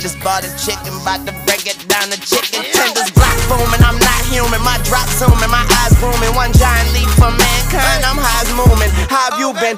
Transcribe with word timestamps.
Just 0.00 0.18
bought 0.20 0.42
a 0.44 0.48
chicken, 0.56 0.96
about 1.02 1.26
to 1.26 1.32
break 1.44 1.66
it 1.66 1.76
down 1.86 2.08
to 2.08 2.18
chicken 2.18 2.64
tenders. 2.72 3.10
Block 3.10 3.36
booming, 3.50 3.84
I'm 3.84 3.98
not 3.98 4.24
human. 4.24 4.62
My 4.64 4.80
drop 4.82 5.06
zooming, 5.10 5.50
my 5.50 5.60
eyes 5.60 5.92
booming. 6.00 6.34
One 6.34 6.54
giant 6.54 6.90
leap 6.94 7.08
for 7.20 7.28
mankind. 7.28 8.04
I'm 8.08 8.16
high 8.16 8.40
as 8.40 8.48
moving. 8.56 8.88
How 9.10 9.28
have 9.28 9.38
you 9.38 9.52
been? 9.60 9.76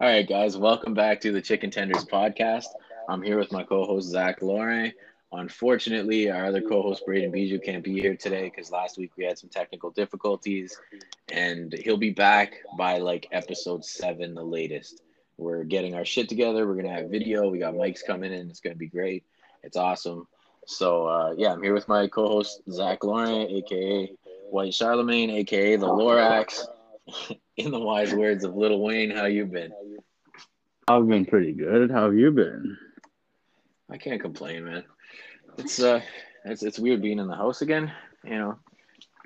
All 0.00 0.08
right, 0.08 0.28
guys, 0.28 0.58
welcome 0.58 0.94
back 0.94 1.20
to 1.20 1.30
the 1.30 1.40
Chicken 1.40 1.70
Tenders 1.70 2.04
podcast. 2.04 2.66
I'm 3.08 3.22
here 3.22 3.38
with 3.38 3.52
my 3.52 3.62
co-host 3.62 4.08
Zach 4.08 4.42
Lauren. 4.42 4.92
Unfortunately, 5.32 6.30
our 6.30 6.46
other 6.46 6.62
co-host 6.62 7.04
Braden 7.04 7.32
Bijou 7.32 7.58
can't 7.58 7.82
be 7.82 8.00
here 8.00 8.16
today 8.16 8.44
because 8.44 8.70
last 8.70 8.96
week 8.96 9.12
we 9.16 9.24
had 9.24 9.38
some 9.38 9.50
technical 9.50 9.90
difficulties, 9.90 10.78
and 11.32 11.72
he'll 11.72 11.96
be 11.96 12.10
back 12.10 12.54
by 12.78 12.98
like 12.98 13.26
episode 13.32 13.84
seven, 13.84 14.34
the 14.34 14.44
latest. 14.44 15.02
We're 15.36 15.64
getting 15.64 15.94
our 15.94 16.04
shit 16.04 16.28
together. 16.28 16.66
We're 16.66 16.76
gonna 16.76 16.94
have 16.94 17.10
video. 17.10 17.50
We 17.50 17.58
got 17.58 17.74
mics 17.74 18.06
coming 18.06 18.32
in. 18.32 18.48
It's 18.48 18.60
gonna 18.60 18.76
be 18.76 18.88
great. 18.88 19.24
It's 19.62 19.76
awesome. 19.76 20.28
So 20.66 21.06
uh, 21.06 21.34
yeah, 21.36 21.52
I'm 21.52 21.62
here 21.62 21.74
with 21.74 21.88
my 21.88 22.06
co-host 22.06 22.62
Zach 22.70 23.02
Lauren, 23.02 23.48
aka 23.48 24.10
White 24.50 24.74
Charlemagne, 24.74 25.30
aka 25.30 25.76
the 25.76 25.86
Lorax. 25.86 26.66
In 27.56 27.70
the 27.70 27.80
wise 27.80 28.12
words 28.12 28.44
of 28.44 28.54
Little 28.54 28.82
Wayne, 28.82 29.10
how 29.10 29.24
you 29.24 29.46
been? 29.46 29.72
I've 30.88 31.08
been 31.08 31.24
pretty 31.24 31.52
good. 31.52 31.90
How 31.90 32.04
have 32.04 32.14
you 32.14 32.30
been? 32.30 32.76
I 33.88 33.96
can't 33.96 34.20
complain, 34.20 34.64
man. 34.64 34.84
It's 35.58 35.80
uh, 35.80 36.00
it's 36.44 36.62
it's 36.62 36.78
weird 36.78 37.02
being 37.02 37.18
in 37.18 37.28
the 37.28 37.36
house 37.36 37.62
again. 37.62 37.92
You 38.24 38.38
know, 38.38 38.58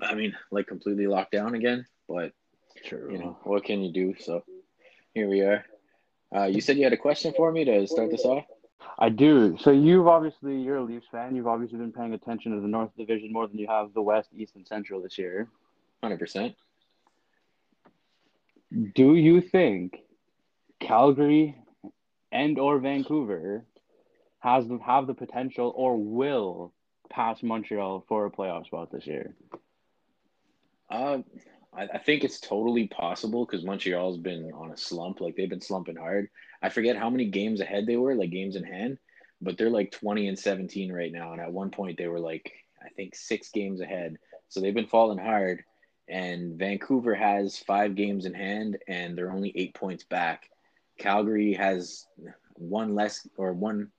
I 0.03 0.15
mean, 0.15 0.37
like 0.51 0.67
completely 0.67 1.07
locked 1.07 1.33
down 1.33 1.55
again. 1.55 1.87
But 2.09 2.33
True. 2.85 3.09
you 3.13 3.19
know, 3.19 3.39
what 3.45 3.65
can 3.65 3.83
you 3.83 3.93
do? 3.93 4.15
So 4.19 4.45
here 5.15 5.29
we 5.29 5.41
are. 5.43 5.65
Uh, 6.35 6.45
you 6.45 6.61
said 6.61 6.77
you 6.77 6.85
had 6.85 6.93
a 6.93 6.99
question 6.99 7.35
for 7.37 7.51
me 7.51 7.65
to 7.65 7.87
start 7.87 8.11
this 8.11 8.25
off. 8.25 8.45
I 8.99 9.09
do. 9.09 9.57
So 9.61 9.71
you've 9.71 10.07
obviously 10.07 10.61
you're 10.61 10.77
a 10.77 10.83
Leafs 10.83 11.07
fan. 11.11 11.35
You've 11.35 11.47
obviously 11.47 11.79
been 11.79 11.93
paying 11.93 12.15
attention 12.15 12.55
to 12.55 12.61
the 12.61 12.69
North 12.69 12.91
Division 12.97 13.33
more 13.33 13.47
than 13.47 13.59
you 13.59 13.67
have 13.67 13.93
the 13.93 14.03
West, 14.03 14.29
East, 14.37 14.57
and 14.57 14.67
Central 14.67 15.03
this 15.03 15.19
year. 15.19 15.49
Hundred 16.03 16.19
percent. 16.19 16.55
Do 18.95 19.17
you 19.17 19.41
think 19.41 19.99
Calgary 20.79 21.57
and 22.31 22.59
or 22.59 22.79
Vancouver 22.79 23.65
has 24.41 24.67
the, 24.67 24.79
have 24.79 25.07
the 25.07 25.15
potential 25.15 25.73
or 25.75 25.97
will 25.97 26.73
pass 27.11 27.43
Montreal 27.43 28.05
for 28.09 28.27
a 28.27 28.31
playoff 28.31 28.67
spot 28.67 28.91
this 28.91 29.07
year? 29.07 29.35
Uh, 30.91 31.19
I, 31.75 31.83
I 31.95 31.99
think 31.99 32.25
it's 32.25 32.41
totally 32.41 32.89
possible 32.89 33.45
because 33.47 33.65
Montreal's 33.65 34.19
been 34.19 34.51
on 34.53 34.73
a 34.73 34.77
slump. 34.77 35.21
Like 35.21 35.37
they've 35.37 35.49
been 35.49 35.61
slumping 35.61 35.97
hard. 35.97 36.29
I 36.63 36.69
forget 36.69 36.97
how 36.97 37.11
many 37.11 37.27
games 37.27 37.61
ahead 37.61 37.87
they 37.87 37.97
were, 37.97 38.15
like 38.15 38.31
games 38.31 38.57
in 38.57 38.65
hand, 38.65 38.99
but 39.41 39.57
they're 39.57 39.71
like 39.71 39.93
20 39.93 40.29
and 40.29 40.39
17 40.39 40.93
right 40.93 41.13
now. 41.13 41.33
And 41.33 41.41
at 41.41 41.53
one 41.53 41.71
point 41.71 41.99
they 41.99 42.09
were 42.09 42.21
like, 42.21 42.53
I 42.85 42.89
think 42.91 43.15
six 43.15 43.51
games 43.51 43.81
ahead. 43.81 44.17
So 44.49 44.61
they've 44.61 44.75
been 44.75 44.87
falling 44.87 45.19
hard. 45.19 45.65
And 46.09 46.59
Vancouver 46.59 47.15
has 47.15 47.59
five 47.59 47.95
games 47.95 48.27
in 48.27 48.35
hand 48.35 48.79
and 48.89 49.17
they're 49.17 49.31
only 49.31 49.53
eight 49.55 49.75
points 49.75 50.03
back. 50.03 50.51
Calgary 50.99 51.55
has 51.55 52.07
one 52.55 52.95
less 52.95 53.27
or 53.37 53.53
one 53.53 53.93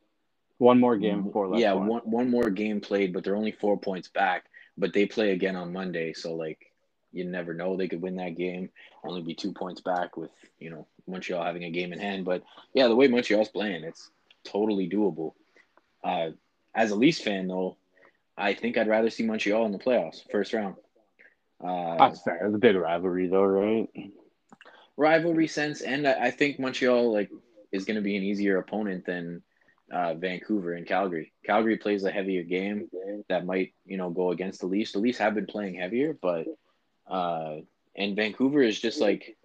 One 0.61 0.79
more 0.79 0.95
game 0.95 1.23
before 1.23 1.47
last 1.47 1.59
yeah, 1.59 1.73
one. 1.73 1.87
one 1.87 2.01
one 2.03 2.29
more 2.29 2.51
game 2.51 2.81
played, 2.81 3.13
but 3.13 3.23
they're 3.23 3.35
only 3.35 3.51
four 3.51 3.79
points 3.79 4.09
back. 4.09 4.45
But 4.77 4.93
they 4.93 5.07
play 5.07 5.31
again 5.31 5.55
on 5.55 5.73
Monday, 5.73 6.13
so 6.13 6.35
like 6.35 6.71
you 7.11 7.25
never 7.25 7.55
know. 7.55 7.75
They 7.75 7.87
could 7.87 7.99
win 8.03 8.17
that 8.17 8.37
game, 8.37 8.69
only 9.03 9.23
be 9.23 9.33
two 9.33 9.53
points 9.53 9.81
back 9.81 10.17
with 10.17 10.29
you 10.59 10.69
know 10.69 10.85
Montreal 11.07 11.43
having 11.43 11.63
a 11.63 11.71
game 11.71 11.93
in 11.93 11.99
hand. 11.99 12.25
But 12.25 12.43
yeah, 12.75 12.87
the 12.87 12.95
way 12.95 13.07
Montreal's 13.07 13.49
playing, 13.49 13.83
it's 13.83 14.11
totally 14.43 14.87
doable. 14.87 15.33
Uh, 16.03 16.29
as 16.75 16.91
a 16.91 16.95
Leafs 16.95 17.21
fan, 17.21 17.47
though, 17.47 17.77
I 18.37 18.53
think 18.53 18.77
I'd 18.77 18.87
rather 18.87 19.09
see 19.09 19.25
Montreal 19.25 19.66
in 19.66 19.71
the 19.71 19.79
playoffs, 19.79 20.21
first 20.31 20.53
round. 20.53 20.75
Uh, 21.59 21.97
That's 21.97 22.21
fair. 22.21 22.45
It's 22.45 22.53
a 22.53 22.59
big 22.59 22.75
rivalry, 22.75 23.25
though, 23.25 23.45
right? 23.45 23.89
rivalry 24.95 25.47
sense, 25.47 25.81
and 25.81 26.07
I, 26.07 26.25
I 26.25 26.29
think 26.29 26.59
Montreal 26.59 27.11
like 27.11 27.31
is 27.71 27.83
going 27.83 27.95
to 27.95 28.03
be 28.03 28.16
an 28.16 28.21
easier 28.21 28.59
opponent 28.59 29.07
than 29.07 29.41
uh, 29.91 30.13
Vancouver 30.13 30.74
and 30.74 30.88
Calgary. 30.88 31.34
Calgary 31.46 31.78
plays 31.78 32.03
a 32.03 32.12
heavier 32.12 32.44
game 32.44 32.90
that 33.29 33.46
might 33.46 33.74
you 33.85 33.97
know 33.97 34.09
go 34.09 34.31
against 34.31 34.62
the 34.62 34.68
Leafs. 34.68 34.94
The 34.94 35.00
Leafs 35.00 35.18
have 35.18 35.35
been 35.35 35.46
playing 35.46 35.75
heavier, 35.75 36.18
but 36.19 36.47
uh, 37.07 37.57
and 37.96 38.16
Vancouver 38.16 38.62
is 38.62 38.80
just 38.80 39.01
like 39.01 39.38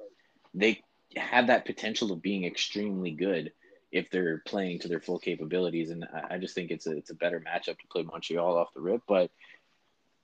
they 0.55 0.83
have 1.17 1.49
that 1.49 1.67
potential 1.67 2.13
of 2.13 2.23
being 2.23 2.45
extremely 2.45 3.11
good 3.11 3.53
if 3.93 4.11
they're 4.11 4.43
playing 4.47 4.81
to 4.81 4.89
their 4.89 5.01
full 5.01 5.19
capabilities, 5.19 5.91
and 5.91 6.05
I, 6.05 6.35
I 6.35 6.39
just 6.39 6.55
think 6.55 6.71
it's 6.71 6.87
a 6.87 6.97
it's 6.97 7.11
a 7.11 7.15
better 7.15 7.41
matchup 7.41 7.79
to 7.79 7.87
play 7.91 8.03
Montreal 8.03 8.57
off 8.57 8.75
the 8.75 8.81
rip. 8.81 9.03
But 9.09 9.31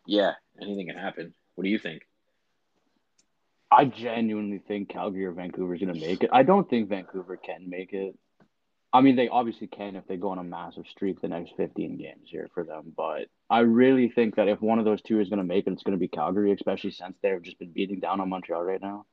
yeah, 0.07 0.35
anything 0.61 0.87
can 0.87 0.99
happen. 0.99 1.35
What 1.55 1.65
do 1.65 1.71
you 1.71 1.79
think? 1.79 2.03
I 3.71 3.87
genuinely 3.87 4.59
think 4.59 4.91
Calgary 4.91 5.25
or 5.25 5.33
Vancouver 5.33 5.75
is 5.75 5.81
going 5.81 5.95
to 5.95 6.01
make 6.01 6.23
it. 6.23 6.31
I 6.31 6.43
don't 6.43 6.69
think 6.69 6.91
Vancouver 6.91 7.39
can 7.39 7.71
make 7.71 7.95
it. 7.95 8.15
I 8.95 9.01
mean, 9.01 9.17
they 9.17 9.29
obviously 9.29 9.67
can 9.67 9.97
if 9.97 10.07
they 10.07 10.17
go 10.17 10.29
on 10.31 10.39
a 10.39 10.45
massive 10.45 10.87
streak 10.87 11.21
the 11.21 11.29
next 11.29 11.55
15 11.57 11.97
games 11.97 12.29
here 12.29 12.51
for 12.53 12.63
them. 12.63 12.93
But 12.95 13.29
I 13.49 13.61
really 13.61 14.11
think 14.11 14.37
that 14.37 14.49
if 14.49 14.61
one 14.61 14.79
of 14.79 14.85
those 14.85 15.01
two 15.01 15.21
is 15.21 15.31
going 15.31 15.39
to 15.39 15.45
make 15.45 15.67
it, 15.67 15.73
it's 15.73 15.83
going 15.83 15.97
to 15.97 16.01
be 16.01 16.09
Calgary, 16.09 16.53
especially 16.53 16.91
since 16.91 17.17
they've 17.23 17.43
just 17.43 17.59
been 17.59 17.73
beating 17.73 18.01
down 18.01 18.21
on 18.21 18.29
Montreal 18.29 18.63
right 18.63 18.83
now. 18.83 19.07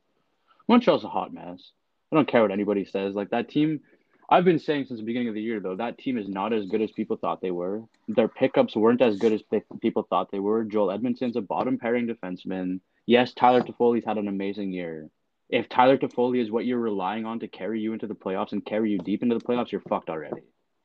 Montreal's 0.68 1.04
a 1.04 1.08
hot 1.08 1.32
mess. 1.32 1.72
I 2.12 2.16
don't 2.16 2.28
care 2.28 2.42
what 2.42 2.50
anybody 2.50 2.84
says. 2.84 3.14
Like 3.14 3.30
that 3.30 3.48
team, 3.48 3.80
I've 4.28 4.44
been 4.44 4.58
saying 4.58 4.84
since 4.86 5.00
the 5.00 5.06
beginning 5.06 5.28
of 5.28 5.34
the 5.34 5.42
year, 5.42 5.60
though, 5.60 5.76
that 5.76 5.98
team 5.98 6.18
is 6.18 6.28
not 6.28 6.52
as 6.52 6.66
good 6.66 6.82
as 6.82 6.92
people 6.92 7.16
thought 7.16 7.40
they 7.40 7.50
were. 7.50 7.82
Their 8.06 8.28
pickups 8.28 8.76
weren't 8.76 9.02
as 9.02 9.16
good 9.16 9.32
as 9.32 9.42
people 9.80 10.06
thought 10.08 10.30
they 10.30 10.38
were. 10.38 10.62
Joel 10.64 10.96
Edmundson's 10.96 11.36
a 11.36 11.40
bottom 11.40 11.78
pairing 11.78 12.06
defenseman. 12.06 12.80
Yes, 13.06 13.32
Tyler 13.32 13.62
Toffoli's 13.62 14.04
had 14.04 14.18
an 14.18 14.28
amazing 14.28 14.72
year. 14.72 15.08
If 15.50 15.68
Tyler 15.68 15.98
Toffoli 15.98 16.40
is 16.40 16.50
what 16.50 16.64
you're 16.64 16.78
relying 16.78 17.26
on 17.26 17.40
to 17.40 17.48
carry 17.48 17.80
you 17.80 17.92
into 17.92 18.06
the 18.06 18.14
playoffs 18.14 18.52
and 18.52 18.64
carry 18.64 18.92
you 18.92 18.98
deep 18.98 19.22
into 19.22 19.36
the 19.36 19.44
playoffs, 19.44 19.72
you're 19.72 19.80
fucked 19.80 20.08
already. 20.08 20.42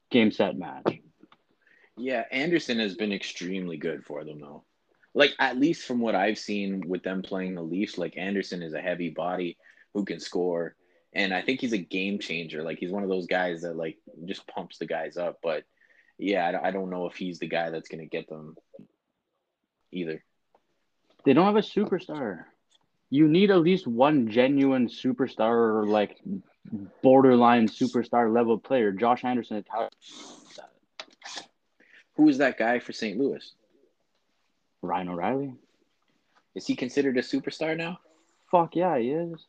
Game, 0.10 0.32
set, 0.32 0.58
match. 0.58 1.00
Yeah, 1.98 2.24
Anderson 2.32 2.80
has 2.80 2.96
been 2.96 3.14
extremely 3.14 3.78
good 3.78 4.04
for 4.04 4.24
them 4.26 4.40
though. 4.40 4.64
Like 5.14 5.34
at 5.40 5.58
least 5.58 5.86
from 5.88 6.00
what 6.00 6.16
I've 6.16 6.38
seen 6.38 6.84
with 6.88 7.04
them 7.04 7.22
playing 7.22 7.56
the 7.56 7.62
Leafs, 7.62 7.98
like 7.98 8.18
Anderson 8.18 8.62
is 8.62 8.74
a 8.74 8.82
heavy 8.82 9.10
body 9.10 9.58
who 9.94 10.04
can 10.04 10.20
score, 10.20 10.76
and 11.14 11.34
I 11.34 11.42
think 11.42 11.62
he's 11.62 11.72
a 11.74 11.78
game 11.78 12.20
changer. 12.20 12.64
Like 12.64 12.80
he's 12.80 12.92
one 12.92 13.04
of 13.04 13.10
those 13.10 13.28
guys 13.28 13.62
that 13.62 13.78
like 13.78 13.98
just 14.26 14.46
pumps 14.48 14.78
the 14.78 14.86
guys 14.86 15.16
up. 15.16 15.38
But 15.42 15.64
yeah, 16.18 16.60
I 16.62 16.72
don't- 16.72 16.90
know 16.90 17.06
if 17.08 17.16
he's 17.16 17.40
the 17.40 17.48
guy 17.48 17.70
that's 17.70 17.88
gonna 17.88 18.06
get 18.08 18.28
them 18.28 18.56
either. 19.92 20.24
They 21.24 21.34
don't 21.34 21.46
have 21.46 21.56
a 21.56 21.60
superstar. 21.60 22.46
You 23.10 23.28
need 23.28 23.52
at 23.52 23.62
least 23.62 23.88
one 23.88 24.30
genuine 24.30 24.88
superstar 24.88 25.52
or 25.52 25.86
like 25.88 26.20
borderline 27.02 27.68
superstar 27.68 28.34
level 28.34 28.58
player. 28.58 28.92
Josh 28.92 29.24
Anderson 29.24 29.64
Who 32.16 32.30
is 32.30 32.40
that 32.40 32.58
guy 32.58 32.80
for 32.80 32.94
St. 32.94 33.18
Louis? 33.18 33.54
Ryan 34.82 35.10
O'Reilly. 35.10 35.54
Is 36.56 36.66
he 36.66 36.76
considered 36.76 37.18
a 37.18 37.22
superstar 37.22 37.78
now? 37.78 38.00
Fuck 38.50 38.76
yeah, 38.76 38.98
he 38.98 39.12
is. 39.12 39.46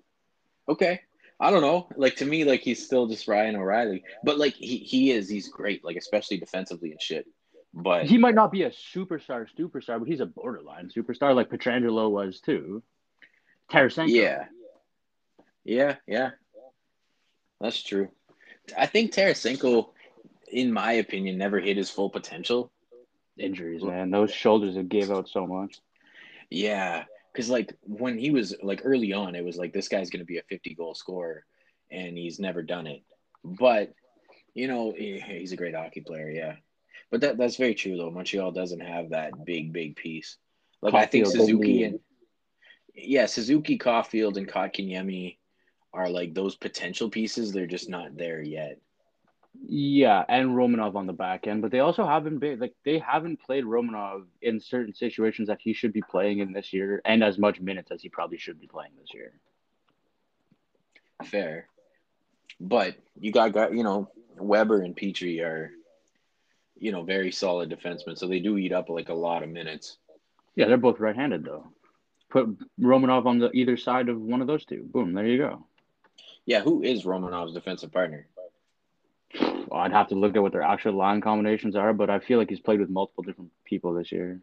Okay. 0.68 1.00
I 1.38 1.50
don't 1.50 1.60
know. 1.60 1.88
Like 1.96 2.16
to 2.16 2.24
me, 2.24 2.44
like 2.44 2.60
he's 2.60 2.84
still 2.84 3.06
just 3.06 3.28
Ryan 3.28 3.56
O'Reilly. 3.56 4.02
But 4.24 4.38
like 4.38 4.54
he, 4.54 4.78
he 4.78 5.12
is, 5.12 5.28
he's 5.28 5.48
great, 5.48 5.84
like 5.84 5.96
especially 5.96 6.38
defensively 6.38 6.90
and 6.92 7.00
shit. 7.00 7.26
But 7.74 8.06
He 8.06 8.16
might 8.16 8.34
not 8.34 8.50
be 8.50 8.62
a 8.62 8.70
superstar, 8.70 9.46
superstar, 9.58 9.98
but 9.98 10.08
he's 10.08 10.20
a 10.20 10.26
borderline 10.26 10.88
superstar, 10.88 11.34
like 11.34 11.50
Pietrangelo 11.50 12.10
was 12.10 12.40
too. 12.40 12.82
Tarasenko. 13.70 14.08
Yeah. 14.08 14.44
Yeah, 15.64 15.96
yeah. 16.06 16.30
That's 17.60 17.82
true. 17.82 18.08
I 18.76 18.86
think 18.86 19.12
Tarasenko, 19.12 19.88
in 20.50 20.72
my 20.72 20.92
opinion, 20.92 21.38
never 21.38 21.58
hit 21.58 21.76
his 21.76 21.90
full 21.90 22.10
potential. 22.10 22.70
Injuries, 23.38 23.82
man. 23.82 24.10
Those 24.10 24.32
shoulders 24.32 24.76
have 24.76 24.88
gave 24.88 25.10
out 25.10 25.28
so 25.28 25.46
much. 25.46 25.80
Yeah. 26.50 27.04
Cause 27.34 27.50
like 27.50 27.76
when 27.82 28.18
he 28.18 28.30
was 28.30 28.54
like 28.62 28.80
early 28.84 29.12
on, 29.12 29.34
it 29.34 29.44
was 29.44 29.58
like 29.58 29.74
this 29.74 29.88
guy's 29.88 30.08
gonna 30.08 30.24
be 30.24 30.38
a 30.38 30.42
50 30.42 30.74
goal 30.74 30.94
scorer 30.94 31.44
and 31.90 32.16
he's 32.16 32.38
never 32.38 32.62
done 32.62 32.86
it. 32.86 33.02
But 33.44 33.92
you 34.54 34.68
know, 34.68 34.94
he's 34.96 35.52
a 35.52 35.56
great 35.56 35.74
hockey 35.74 36.00
player, 36.00 36.30
yeah. 36.30 36.54
But 37.10 37.20
that 37.20 37.36
that's 37.36 37.56
very 37.56 37.74
true 37.74 37.98
though. 37.98 38.10
Montreal 38.10 38.52
doesn't 38.52 38.80
have 38.80 39.10
that 39.10 39.44
big, 39.44 39.72
big 39.72 39.96
piece. 39.96 40.38
Like 40.80 40.94
I 40.94 41.04
think 41.04 41.26
Suzuki 41.26 41.84
and 41.84 42.00
yeah, 42.96 43.26
Suzuki, 43.26 43.78
Caulfield, 43.78 44.38
and 44.38 44.48
Kotkaniemi 44.48 45.36
are 45.92 46.08
like 46.08 46.34
those 46.34 46.56
potential 46.56 47.10
pieces. 47.10 47.52
They're 47.52 47.66
just 47.66 47.88
not 47.88 48.16
there 48.16 48.42
yet. 48.42 48.78
Yeah, 49.64 50.24
and 50.28 50.50
Romanov 50.50 50.96
on 50.96 51.06
the 51.06 51.12
back 51.12 51.46
end, 51.46 51.62
but 51.62 51.70
they 51.70 51.80
also 51.80 52.06
haven't 52.06 52.38
been 52.38 52.58
like 52.58 52.74
they 52.84 52.98
haven't 52.98 53.40
played 53.40 53.64
Romanov 53.64 54.24
in 54.42 54.60
certain 54.60 54.94
situations 54.94 55.48
that 55.48 55.60
he 55.60 55.72
should 55.72 55.92
be 55.92 56.02
playing 56.02 56.40
in 56.40 56.52
this 56.52 56.72
year, 56.72 57.00
and 57.04 57.24
as 57.24 57.38
much 57.38 57.60
minutes 57.60 57.90
as 57.90 58.02
he 58.02 58.08
probably 58.08 58.38
should 58.38 58.60
be 58.60 58.66
playing 58.66 58.92
this 59.00 59.14
year. 59.14 59.32
Fair. 61.24 61.68
But 62.60 62.96
you 63.18 63.32
got 63.32 63.52
got 63.52 63.72
you 63.74 63.82
know 63.82 64.10
Weber 64.36 64.82
and 64.82 64.96
Petry 64.96 65.42
are 65.42 65.70
you 66.78 66.92
know 66.92 67.02
very 67.02 67.32
solid 67.32 67.70
defensemen, 67.70 68.18
so 68.18 68.28
they 68.28 68.40
do 68.40 68.58
eat 68.58 68.72
up 68.72 68.88
like 68.88 69.08
a 69.08 69.14
lot 69.14 69.42
of 69.42 69.48
minutes. 69.48 69.96
Yeah, 70.54 70.66
they're 70.66 70.76
both 70.76 71.00
right-handed 71.00 71.44
though. 71.44 71.66
Put 72.36 72.58
Romanov 72.78 73.24
on 73.24 73.38
the 73.38 73.50
either 73.52 73.78
side 73.78 74.10
of 74.10 74.20
one 74.20 74.42
of 74.42 74.46
those 74.46 74.66
two. 74.66 74.82
Boom, 74.92 75.14
there 75.14 75.26
you 75.26 75.38
go. 75.38 75.64
Yeah, 76.44 76.60
who 76.60 76.82
is 76.82 77.04
Romanov's 77.04 77.54
defensive 77.54 77.90
partner? 77.90 78.26
Well, 79.40 79.80
I'd 79.80 79.92
have 79.92 80.08
to 80.08 80.16
look 80.16 80.36
at 80.36 80.42
what 80.42 80.52
their 80.52 80.60
actual 80.60 80.92
line 80.92 81.22
combinations 81.22 81.76
are, 81.76 81.94
but 81.94 82.10
I 82.10 82.18
feel 82.18 82.38
like 82.38 82.50
he's 82.50 82.60
played 82.60 82.80
with 82.80 82.90
multiple 82.90 83.24
different 83.24 83.52
people 83.64 83.94
this 83.94 84.12
year. 84.12 84.42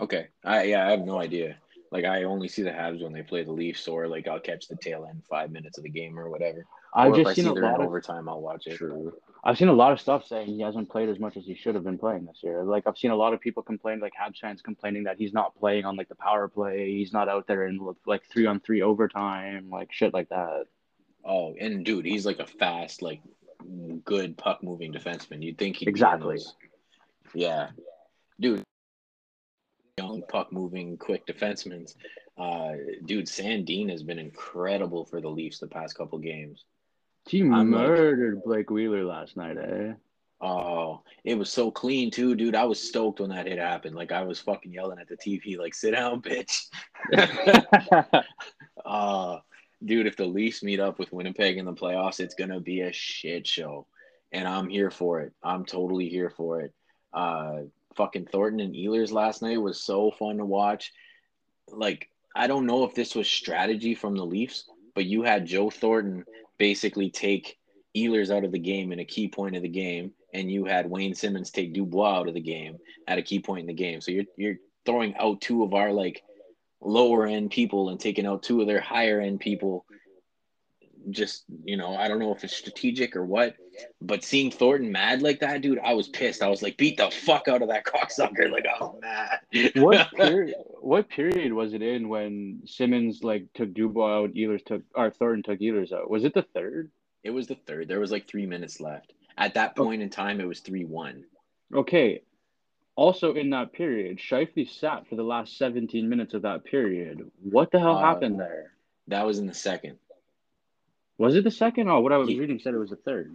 Okay, 0.00 0.26
I 0.44 0.64
yeah, 0.64 0.84
I 0.84 0.90
have 0.90 1.02
no 1.02 1.20
idea. 1.20 1.56
Like 1.92 2.04
I 2.04 2.24
only 2.24 2.48
see 2.48 2.62
the 2.62 2.70
Habs 2.70 3.00
when 3.00 3.12
they 3.12 3.22
play 3.22 3.44
the 3.44 3.52
Leafs, 3.52 3.86
or 3.86 4.08
like 4.08 4.26
I'll 4.26 4.40
catch 4.40 4.66
the 4.66 4.74
tail 4.74 5.06
end 5.08 5.22
five 5.30 5.52
minutes 5.52 5.78
of 5.78 5.84
the 5.84 5.90
game 5.90 6.18
or 6.18 6.28
whatever. 6.28 6.66
I've 6.92 7.12
or 7.12 7.12
if 7.12 7.16
just 7.18 7.28
I 7.28 7.34
seen 7.34 7.44
see 7.44 7.60
a 7.60 7.62
lot 7.62 7.80
of 7.80 7.86
overtime, 7.86 8.28
I'll 8.28 8.40
watch 8.40 8.66
it. 8.66 8.76
True. 8.76 9.14
I've 9.46 9.56
seen 9.56 9.68
a 9.68 9.72
lot 9.72 9.92
of 9.92 10.00
stuff 10.00 10.26
saying 10.26 10.48
he 10.48 10.60
hasn't 10.60 10.90
played 10.90 11.08
as 11.08 11.20
much 11.20 11.36
as 11.36 11.44
he 11.44 11.54
should 11.54 11.76
have 11.76 11.84
been 11.84 11.98
playing 11.98 12.26
this 12.26 12.40
year. 12.42 12.64
Like 12.64 12.88
I've 12.88 12.98
seen 12.98 13.12
a 13.12 13.16
lot 13.16 13.32
of 13.32 13.40
people 13.40 13.62
complain, 13.62 14.00
like 14.00 14.12
Habs 14.20 14.38
fans 14.40 14.60
complaining 14.60 15.04
that 15.04 15.18
he's 15.18 15.32
not 15.32 15.56
playing 15.56 15.84
on 15.84 15.94
like 15.94 16.08
the 16.08 16.16
power 16.16 16.48
play. 16.48 16.90
He's 16.90 17.12
not 17.12 17.28
out 17.28 17.46
there 17.46 17.68
in 17.68 17.78
like 18.06 18.24
three 18.26 18.46
on 18.46 18.58
three 18.58 18.82
overtime, 18.82 19.70
like 19.70 19.92
shit 19.92 20.12
like 20.12 20.30
that. 20.30 20.64
Oh, 21.24 21.54
and 21.60 21.84
dude, 21.84 22.06
he's 22.06 22.26
like 22.26 22.40
a 22.40 22.46
fast, 22.46 23.02
like 23.02 23.20
good 24.04 24.36
puck 24.36 24.64
moving 24.64 24.92
defenseman. 24.92 25.44
You'd 25.44 25.58
think 25.58 25.76
he'd 25.76 25.88
Exactly. 25.88 26.40
Yeah, 27.32 27.68
dude, 28.40 28.64
young 29.96 30.24
puck 30.28 30.52
moving, 30.52 30.96
quick 30.96 31.24
defensemen. 31.24 31.94
Uh, 32.36 32.72
dude, 33.04 33.26
Sandin 33.26 33.90
has 33.90 34.02
been 34.02 34.18
incredible 34.18 35.04
for 35.04 35.20
the 35.20 35.28
Leafs 35.30 35.60
the 35.60 35.68
past 35.68 35.96
couple 35.96 36.18
games. 36.18 36.64
He 37.28 37.40
I'm 37.40 37.50
like- 37.50 37.66
murdered 37.66 38.42
Blake 38.44 38.70
Wheeler 38.70 39.04
last 39.04 39.36
night, 39.36 39.56
eh? 39.56 39.94
Oh, 40.40 41.00
it 41.24 41.34
was 41.36 41.50
so 41.50 41.70
clean 41.70 42.10
too, 42.10 42.34
dude. 42.34 42.54
I 42.54 42.64
was 42.64 42.78
stoked 42.80 43.20
when 43.20 43.30
that 43.30 43.46
hit 43.46 43.58
happened. 43.58 43.96
Like 43.96 44.12
I 44.12 44.22
was 44.22 44.38
fucking 44.38 44.70
yelling 44.72 44.98
at 44.98 45.08
the 45.08 45.16
TV, 45.16 45.58
like 45.58 45.74
"Sit 45.74 45.92
down, 45.92 46.20
bitch." 46.22 46.66
Uh, 48.84 49.40
dude, 49.84 50.06
if 50.06 50.16
the 50.16 50.24
Leafs 50.24 50.62
meet 50.62 50.78
up 50.78 50.98
with 51.00 51.12
Winnipeg 51.12 51.56
in 51.56 51.64
the 51.64 51.72
playoffs, 51.72 52.20
it's 52.20 52.36
gonna 52.36 52.60
be 52.60 52.82
a 52.82 52.92
shit 52.92 53.44
show, 53.46 53.86
and 54.30 54.46
I'm 54.46 54.68
here 54.68 54.92
for 54.92 55.20
it. 55.22 55.32
I'm 55.42 55.64
totally 55.64 56.08
here 56.08 56.30
for 56.30 56.60
it. 56.60 56.72
Uh, 57.12 57.62
fucking 57.96 58.26
Thornton 58.26 58.60
and 58.60 58.74
Ehlers 58.76 59.10
last 59.10 59.42
night 59.42 59.60
was 59.60 59.80
so 59.80 60.12
fun 60.12 60.36
to 60.36 60.44
watch. 60.44 60.92
Like, 61.68 62.08
I 62.36 62.46
don't 62.46 62.66
know 62.66 62.84
if 62.84 62.94
this 62.94 63.16
was 63.16 63.28
strategy 63.28 63.96
from 63.96 64.14
the 64.14 64.24
Leafs, 64.24 64.70
but 64.94 65.04
you 65.06 65.22
had 65.24 65.46
Joe 65.46 65.68
Thornton 65.70 66.24
basically 66.58 67.10
take 67.10 67.58
Ehlers 67.96 68.34
out 68.34 68.44
of 68.44 68.52
the 68.52 68.58
game 68.58 68.92
in 68.92 68.98
a 68.98 69.04
key 69.04 69.28
point 69.28 69.56
of 69.56 69.62
the 69.62 69.68
game, 69.68 70.12
and 70.34 70.50
you 70.50 70.64
had 70.66 70.90
Wayne 70.90 71.14
Simmonds 71.14 71.50
take 71.50 71.72
Dubois 71.72 72.18
out 72.18 72.28
of 72.28 72.34
the 72.34 72.40
game 72.40 72.78
at 73.08 73.18
a 73.18 73.22
key 73.22 73.40
point 73.40 73.60
in 73.60 73.66
the 73.66 73.72
game. 73.72 74.00
So 74.00 74.10
you're 74.10 74.24
you're 74.36 74.56
throwing 74.84 75.14
out 75.16 75.40
two 75.40 75.62
of 75.62 75.74
our 75.74 75.92
like 75.92 76.22
lower 76.80 77.26
end 77.26 77.50
people 77.50 77.88
and 77.88 77.98
taking 77.98 78.26
out 78.26 78.42
two 78.42 78.60
of 78.60 78.66
their 78.66 78.80
higher 78.80 79.20
end 79.20 79.40
people. 79.40 79.86
Just 81.10 81.44
you 81.64 81.76
know, 81.76 81.96
I 81.96 82.08
don't 82.08 82.18
know 82.18 82.34
if 82.34 82.44
it's 82.44 82.56
strategic 82.56 83.16
or 83.16 83.24
what, 83.24 83.56
but 84.00 84.24
seeing 84.24 84.50
Thornton 84.50 84.90
mad 84.92 85.22
like 85.22 85.40
that, 85.40 85.60
dude, 85.60 85.78
I 85.78 85.94
was 85.94 86.08
pissed. 86.08 86.42
I 86.42 86.48
was 86.48 86.62
like, 86.62 86.76
beat 86.76 86.96
the 86.96 87.10
fuck 87.10 87.48
out 87.48 87.62
of 87.62 87.68
that 87.68 87.84
cocksucker. 87.92 88.50
Like 88.50 88.66
I 88.66 88.82
was 88.84 88.98
mad. 89.00 89.72
what 89.76 90.10
period? 90.16 90.54
What 90.80 91.08
period 91.08 91.52
was 91.52 91.74
it 91.74 91.82
in 91.82 92.08
when 92.08 92.62
Simmonds 92.66 93.22
like 93.24 93.46
took 93.54 93.72
Dubois 93.74 94.22
out, 94.24 94.34
Ehlers 94.34 94.64
took 94.64 94.82
or 94.94 95.10
Thornton 95.10 95.42
took 95.42 95.60
Ehlers 95.60 95.92
out? 95.92 96.10
Was 96.10 96.24
it 96.24 96.34
the 96.34 96.42
third? 96.42 96.90
it 97.24 97.30
was 97.30 97.48
the 97.48 97.56
third. 97.66 97.88
There 97.88 97.98
was 97.98 98.12
like 98.12 98.28
three 98.28 98.46
minutes 98.46 98.80
left. 98.80 99.12
At 99.36 99.54
that 99.54 99.74
point 99.74 100.00
in 100.00 100.10
time, 100.10 100.40
it 100.40 100.46
was 100.46 100.60
three 100.60 100.84
one. 100.84 101.24
Okay. 101.74 102.22
Also 102.94 103.34
in 103.34 103.50
that 103.50 103.72
period, 103.72 104.18
Scheifele 104.18 104.70
sat 104.70 105.06
for 105.08 105.16
the 105.16 105.22
last 105.24 105.58
17 105.58 106.08
minutes 106.08 106.32
of 106.34 106.42
that 106.42 106.64
period. 106.64 107.30
What 107.42 107.70
the 107.72 107.78
hell 107.80 107.96
Uh, 107.96 108.00
happened 108.00 108.38
there? 108.40 108.72
That 109.08 109.26
was 109.26 109.38
in 109.40 109.46
the 109.46 109.52
second. 109.54 109.98
Was 111.18 111.34
it 111.34 111.44
the 111.44 111.50
second? 111.50 111.88
Oh, 111.88 112.00
what 112.00 112.12
I 112.12 112.16
was 112.18 112.28
He- 112.28 112.38
reading 112.38 112.58
said 112.58 112.74
it 112.74 112.78
was 112.78 112.90
the 112.90 112.96
third. 112.96 113.34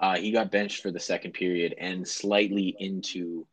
Uh, 0.00 0.16
he 0.16 0.30
got 0.30 0.50
benched 0.50 0.82
for 0.82 0.90
the 0.90 1.00
second 1.00 1.32
period 1.32 1.74
and 1.78 2.06
slightly 2.06 2.76
into 2.78 3.46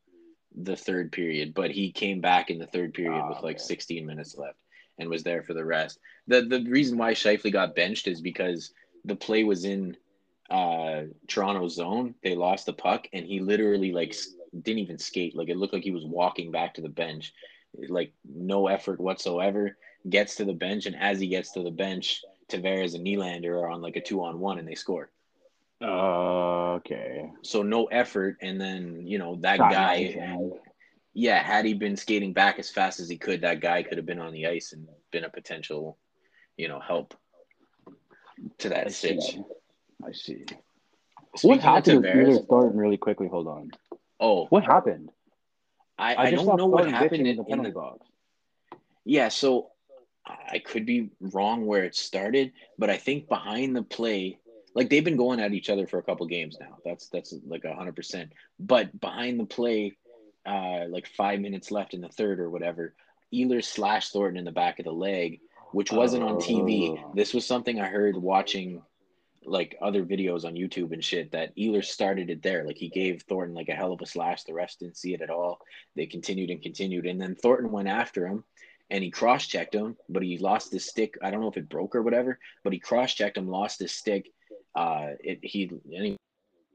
the 0.55 0.75
third 0.75 1.11
period, 1.11 1.53
but 1.53 1.71
he 1.71 1.91
came 1.91 2.21
back 2.21 2.49
in 2.49 2.59
the 2.59 2.67
third 2.67 2.93
period 2.93 3.23
Ah, 3.23 3.29
with 3.29 3.41
like 3.43 3.57
okay. 3.57 3.63
16 3.63 4.05
minutes 4.05 4.37
left 4.37 4.57
and 4.97 5.09
was 5.09 5.23
there 5.23 5.43
for 5.43 5.53
the 5.53 5.65
rest. 5.65 5.99
The 6.27 6.41
the 6.41 6.63
reason 6.69 6.97
why 6.97 7.13
Scheifele 7.13 7.51
got 7.51 7.75
benched 7.75 8.07
is 8.07 8.21
because 8.21 8.71
the 9.03 9.15
play 9.15 9.43
was 9.43 9.65
in 9.65 9.97
uh 10.49 11.03
Toronto 11.27 11.67
zone. 11.67 12.15
They 12.23 12.35
lost 12.35 12.65
the 12.65 12.73
puck 12.73 13.07
and 13.13 13.25
he 13.25 13.39
literally 13.39 13.91
like 13.91 14.15
didn't 14.61 14.79
even 14.79 14.97
skate. 14.97 15.35
Like 15.35 15.49
it 15.49 15.57
looked 15.57 15.73
like 15.73 15.83
he 15.83 15.91
was 15.91 16.05
walking 16.05 16.51
back 16.51 16.75
to 16.75 16.81
the 16.81 16.89
bench. 16.89 17.33
Like 17.89 18.13
no 18.23 18.67
effort 18.67 18.99
whatsoever. 18.99 19.77
Gets 20.07 20.35
to 20.35 20.45
the 20.45 20.53
bench 20.53 20.85
and 20.85 20.95
as 20.95 21.19
he 21.19 21.27
gets 21.27 21.51
to 21.53 21.63
the 21.63 21.71
bench, 21.71 22.21
Tavares 22.49 22.93
and 22.95 23.05
Nylander 23.05 23.51
are 23.61 23.69
on 23.69 23.81
like 23.81 23.95
a 23.95 24.01
two 24.01 24.23
on 24.23 24.39
one 24.39 24.59
and 24.59 24.67
they 24.67 24.75
score. 24.75 25.09
Uh, 25.81 26.75
okay. 26.75 27.29
So 27.41 27.61
no 27.61 27.85
effort, 27.85 28.37
and 28.41 28.59
then 28.59 29.05
you 29.05 29.17
know 29.17 29.35
that 29.41 29.57
Shot 29.57 29.71
guy. 29.71 30.15
Yeah, 31.17 31.41
had 31.41 31.63
he 31.63 31.73
been 31.73 31.95
skating 31.95 32.33
back 32.33 32.59
as 32.59 32.69
fast 32.69 32.99
as 32.99 33.07
he 33.07 33.17
could, 33.17 33.41
that 33.41 33.61
guy 33.61 33.83
could 33.83 33.97
have 33.97 34.05
been 34.05 34.19
on 34.19 34.33
the 34.33 34.47
ice 34.47 34.73
and 34.73 34.85
been 35.11 35.23
a 35.23 35.29
potential, 35.29 35.97
you 36.57 36.67
know, 36.67 36.81
help 36.81 37.13
to 38.57 38.69
that 38.69 38.87
I 38.87 38.89
see. 38.89 39.19
sitch. 39.21 39.39
I 40.05 40.11
see. 40.11 40.43
What 41.31 41.39
Speaking 41.39 41.59
happened 41.61 42.03
Tavares, 42.03 42.47
Thornton 42.47 42.77
really 42.77 42.97
quickly? 42.97 43.27
Hold 43.27 43.47
on. 43.47 43.71
oh, 44.19 44.47
What 44.47 44.65
happened? 44.65 45.09
I, 45.97 46.15
I, 46.15 46.31
just 46.31 46.45
don't 46.45 46.57
know 46.57 46.65
what 46.65 46.89
happened 46.89 47.25
in, 47.25 47.37
the 47.37 47.43
penalty 47.45 47.71
box. 47.71 48.05
Yeah, 49.05 49.29
so 49.29 49.69
I 50.25 50.59
could 50.59 50.85
be 50.85 51.11
wrong 51.21 51.65
where 51.65 51.83
it 51.83 51.95
started, 51.95 52.51
but 52.77 52.89
I 52.89 52.97
think 52.97 53.29
behind 53.29 53.75
the 53.75 53.83
play, 53.83 54.39
like 54.75 54.89
they've 54.89 55.03
been 55.03 55.17
going 55.17 55.39
at 55.39 55.53
each 55.53 55.69
other 55.69 55.87
for 55.87 55.97
a 55.97 56.03
couple 56.03 56.27
games 56.27 56.57
now. 56.59 56.77
That's 56.83 57.07
that's 57.07 57.33
like 57.47 57.63
a 57.63 57.73
hundred 57.73 57.95
percent. 57.95 58.33
But 58.59 58.99
behind 58.99 59.39
the 59.39 59.45
play, 59.45 59.97
uh, 60.45 60.85
like 60.89 61.07
five 61.07 61.39
minutes 61.39 61.71
left 61.71 61.93
in 61.93 62.01
the 62.01 62.09
third 62.09 62.39
or 62.39 62.49
whatever, 62.49 62.93
Ehlers 63.33 63.63
slashed 63.63 64.11
Thornton 64.13 64.37
in 64.37 64.45
the 64.45 64.51
back 64.51 64.79
of 64.79 64.85
the 64.85 64.91
leg, 64.91 65.39
which 65.71 65.91
wasn't 65.91 66.23
on 66.23 66.35
TV. 66.35 66.89
Oh. 66.99 67.11
This 67.15 67.33
was 67.33 67.45
something 67.45 67.79
I 67.79 67.87
heard 67.87 68.17
watching 68.17 68.81
like 69.47 69.77
other 69.81 70.03
videos 70.03 70.43
on 70.43 70.55
YouTube 70.55 70.91
and 70.91 71.03
shit 71.03 71.31
that 71.31 71.55
Ehlers 71.55 71.85
started 71.85 72.29
it 72.29 72.41
there. 72.41 72.65
Like 72.65 72.77
he 72.77 72.89
gave 72.89 73.21
Thornton 73.21 73.55
like 73.55 73.69
a 73.69 73.75
hell 73.75 73.93
of 73.93 74.01
a 74.01 74.05
slash. 74.05 74.43
The 74.43 74.53
rest 74.53 74.79
didn't 74.79 74.97
see 74.97 75.13
it 75.13 75.21
at 75.21 75.29
all. 75.29 75.61
They 75.95 76.05
continued 76.05 76.49
and 76.49 76.61
continued, 76.61 77.05
and 77.05 77.21
then 77.21 77.35
Thornton 77.35 77.71
went 77.71 77.87
after 77.87 78.27
him 78.27 78.43
and 78.89 79.03
he 79.03 79.09
cross 79.09 79.47
checked 79.47 79.73
him, 79.73 79.97
but 80.09 80.21
he 80.21 80.37
lost 80.37 80.71
his 80.71 80.85
stick. 80.85 81.17
I 81.21 81.31
don't 81.31 81.41
know 81.41 81.47
if 81.47 81.57
it 81.57 81.69
broke 81.69 81.95
or 81.95 82.03
whatever, 82.03 82.39
but 82.63 82.73
he 82.73 82.79
cross 82.79 83.13
checked 83.13 83.37
him, 83.37 83.47
lost 83.47 83.79
his 83.79 83.91
stick. 83.91 84.31
Uh, 84.75 85.11
it 85.21 85.39
he 85.41 85.71
any 85.93 86.17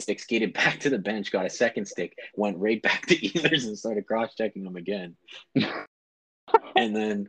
stick 0.01 0.21
skated 0.21 0.53
back 0.55 0.81
to 0.81 0.91
the 0.91 0.99
bench, 0.99 1.31
got 1.31 1.47
a 1.47 1.51
second 1.51 1.87
stick, 1.87 2.17
went 2.35 2.59
right 2.59 2.83
back 2.83 3.07
to 3.07 3.17
Ehlers 3.29 3.67
and 3.67 3.79
started 3.79 4.07
cross 4.07 4.35
checking 4.35 4.65
him 4.65 4.77
again. 4.77 5.17
and 6.77 6.97
then 6.97 7.29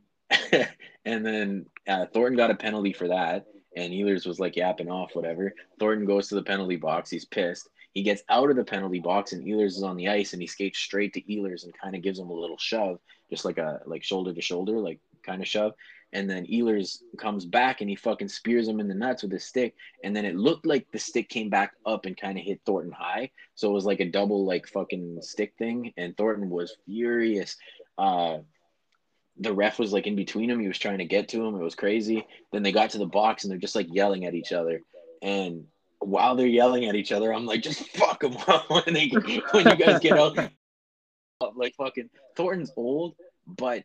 and 1.06 1.26
then 1.26 1.66
uh, 1.88 2.06
Thornton 2.14 2.38
got 2.38 2.52
a 2.52 2.56
penalty 2.56 2.94
for 2.94 3.10
that, 3.10 3.46
and 3.76 3.94
Ehlers 3.94 4.26
was 4.26 4.40
like 4.40 4.56
yapping 4.56 4.90
off, 4.90 5.16
whatever. 5.16 5.54
Thornton 5.80 6.06
goes 6.06 6.30
to 6.30 6.36
the 6.36 6.44
penalty 6.44 6.78
box. 6.78 7.10
He's 7.10 7.26
pissed. 7.26 7.70
He 7.94 8.04
gets 8.04 8.24
out 8.30 8.50
of 8.50 8.56
the 8.56 8.64
penalty 8.64 9.00
box, 9.00 9.34
and 9.34 9.46
Ehlers 9.46 9.78
is 9.78 9.84
on 9.84 9.98
the 9.98 10.08
ice, 10.08 10.32
and 10.32 10.42
he 10.42 10.48
skates 10.48 10.80
straight 10.80 11.14
to 11.14 11.22
Ehlers 11.24 11.66
and 11.66 11.78
kind 11.78 11.96
of 11.96 12.02
gives 12.02 12.20
him 12.20 12.30
a 12.30 12.34
little 12.34 12.58
shove, 12.58 13.00
just 13.30 13.44
like 13.44 13.58
a 13.58 13.82
like 13.86 14.04
shoulder 14.04 14.34
to 14.34 14.42
shoulder, 14.42 14.80
like 14.80 15.00
kind 15.24 15.42
of 15.42 15.48
shove. 15.48 15.74
And 16.14 16.30
then 16.30 16.46
Ehlers 16.46 17.00
comes 17.18 17.46
back 17.46 17.82
and 17.82 17.90
he 17.90 17.96
fucking 17.96 18.28
spears 18.28 18.68
him 18.68 18.80
in 18.80 18.88
the 18.88 18.96
nuts 18.96 19.24
with 19.24 19.32
his 19.32 19.46
stick. 19.46 19.76
And 20.04 20.16
then 20.16 20.26
it 20.26 20.36
looked 20.36 20.66
like 20.66 20.88
the 20.92 21.00
stick 21.00 21.30
came 21.30 21.50
back 21.50 21.74
up 21.86 22.06
and 22.06 22.18
kind 22.18 22.38
of 22.38 22.44
hit 22.44 22.62
Thornton 22.66 22.92
high. 22.92 23.32
So 23.56 23.70
it 23.70 23.74
was 23.74 23.86
like 23.86 24.02
a 24.02 24.10
double 24.10 24.46
like 24.46 24.68
fucking 24.68 25.20
stick 25.22 25.54
thing. 25.58 25.94
And 25.96 26.16
Thornton 26.18 26.50
was 26.50 26.76
furious. 26.86 27.56
Uh, 27.98 28.40
the 29.38 29.54
ref 29.54 29.80
was 29.80 29.94
like 29.94 30.06
in 30.06 30.16
between 30.16 30.50
him. 30.50 30.60
He 30.60 30.68
was 30.68 30.78
trying 30.78 30.98
to 30.98 31.06
get 31.06 31.30
to 31.30 31.44
him. 31.44 31.56
It 31.56 31.64
was 31.64 31.76
crazy. 31.76 32.28
Then 32.52 32.64
they 32.64 32.72
got 32.72 32.90
to 32.92 32.98
the 32.98 33.06
box 33.06 33.44
and 33.44 33.52
they're 33.52 33.58
just 33.58 33.76
like 33.76 33.88
yelling 33.90 34.26
at 34.26 34.36
each 34.36 34.52
other. 34.52 34.82
And 35.22 35.66
while 36.00 36.36
they're 36.36 36.48
yelling 36.48 36.86
at 36.86 36.96
each 36.96 37.12
other, 37.12 37.34
I'm 37.34 37.46
like, 37.46 37.62
just 37.62 37.88
fuck 37.98 38.22
them 38.22 38.34
when 38.34 38.94
they 38.94 39.08
when 39.52 39.68
you 39.68 39.76
guys 39.76 40.00
get 40.00 40.18
out. 40.18 40.38
Like 41.56 41.74
fucking 41.74 42.08
Thornton's 42.36 42.72
old, 42.78 43.16
but 43.48 43.84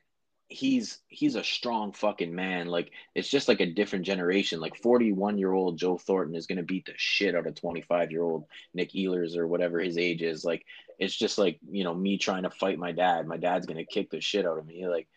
he's 0.48 1.00
he's 1.08 1.34
a 1.34 1.44
strong 1.44 1.92
fucking 1.92 2.34
man. 2.34 2.66
Like 2.66 2.90
it's 3.14 3.28
just 3.28 3.48
like 3.48 3.60
a 3.60 3.66
different 3.66 4.04
generation. 4.04 4.60
Like 4.60 4.76
41 4.76 5.38
year 5.38 5.52
old 5.52 5.78
Joe 5.78 5.98
Thornton 5.98 6.36
is 6.36 6.46
gonna 6.46 6.62
beat 6.62 6.86
the 6.86 6.94
shit 6.96 7.34
out 7.34 7.46
of 7.46 7.54
25 7.54 8.10
year 8.10 8.22
old 8.22 8.46
Nick 8.74 8.92
Ehlers 8.92 9.36
or 9.36 9.46
whatever 9.46 9.80
his 9.80 9.98
age 9.98 10.22
is. 10.22 10.44
Like 10.44 10.64
it's 10.98 11.16
just 11.16 11.38
like 11.38 11.58
you 11.70 11.84
know 11.84 11.94
me 11.94 12.18
trying 12.18 12.44
to 12.44 12.50
fight 12.50 12.78
my 12.78 12.92
dad. 12.92 13.26
My 13.26 13.36
dad's 13.36 13.66
gonna 13.66 13.84
kick 13.84 14.10
the 14.10 14.20
shit 14.20 14.46
out 14.46 14.58
of 14.58 14.66
me. 14.66 14.86
Like, 14.86 15.08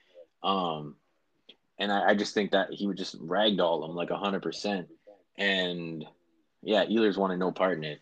um, 0.43 0.95
and 1.77 1.91
I, 1.91 2.09
I 2.09 2.15
just 2.15 2.33
think 2.33 2.51
that 2.51 2.71
he 2.71 2.87
would 2.87 2.97
just 2.97 3.19
ragdoll 3.21 3.87
him 3.87 3.95
like 3.95 4.09
hundred 4.09 4.41
percent. 4.41 4.87
and 5.37 6.05
yeah, 6.61 6.85
Ehlers 6.85 7.17
wanted 7.17 7.37
no 7.37 7.51
part 7.51 7.77
in 7.77 7.83
it. 7.83 7.99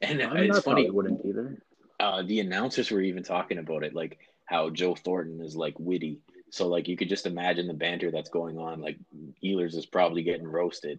And 0.00 0.22
I 0.22 0.32
mean, 0.32 0.50
it's 0.50 0.60
funny, 0.60 0.88
wouldn't 0.88 1.24
either. 1.26 1.62
uh, 1.98 2.22
the 2.22 2.40
announcers 2.40 2.90
were 2.90 3.00
even 3.00 3.22
talking 3.22 3.58
about 3.58 3.84
it, 3.84 3.94
like 3.94 4.18
how 4.50 4.68
Joe 4.68 4.96
Thornton 4.96 5.40
is 5.40 5.54
like 5.54 5.78
witty. 5.78 6.18
So 6.50 6.66
like 6.66 6.88
you 6.88 6.96
could 6.96 7.08
just 7.08 7.24
imagine 7.24 7.68
the 7.68 7.72
banter 7.72 8.10
that's 8.10 8.28
going 8.28 8.58
on. 8.58 8.80
Like 8.80 8.98
Ehlers 9.44 9.76
is 9.76 9.86
probably 9.86 10.24
getting 10.24 10.46
roasted. 10.46 10.98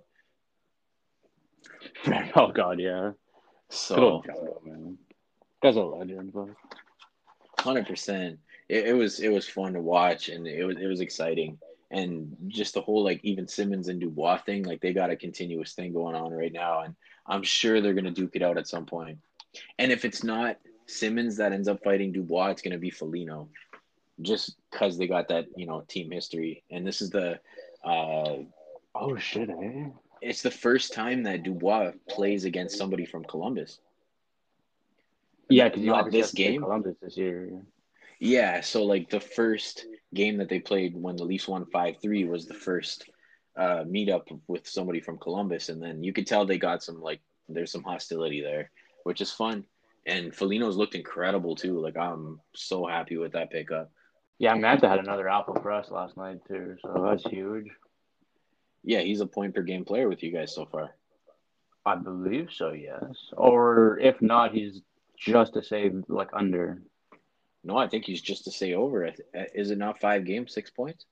oh 2.36 2.51
God, 2.53 2.79
yeah. 2.79 3.12
So 3.70 4.24
Joe. 4.25 4.96
Guy's 5.62 5.75
a 5.75 5.81
legend, 5.81 6.31
but 6.34 6.48
hundred 7.60 7.88
percent. 7.88 8.39
It, 8.70 8.88
it 8.88 8.93
was 8.93 9.20
it 9.20 9.29
was 9.29 9.50
fun 9.50 9.74
to 9.74 9.81
watch 9.81 10.29
and 10.29 10.48
it 10.48 10.63
was 10.63 10.77
it 10.77 10.88
was 10.88 11.01
exciting. 11.01 11.60
And 11.91 12.38
just 12.48 12.74
the 12.74 12.81
whole 12.81 13.03
like 13.03 13.20
even 13.22 13.50
Simmonds 13.50 13.89
and 13.89 14.00
Dubois 14.00 14.38
thing, 14.38 14.63
like 14.63 14.79
they 14.79 14.93
got 14.93 15.10
a 15.10 15.17
continuous 15.17 15.74
thing 15.74 15.91
going 15.91 16.15
on 16.15 16.31
right 16.31 16.53
now. 16.53 16.84
And 16.84 16.96
I'm 17.27 17.43
sure 17.43 17.81
they're 17.81 17.93
gonna 17.93 18.12
duke 18.12 18.36
it 18.38 18.43
out 18.43 18.58
at 18.58 18.70
some 18.70 18.86
point. 18.86 19.17
And 19.77 19.91
if 19.91 20.05
it's 20.05 20.24
not 20.24 20.55
Simmonds 20.91 21.38
that 21.38 21.53
ends 21.53 21.67
up 21.67 21.83
fighting 21.83 22.12
Dubois, 22.12 22.50
it's 22.50 22.62
gonna 22.62 22.77
be 22.77 22.89
Foligno. 22.89 23.50
Just 24.21 24.57
because 24.69 24.98
they 24.98 25.07
got 25.07 25.29
that, 25.29 25.45
you 25.55 25.65
know, 25.65 25.83
team 25.88 26.12
history. 26.12 26.63
And 26.69 26.86
this 26.86 27.01
is 27.01 27.10
the 27.10 27.39
uh 27.83 28.36
oh 28.93 29.17
shit, 29.17 29.50
eh? 29.50 29.86
it's 30.21 30.41
the 30.41 30.51
first 30.51 30.93
time 30.93 31.24
that 31.24 31.43
Dubois 31.43 31.91
plays 32.07 32.45
against 32.45 32.77
somebody 32.77 33.05
from 33.05 33.24
Columbus. 33.24 33.79
Yeah, 35.50 35.67
because 35.67 35.83
you 35.83 35.91
Not 35.91 36.12
this 36.12 36.29
to 36.29 36.36
game? 36.36 36.62
Columbus 36.62 36.95
this 37.01 37.17
year. 37.17 37.63
Yeah, 38.19 38.62
so 38.62 38.86
like 38.86 39.10
the 39.10 39.19
first 39.19 39.86
game 40.13 40.38
that 40.38 40.50
they 40.50 40.60
played 40.60 40.95
when 40.95 41.15
the 41.15 41.24
Leafs 41.24 41.48
won 41.48 41.65
five 41.65 41.95
three 42.01 42.25
was 42.25 42.45
the 42.45 42.53
first 42.53 43.10
uh 43.57 43.83
meetup 43.83 44.27
with 44.48 44.67
somebody 44.67 45.01
from 45.01 45.17
Columbus, 45.17 45.69
and 45.69 45.81
then 45.81 46.03
you 46.03 46.13
could 46.13 46.27
tell 46.27 46.45
they 46.45 46.60
got 46.60 46.83
some 46.83 47.01
like 47.01 47.21
there's 47.50 47.71
some 47.71 47.83
hostility 47.83 48.41
there, 48.41 48.69
which 49.03 49.21
is 49.21 49.31
fun. 49.31 49.65
And 50.05 50.34
Foligno's 50.36 50.77
looked 50.77 50.96
incredible 50.96 51.55
too. 51.55 51.79
Like 51.79 51.98
I'm 51.98 52.39
so 52.55 52.86
happy 52.86 53.17
with 53.17 53.34
that 53.34 53.51
pickup. 53.51 53.91
Yeah, 54.39 54.55
Mantha 54.55 54.89
had 54.89 55.00
another 55.00 55.29
alpha 55.29 55.53
for 55.62 55.72
us 55.72 55.91
last 55.91 56.17
night 56.17 56.39
too, 56.48 56.75
so 56.81 57.05
that's 57.08 57.24
huge. 57.24 57.67
Yeah, 58.84 59.01
he's 59.01 59.22
a 59.22 59.27
point 59.27 59.53
per 59.53 59.62
game 59.62 59.86
player 59.86 60.10
with 60.10 60.24
you 60.24 60.31
guys 60.31 60.55
so 60.55 60.65
far. 60.65 60.96
I 61.86 61.96
believe 61.96 62.50
so, 62.51 62.72
yes. 62.72 63.15
Or 63.38 64.00
if 64.00 64.22
not, 64.22 64.53
he's 64.53 64.81
just 65.17 65.53
to 65.53 65.63
save 65.63 66.03
like 66.08 66.29
under. 66.34 66.81
No, 67.63 67.77
I 67.77 67.88
think 67.88 68.05
he's 68.05 68.22
just 68.22 68.46
to 68.46 68.51
say 68.51 68.74
over. 68.74 69.05
I 69.05 69.10
uh, 69.38 69.43
Is 69.53 69.70
it 69.70 69.77
not 69.77 70.00
five 70.00 70.25
games, 70.25 70.53
six 70.53 70.72
points? 70.72 71.05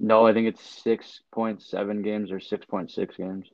No, 0.00 0.26
I 0.26 0.32
think 0.32 0.48
it's 0.48 0.82
six 0.82 1.20
point 1.32 1.62
seven 1.62 2.02
games 2.02 2.32
or 2.32 2.40
six 2.40 2.66
point 2.66 2.90
six 2.90 3.16
games. 3.16 3.48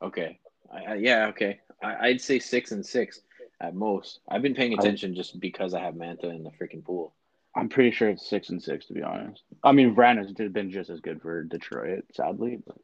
Okay. 0.00 0.38
I, 0.72 0.92
I, 0.92 0.94
yeah, 0.94 1.26
okay. 1.28 1.60
I, 1.82 2.08
I'd 2.08 2.20
say 2.20 2.38
six 2.38 2.72
and 2.72 2.84
six 2.84 3.20
at 3.60 3.74
most. 3.74 4.20
I've 4.28 4.42
been 4.42 4.54
paying 4.54 4.72
I- 4.72 4.76
attention 4.76 5.14
just 5.14 5.38
because 5.40 5.74
I 5.74 5.80
have 5.80 5.94
Mantha 5.94 6.24
in 6.24 6.42
the 6.44 6.50
freaking 6.50 6.84
pool. 6.84 7.12
I'm 7.54 7.70
pretty 7.70 7.90
sure 7.90 8.10
it's 8.10 8.28
six 8.28 8.50
and 8.50 8.62
six 8.62 8.86
to 8.86 8.92
be 8.92 9.02
honest. 9.02 9.42
I 9.64 9.72
mean, 9.72 9.94
Vrana's 9.94 10.32
been 10.32 10.70
just 10.70 10.90
as 10.90 11.00
good 11.00 11.22
for 11.22 11.42
Detroit, 11.42 12.04
sadly. 12.12 12.58
But 12.66 12.76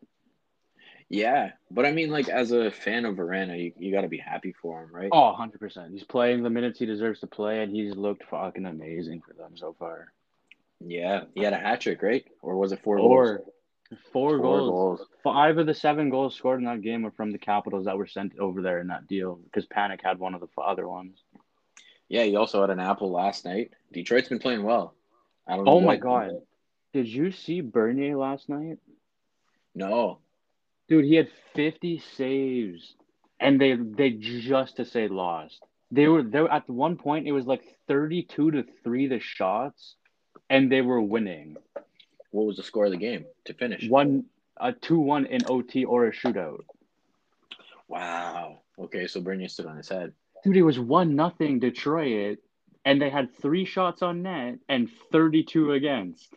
Yeah, 1.10 1.50
but 1.70 1.84
I 1.84 1.92
mean, 1.92 2.10
like 2.10 2.30
as 2.30 2.52
a 2.52 2.70
fan 2.70 3.04
of 3.04 3.16
Vrana, 3.16 3.62
you, 3.62 3.72
you 3.78 3.92
got 3.92 4.00
to 4.00 4.08
be 4.08 4.16
happy 4.16 4.54
for 4.62 4.82
him, 4.82 4.94
right? 4.94 5.10
oh, 5.12 5.26
100 5.26 5.60
percent. 5.60 5.92
He's 5.92 6.04
playing 6.04 6.42
the 6.42 6.48
minutes 6.48 6.78
he 6.78 6.86
deserves 6.86 7.20
to 7.20 7.26
play, 7.26 7.62
and 7.62 7.70
he's 7.70 7.94
looked 7.94 8.24
fucking 8.30 8.64
amazing 8.64 9.20
for 9.20 9.34
them 9.34 9.56
so 9.56 9.76
far. 9.78 10.12
Yeah, 10.80 11.24
he 11.34 11.42
had 11.42 11.52
a 11.52 11.58
hat 11.58 11.82
trick, 11.82 12.02
right? 12.02 12.24
Or 12.40 12.56
was 12.56 12.72
it 12.72 12.82
four 12.82 12.96
goals? 12.96 13.10
Four, 14.12 14.30
four, 14.30 14.38
goals. 14.38 14.70
goals. 14.70 15.08
Five 15.22 15.58
of 15.58 15.66
the 15.66 15.74
seven 15.74 16.10
goals 16.10 16.34
scored 16.34 16.60
in 16.60 16.66
that 16.66 16.82
game 16.82 17.02
were 17.02 17.10
from 17.10 17.32
the 17.32 17.38
Capitals 17.38 17.84
that 17.84 17.96
were 17.96 18.06
sent 18.06 18.38
over 18.38 18.62
there 18.62 18.78
in 18.78 18.88
that 18.88 19.06
deal 19.06 19.36
because 19.36 19.66
Panik 19.66 20.00
had 20.02 20.18
one 20.18 20.34
of 20.34 20.40
the 20.40 20.48
other 20.60 20.88
ones. 20.88 21.18
Yeah, 22.08 22.24
he 22.24 22.36
also 22.36 22.60
had 22.60 22.70
an 22.70 22.80
apple 22.80 23.10
last 23.10 23.44
night. 23.44 23.72
Detroit's 23.92 24.28
been 24.28 24.38
playing 24.38 24.62
well. 24.62 24.94
I 25.46 25.56
don't. 25.56 25.68
Oh 25.68 25.80
my 25.80 25.96
god. 25.96 26.30
Did 26.92 27.08
you 27.08 27.32
see 27.32 27.60
Bernier 27.60 28.16
last 28.16 28.48
night? 28.48 28.78
No. 29.74 30.18
Dude, 30.88 31.06
he 31.06 31.14
had 31.14 31.30
50 31.54 32.02
saves 32.16 32.94
and 33.40 33.60
they 33.60 33.74
they 33.74 34.10
just 34.10 34.76
to 34.76 34.84
say 34.84 35.08
lost. 35.08 35.62
They 35.90 36.06
were 36.06 36.22
they 36.22 36.40
were 36.40 36.52
at 36.52 36.68
one 36.68 36.96
point 36.96 37.26
it 37.26 37.32
was 37.32 37.46
like 37.46 37.62
32 37.88 38.50
to 38.52 38.64
3 38.84 39.06
the 39.08 39.20
shots 39.20 39.96
and 40.48 40.70
they 40.70 40.80
were 40.80 41.00
winning. 41.00 41.56
What 42.32 42.46
was 42.46 42.56
the 42.56 42.62
score 42.62 42.86
of 42.86 42.90
the 42.90 42.96
game 42.96 43.24
to 43.44 43.54
finish? 43.54 43.88
One 43.88 44.24
a 44.56 44.72
2-1 44.72 45.28
in 45.28 45.40
OT 45.46 45.84
or 45.84 46.06
a 46.06 46.12
shootout. 46.12 46.64
Wow. 47.88 48.60
Okay, 48.78 49.06
so 49.06 49.20
Bernier 49.20 49.48
stood 49.48 49.66
on 49.66 49.76
his 49.76 49.88
head. 49.88 50.12
Dude, 50.44 50.56
it 50.56 50.62
was 50.62 50.78
1 50.78 51.14
nothing 51.14 51.60
Detroit 51.60 52.38
and 52.84 53.00
they 53.00 53.10
had 53.10 53.34
3 53.36 53.64
shots 53.64 54.02
on 54.02 54.22
net 54.22 54.58
and 54.68 54.90
32 55.12 55.72
against. 55.72 56.34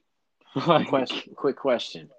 Like, 0.68 0.88
Question. 0.88 1.34
Quick 1.36 1.58
question. 1.58 2.10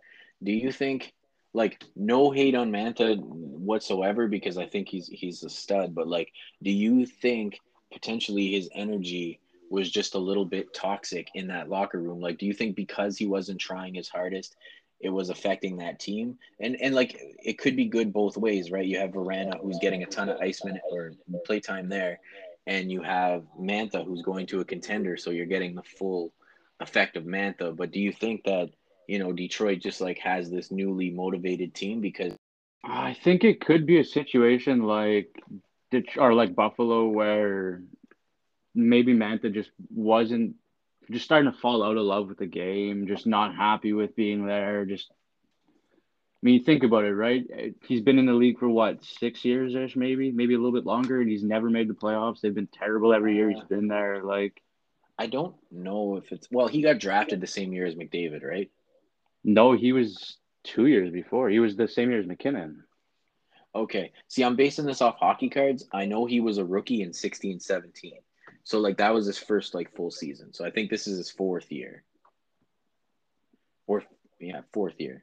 Do 0.43 0.53
you 0.53 0.71
think, 0.71 1.15
like, 1.55 1.83
no 1.95 2.31
hate 2.31 2.55
on 2.55 2.71
Mantha 2.71 3.19
whatsoever 3.19 4.29
because 4.29 4.59
I 4.59 4.67
think 4.67 4.91
he's 4.91 5.07
he's 5.07 5.43
a 5.43 5.49
stud, 5.49 5.95
but 5.95 6.07
like, 6.07 6.31
do 6.63 6.71
you 6.71 7.07
think 7.07 7.59
potentially 7.91 8.53
his 8.53 8.69
energy 8.75 9.41
was 9.71 9.91
just 9.91 10.15
a 10.15 10.19
little 10.19 10.45
bit 10.45 10.73
toxic 10.75 11.29
in 11.35 11.49
that 11.49 11.69
locker 11.69 12.01
room? 12.01 12.21
Like, 12.21 12.39
do 12.39 12.47
you 12.47 12.53
think 12.53 12.77
because 12.77 13.17
he 13.17 13.27
wasn't 13.27 13.61
trying 13.61 13.95
his 13.95 14.09
hardest, 14.09 14.57
it 15.01 15.11
was 15.11 15.31
affecting 15.31 15.77
that 15.79 15.99
team? 15.99 16.39
And 16.61 16.77
and 16.81 16.95
like, 16.95 17.21
it 17.43 17.59
could 17.59 17.77
be 17.77 17.87
good 17.87 18.13
both 18.13 18.37
ways, 18.37 18.71
right? 18.71 18.87
You 18.87 18.99
have 18.99 19.11
Vrana 19.11 19.61
who's 19.61 19.79
getting 19.81 20.03
a 20.03 20.07
ton 20.07 20.29
of 20.29 20.41
ice 20.41 20.65
minute 20.65 20.83
or 20.91 21.13
play 21.45 21.61
time 21.61 21.89
there, 21.89 22.21
and 22.67 22.91
you 22.91 23.03
have 23.03 23.45
Mantha 23.61 24.05
who's 24.05 24.23
going 24.23 24.47
to 24.47 24.61
a 24.61 24.65
contender, 24.65 25.17
so 25.17 25.31
you're 25.31 25.47
getting 25.47 25.75
the 25.75 25.83
full 25.83 26.33
effect 26.81 27.17
of 27.17 27.25
Mantha. 27.25 27.75
But 27.75 27.93
do 27.93 28.01
you 28.01 28.13
think 28.13 28.45
that 28.45 28.71
you 29.09 29.19
know 29.19 29.33
Detroit 29.33 29.81
just 29.81 30.01
like 30.01 30.19
has 30.19 30.51
this 30.51 30.71
newly 30.71 31.11
motivated 31.11 31.75
team 31.75 32.01
because 32.01 32.35
I 32.85 33.15
think 33.15 33.45
it 33.45 33.61
could 33.61 33.87
be 33.87 33.99
a 33.99 34.05
situation 34.05 34.83
like 34.83 35.29
or 36.17 36.35
like 36.35 36.55
Buffalo 36.55 37.09
where 37.09 37.83
maybe 38.77 39.15
Mantha 39.15 39.53
just 39.53 39.71
wasn't 39.91 40.57
just 41.11 41.25
starting 41.25 41.51
to 41.51 41.59
fall 41.59 41.83
out 41.83 41.97
of 41.97 42.05
love 42.05 42.29
with 42.29 42.39
the 42.39 42.47
game, 42.47 43.07
just 43.07 43.27
not 43.27 43.55
happy 43.55 43.93
with 43.93 44.17
being 44.17 44.47
there. 44.47 44.85
Just 44.85 45.11
I 45.11 46.47
mean, 46.47 46.63
think 46.63 46.85
about 46.85 47.05
it, 47.05 47.15
right? 47.15 47.45
He's 47.87 48.03
been 48.03 48.19
in 48.19 48.27
the 48.27 48.33
league 48.35 48.59
for 48.59 48.69
what 48.69 49.05
six 49.05 49.45
years 49.45 49.75
ish, 49.75 49.97
maybe, 49.97 50.31
maybe 50.31 50.55
a 50.55 50.59
little 50.59 50.73
bit 50.73 50.87
longer, 50.87 51.21
and 51.21 51.31
he's 51.31 51.43
never 51.43 51.71
made 51.71 51.89
the 51.89 51.95
playoffs. 51.95 52.41
They've 52.41 52.55
been 52.55 52.69
terrible 52.69 53.13
every 53.13 53.35
year 53.35 53.51
he's 53.51 53.65
been 53.65 53.89
there. 53.89 54.23
Like, 54.23 54.63
I 55.19 55.27
don't 55.27 55.57
know 55.71 56.17
if 56.17 56.31
it's 56.33 56.49
well 56.51 56.69
he 56.69 56.83
got 56.83 57.01
drafted 57.01 57.41
the 57.41 57.47
same 57.47 57.73
year 57.73 57.87
as 57.87 57.95
McDavid, 57.95 58.45
right? 58.45 58.71
no, 59.47 59.73
he 59.73 59.93
was 59.93 60.39
two 60.65 60.87
years 60.87 61.11
before. 61.11 61.49
He 61.49 61.61
was 61.61 61.77
the 61.77 61.87
same 61.87 62.11
year 62.11 62.19
as 62.19 62.27
MacKinnon. 62.27 62.83
Okay. 63.75 64.13
See, 64.27 64.43
I'm 64.43 64.57
basing 64.57 64.85
this 64.85 65.01
off 65.01 65.17
hockey 65.19 65.49
cards. 65.49 65.87
I 65.93 66.05
know 66.05 66.27
he 66.27 66.41
was 66.41 66.59
a 66.59 66.65
rookie 66.65 67.03
in 67.03 67.13
16 67.13 67.61
17. 67.61 68.13
So 68.67 68.81
like 68.81 68.97
that 68.97 69.15
was 69.15 69.27
his 69.27 69.39
first 69.39 69.75
like 69.77 69.95
full 69.95 70.11
season. 70.11 70.53
So 70.53 70.65
I 70.65 70.73
think 70.73 70.91
this 70.91 71.07
is 71.07 71.19
his 71.19 71.31
fourth 71.31 71.71
year. 71.71 72.03
Or 73.87 74.03
yeah, 74.41 74.63
fourth 74.73 74.95
year. 74.99 75.23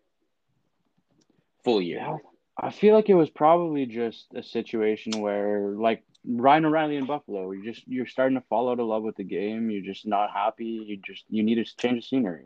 Full 1.65 1.81
year. 1.81 1.97
Yeah, 1.97 2.17
I 2.57 2.71
feel 2.71 2.95
like 2.95 3.09
it 3.09 3.15
was 3.15 3.29
probably 3.29 3.85
just 3.85 4.27
a 4.33 4.41
situation 4.41 5.19
where, 5.19 5.73
like 5.75 6.03
Ryan 6.25 6.63
O'Reilly 6.63 6.95
in 6.95 7.05
Buffalo, 7.05 7.51
you 7.51 7.65
just 7.65 7.85
you're 7.85 8.05
starting 8.07 8.39
to 8.39 8.45
fall 8.47 8.69
out 8.69 8.79
of 8.79 8.87
love 8.87 9.03
with 9.03 9.17
the 9.17 9.25
game. 9.25 9.69
You're 9.69 9.83
just 9.83 10.07
not 10.07 10.31
happy. 10.31 10.85
You 10.87 10.95
just 11.05 11.25
you 11.29 11.43
need 11.43 11.55
to 11.55 11.65
change 11.65 12.01
the 12.01 12.07
scenery. 12.07 12.45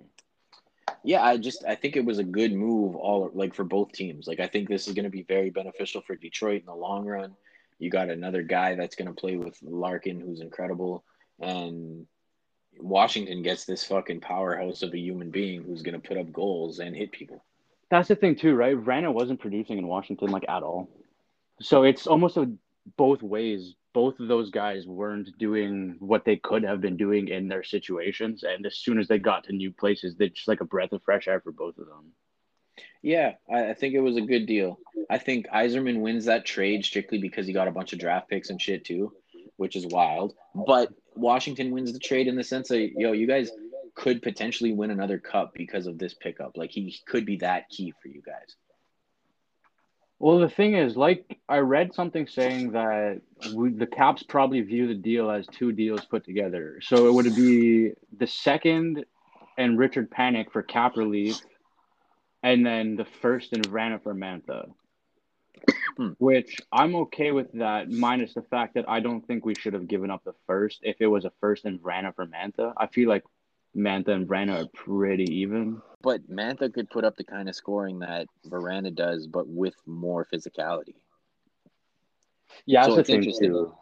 Yeah, 1.04 1.24
I 1.24 1.38
just 1.38 1.64
I 1.64 1.76
think 1.76 1.96
it 1.96 2.06
was 2.06 2.18
a 2.18 2.24
good 2.24 2.54
move 2.54 2.96
all 2.96 3.30
like 3.36 3.54
for 3.54 3.64
both 3.64 3.92
teams. 3.92 4.26
Like 4.26 4.40
I 4.40 4.48
think 4.48 4.68
this 4.68 4.88
is 4.88 4.96
going 4.96 5.06
to 5.06 5.12
be 5.12 5.22
very 5.22 5.52
beneficial 5.52 6.02
for 6.02 6.16
Detroit 6.16 6.62
in 6.62 6.66
the 6.66 6.74
long 6.74 7.06
run. 7.06 7.36
You 7.80 7.90
got 7.90 8.10
another 8.10 8.44
guy 8.44 8.76
that's 8.76 8.96
going 8.96 9.08
to 9.08 9.14
play 9.14 9.38
with 9.38 9.58
Larkin 9.62 10.20
who's 10.20 10.42
incredible 10.42 11.04
and 11.40 12.08
Washington 12.80 13.42
gets 13.44 13.66
this 13.66 13.84
fucking 13.84 14.22
powerhouse 14.22 14.82
of 14.84 14.94
a 14.94 15.00
human 15.00 15.32
being 15.32 15.64
who's 15.64 15.82
going 15.82 16.00
to 16.00 16.08
put 16.08 16.18
up 16.18 16.32
goals 16.32 16.80
and 16.80 16.96
hit 16.96 17.12
people. 17.12 17.44
That's 17.90 18.08
the 18.08 18.16
thing 18.16 18.36
too, 18.36 18.56
right? 18.56 18.74
Rana 18.74 19.12
wasn't 19.12 19.40
producing 19.40 19.78
in 19.78 19.88
Washington 19.88 20.30
like 20.30 20.46
at 20.50 20.64
all, 20.64 20.90
so 21.62 21.84
it's 21.84 22.06
almost 22.06 22.38
a 22.38 22.52
both 22.98 23.22
ways. 23.22 23.76
Both 23.94 24.20
of 24.20 24.28
those 24.28 24.52
guys 24.52 24.86
weren't 24.86 25.36
doing 25.40 25.96
what 26.00 26.24
they 26.24 26.36
could 26.36 26.64
have 26.64 26.82
been 26.82 26.98
doing 26.98 27.30
in 27.30 27.48
their 27.48 27.64
situations, 27.64 28.44
and 28.44 28.66
as 28.66 28.78
soon 28.78 29.00
as 29.00 29.08
they 29.08 29.18
got 29.18 29.46
to 29.46 29.54
new 29.54 29.72
places, 29.72 30.16
they 30.16 30.30
just 30.30 30.48
like 30.48 30.62
a 30.62 30.66
breath 30.66 30.92
of 30.92 31.02
fresh 31.04 31.28
air 31.28 31.40
for 31.42 31.52
both 31.52 31.78
of 31.78 31.88
them. 31.88 32.12
Yeah, 33.02 33.34
I, 33.52 33.70
I 33.70 33.74
think 33.74 33.94
it 33.94 34.00
was 34.00 34.18
a 34.18 34.22
good 34.22 34.46
deal. 34.46 34.80
I 35.10 35.18
think 35.18 35.48
Yzerman 35.48 36.02
wins 36.02 36.26
that 36.26 36.46
trade 36.46 36.84
strictly 36.84 37.18
because 37.20 37.48
he 37.48 37.54
got 37.54 37.68
a 37.68 37.72
bunch 37.72 37.94
of 37.94 38.00
draft 38.00 38.30
picks 38.30 38.50
and 38.50 38.62
shit 38.62 38.86
too, 38.86 39.14
which 39.58 39.76
is 39.76 39.86
wild. 39.86 40.34
But 40.54 40.90
Washington 41.16 41.72
wins 41.72 41.94
the 41.94 42.00
trade 42.00 42.28
in 42.28 42.36
the 42.36 42.44
sense 42.44 42.70
that 42.70 42.92
yo, 42.96 43.12
you 43.12 43.28
guys 43.28 43.52
could 43.96 44.22
potentially 44.22 44.74
win 44.74 44.92
another 44.92 45.18
cup 45.18 45.54
because 45.54 45.88
of 45.88 45.98
this 45.98 46.14
pickup. 46.14 46.58
Like 46.58 46.72
he 46.72 46.96
could 47.08 47.26
be 47.26 47.38
that 47.38 47.70
key 47.70 47.94
for 48.02 48.08
you 48.08 48.22
guys. 48.22 48.56
Well, 50.20 50.40
the 50.40 50.50
thing 50.50 50.76
is, 50.76 50.98
like 50.98 51.38
I 51.48 51.58
read 51.58 51.94
something 51.94 52.28
saying 52.28 52.72
that 52.72 53.22
we, 53.54 53.70
the 53.70 53.86
Caps 53.86 54.24
probably 54.24 54.62
view 54.62 54.88
the 54.88 54.96
deal 54.96 55.30
as 55.30 55.46
two 55.48 55.72
deals 55.72 56.06
put 56.06 56.26
together. 56.26 56.80
So 56.82 57.08
it 57.08 57.14
would 57.14 57.36
be 57.36 57.92
the 58.18 58.26
second 58.26 59.06
and 59.58 59.78
Richard 59.78 60.10
Panik 60.10 60.52
for 60.52 60.64
cap 60.64 60.96
relief, 60.96 61.40
and 62.48 62.66
then 62.66 62.96
the 62.96 63.06
first 63.06 63.52
and 63.52 63.68
Vrana 63.68 64.02
for 64.02 64.16
Mantha. 64.16 64.70
Hmm. 65.98 66.12
Which 66.20 66.60
I'm 66.72 66.96
okay 66.96 67.32
with 67.32 67.52
that, 67.54 67.92
minus 67.92 68.36
the 68.36 68.44
fact 68.44 68.76
that 68.76 68.86
I 68.88 69.00
don't 69.00 69.26
think 69.26 69.46
we 69.46 69.56
should 69.56 69.74
have 69.74 69.88
given 69.88 70.12
up 70.12 70.24
the 70.24 70.36
first 70.46 70.80
if 70.84 70.98
it 71.02 71.08
was 71.08 71.26
a 71.26 71.32
first 71.42 71.66
and 71.66 71.82
Vrana 71.82 72.16
for 72.16 72.26
Mantha. 72.26 72.74
I 72.78 72.88
feel 72.88 73.10
like 73.10 73.24
Mantha 73.76 74.10
and 74.10 74.28
Vrana 74.28 74.64
are 74.64 74.68
pretty 74.74 75.26
even. 75.42 75.82
But 76.02 76.30
Mantha 76.30 76.74
could 76.74 76.90
put 76.90 77.04
up 77.04 77.18
the 77.18 77.24
kind 77.24 77.50
of 77.50 77.56
scoring 77.56 78.00
that 78.00 78.28
Vrana 78.48 78.94
does, 78.94 79.28
but 79.28 79.48
with 79.48 79.76
more 79.86 80.26
physicality. 80.32 80.96
Yeah, 82.66 82.84
So 82.84 82.96
that's 82.96 83.00
it's 83.00 83.08
the 83.08 83.14
thing 83.14 83.24
interesting. 83.24 83.52
too. 83.52 83.76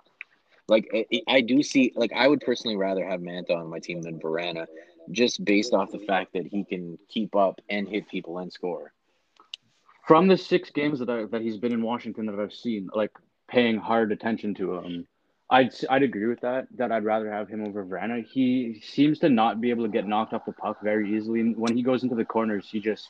Like 0.67 0.89
I, 0.93 1.21
I 1.27 1.41
do 1.41 1.61
see, 1.61 1.91
like 1.95 2.13
I 2.13 2.27
would 2.27 2.41
personally 2.41 2.77
rather 2.77 3.05
have 3.07 3.19
Mantha 3.19 3.55
on 3.55 3.69
my 3.69 3.79
team 3.79 4.01
than 4.01 4.19
Vrana, 4.19 4.65
just 5.11 5.43
based 5.43 5.73
off 5.73 5.91
the 5.91 5.99
fact 5.99 6.33
that 6.33 6.45
he 6.45 6.63
can 6.63 6.97
keep 7.09 7.35
up 7.35 7.61
and 7.69 7.87
hit 7.87 8.09
people 8.09 8.39
and 8.39 8.51
score. 8.51 8.91
From 10.07 10.27
the 10.27 10.37
six 10.37 10.69
games 10.69 10.99
that 10.99 11.09
I, 11.09 11.25
that 11.25 11.41
he's 11.41 11.57
been 11.57 11.71
in 11.71 11.81
Washington 11.81 12.27
that 12.27 12.39
I've 12.39 12.53
seen, 12.53 12.89
like 12.93 13.11
paying 13.47 13.77
hard 13.77 14.11
attention 14.11 14.53
to 14.55 14.75
him, 14.75 15.07
I'd 15.49 15.71
I'd 15.89 16.03
agree 16.03 16.27
with 16.27 16.41
that. 16.41 16.67
That 16.77 16.91
I'd 16.91 17.03
rather 17.03 17.31
have 17.31 17.47
him 17.47 17.65
over 17.65 17.85
Vrana. 17.85 18.25
He 18.25 18.81
seems 18.83 19.19
to 19.19 19.29
not 19.29 19.61
be 19.61 19.69
able 19.69 19.83
to 19.83 19.89
get 19.89 20.07
knocked 20.07 20.33
off 20.33 20.45
the 20.45 20.51
puck 20.51 20.81
very 20.83 21.15
easily. 21.15 21.53
When 21.53 21.75
he 21.75 21.83
goes 21.83 22.03
into 22.03 22.15
the 22.15 22.25
corners, 22.25 22.67
he 22.71 22.79
just 22.79 23.09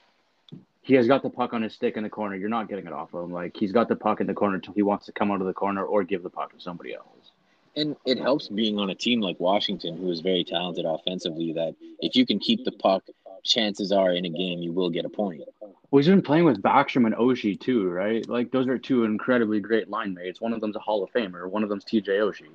he 0.82 0.94
has 0.96 1.08
got 1.08 1.24
the 1.24 1.30
puck 1.30 1.54
on 1.54 1.64
his 1.64 1.74
stick 1.74 1.98
in 1.98 2.04
the 2.04 2.10
corner. 2.10 2.36
You're 2.36 2.50
not 2.50 2.70
getting 2.70 2.88
it 2.88 2.94
off 2.94 3.14
of 3.14 3.24
him. 3.24 3.32
Like 3.32 3.56
he's 3.58 3.72
got 3.72 3.88
the 3.88 3.96
puck 3.96 4.22
in 4.22 4.28
the 4.28 4.34
corner 4.34 4.56
until 4.56 4.74
he 4.74 4.84
wants 4.84 5.06
to 5.08 5.12
come 5.12 5.32
out 5.32 5.42
of 5.42 5.48
the 5.48 5.54
corner 5.54 5.84
or 5.84 6.04
give 6.04 6.24
the 6.24 6.30
puck 6.30 6.54
to 6.54 6.62
somebody 6.62 6.94
else. 6.94 7.32
And 7.76 7.96
it 8.06 8.20
helps 8.20 8.48
being 8.48 8.80
on 8.80 8.90
a 8.90 8.96
team 8.96 9.20
like 9.20 9.40
Washington, 9.40 9.98
who 9.98 10.10
is 10.10 10.22
very 10.22 10.44
talented 10.44 10.86
offensively. 10.86 11.54
That 11.54 11.76
if 12.00 12.16
you 12.16 12.26
can 12.26 12.40
keep 12.40 12.64
the 12.64 12.72
puck, 12.72 13.04
chances 13.44 13.92
are 13.92 14.12
in 14.12 14.26
a 14.26 14.30
game 14.30 14.60
you 14.60 14.72
will 14.72 14.90
get 14.90 15.06
a 15.06 15.10
point. 15.10 15.42
Well, 15.62 16.00
he's 16.00 16.08
been 16.08 16.22
playing 16.22 16.46
with 16.46 16.62
Backstrom 16.62 17.06
and 17.06 17.16
Oshie 17.16 17.60
too, 17.60 17.90
right? 17.90 18.28
Like 18.28 18.52
those 18.52 18.68
are 18.68 18.78
two 18.78 19.04
incredibly 19.04 19.60
great 19.60 19.90
line 19.90 20.14
mates. 20.14 20.42
One 20.42 20.54
of 20.54 20.62
them's 20.62 20.76
a 20.76 20.80
Hall 20.80 21.04
of 21.04 21.12
Famer. 21.12 21.50
One 21.50 21.64
of 21.64 21.70
them's 21.70 21.86
TJ 21.86 22.08
Oshie. 22.08 22.48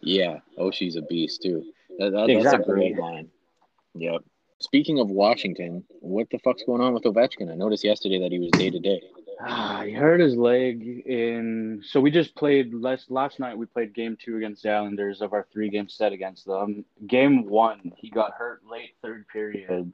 Yeah, 0.00 0.38
Oshie's 0.58 0.96
a 0.96 1.02
beast 1.02 1.42
too. 1.42 1.64
That, 1.98 2.12
that, 2.12 2.40
That's 2.42 2.54
a 2.54 2.58
great 2.64 2.96
line. 2.96 3.28
Yep. 3.94 4.22
Speaking 4.60 4.98
of 4.98 5.10
Washington, 5.10 5.84
what 6.00 6.28
the 6.30 6.38
fuck's 6.38 6.62
going 6.64 6.80
on 6.80 6.94
with 6.94 7.04
Ovechkin? 7.04 7.50
I 7.50 7.54
noticed 7.54 7.84
yesterday 7.84 8.20
that 8.20 8.32
he 8.32 8.38
was 8.38 8.50
day 8.52 8.70
to 8.70 8.78
day. 8.78 9.02
Ah, 9.40 9.82
he 9.84 9.92
hurt 9.92 10.20
his 10.20 10.36
leg 10.36 10.82
in. 11.06 11.82
So 11.86 12.00
we 12.00 12.10
just 12.10 12.34
played 12.34 12.74
last 12.74 13.10
last 13.10 13.38
night. 13.38 13.56
We 13.56 13.66
played 13.66 13.94
game 13.94 14.16
two 14.20 14.36
against 14.36 14.64
the 14.64 14.70
Islanders 14.70 15.20
of 15.20 15.32
our 15.32 15.46
three 15.52 15.70
game 15.70 15.88
set 15.88 16.12
against 16.12 16.44
them. 16.44 16.84
Game 17.06 17.46
one, 17.46 17.92
he 17.96 18.10
got 18.10 18.32
hurt 18.32 18.62
late 18.68 18.94
third 19.00 19.28
period. 19.28 19.92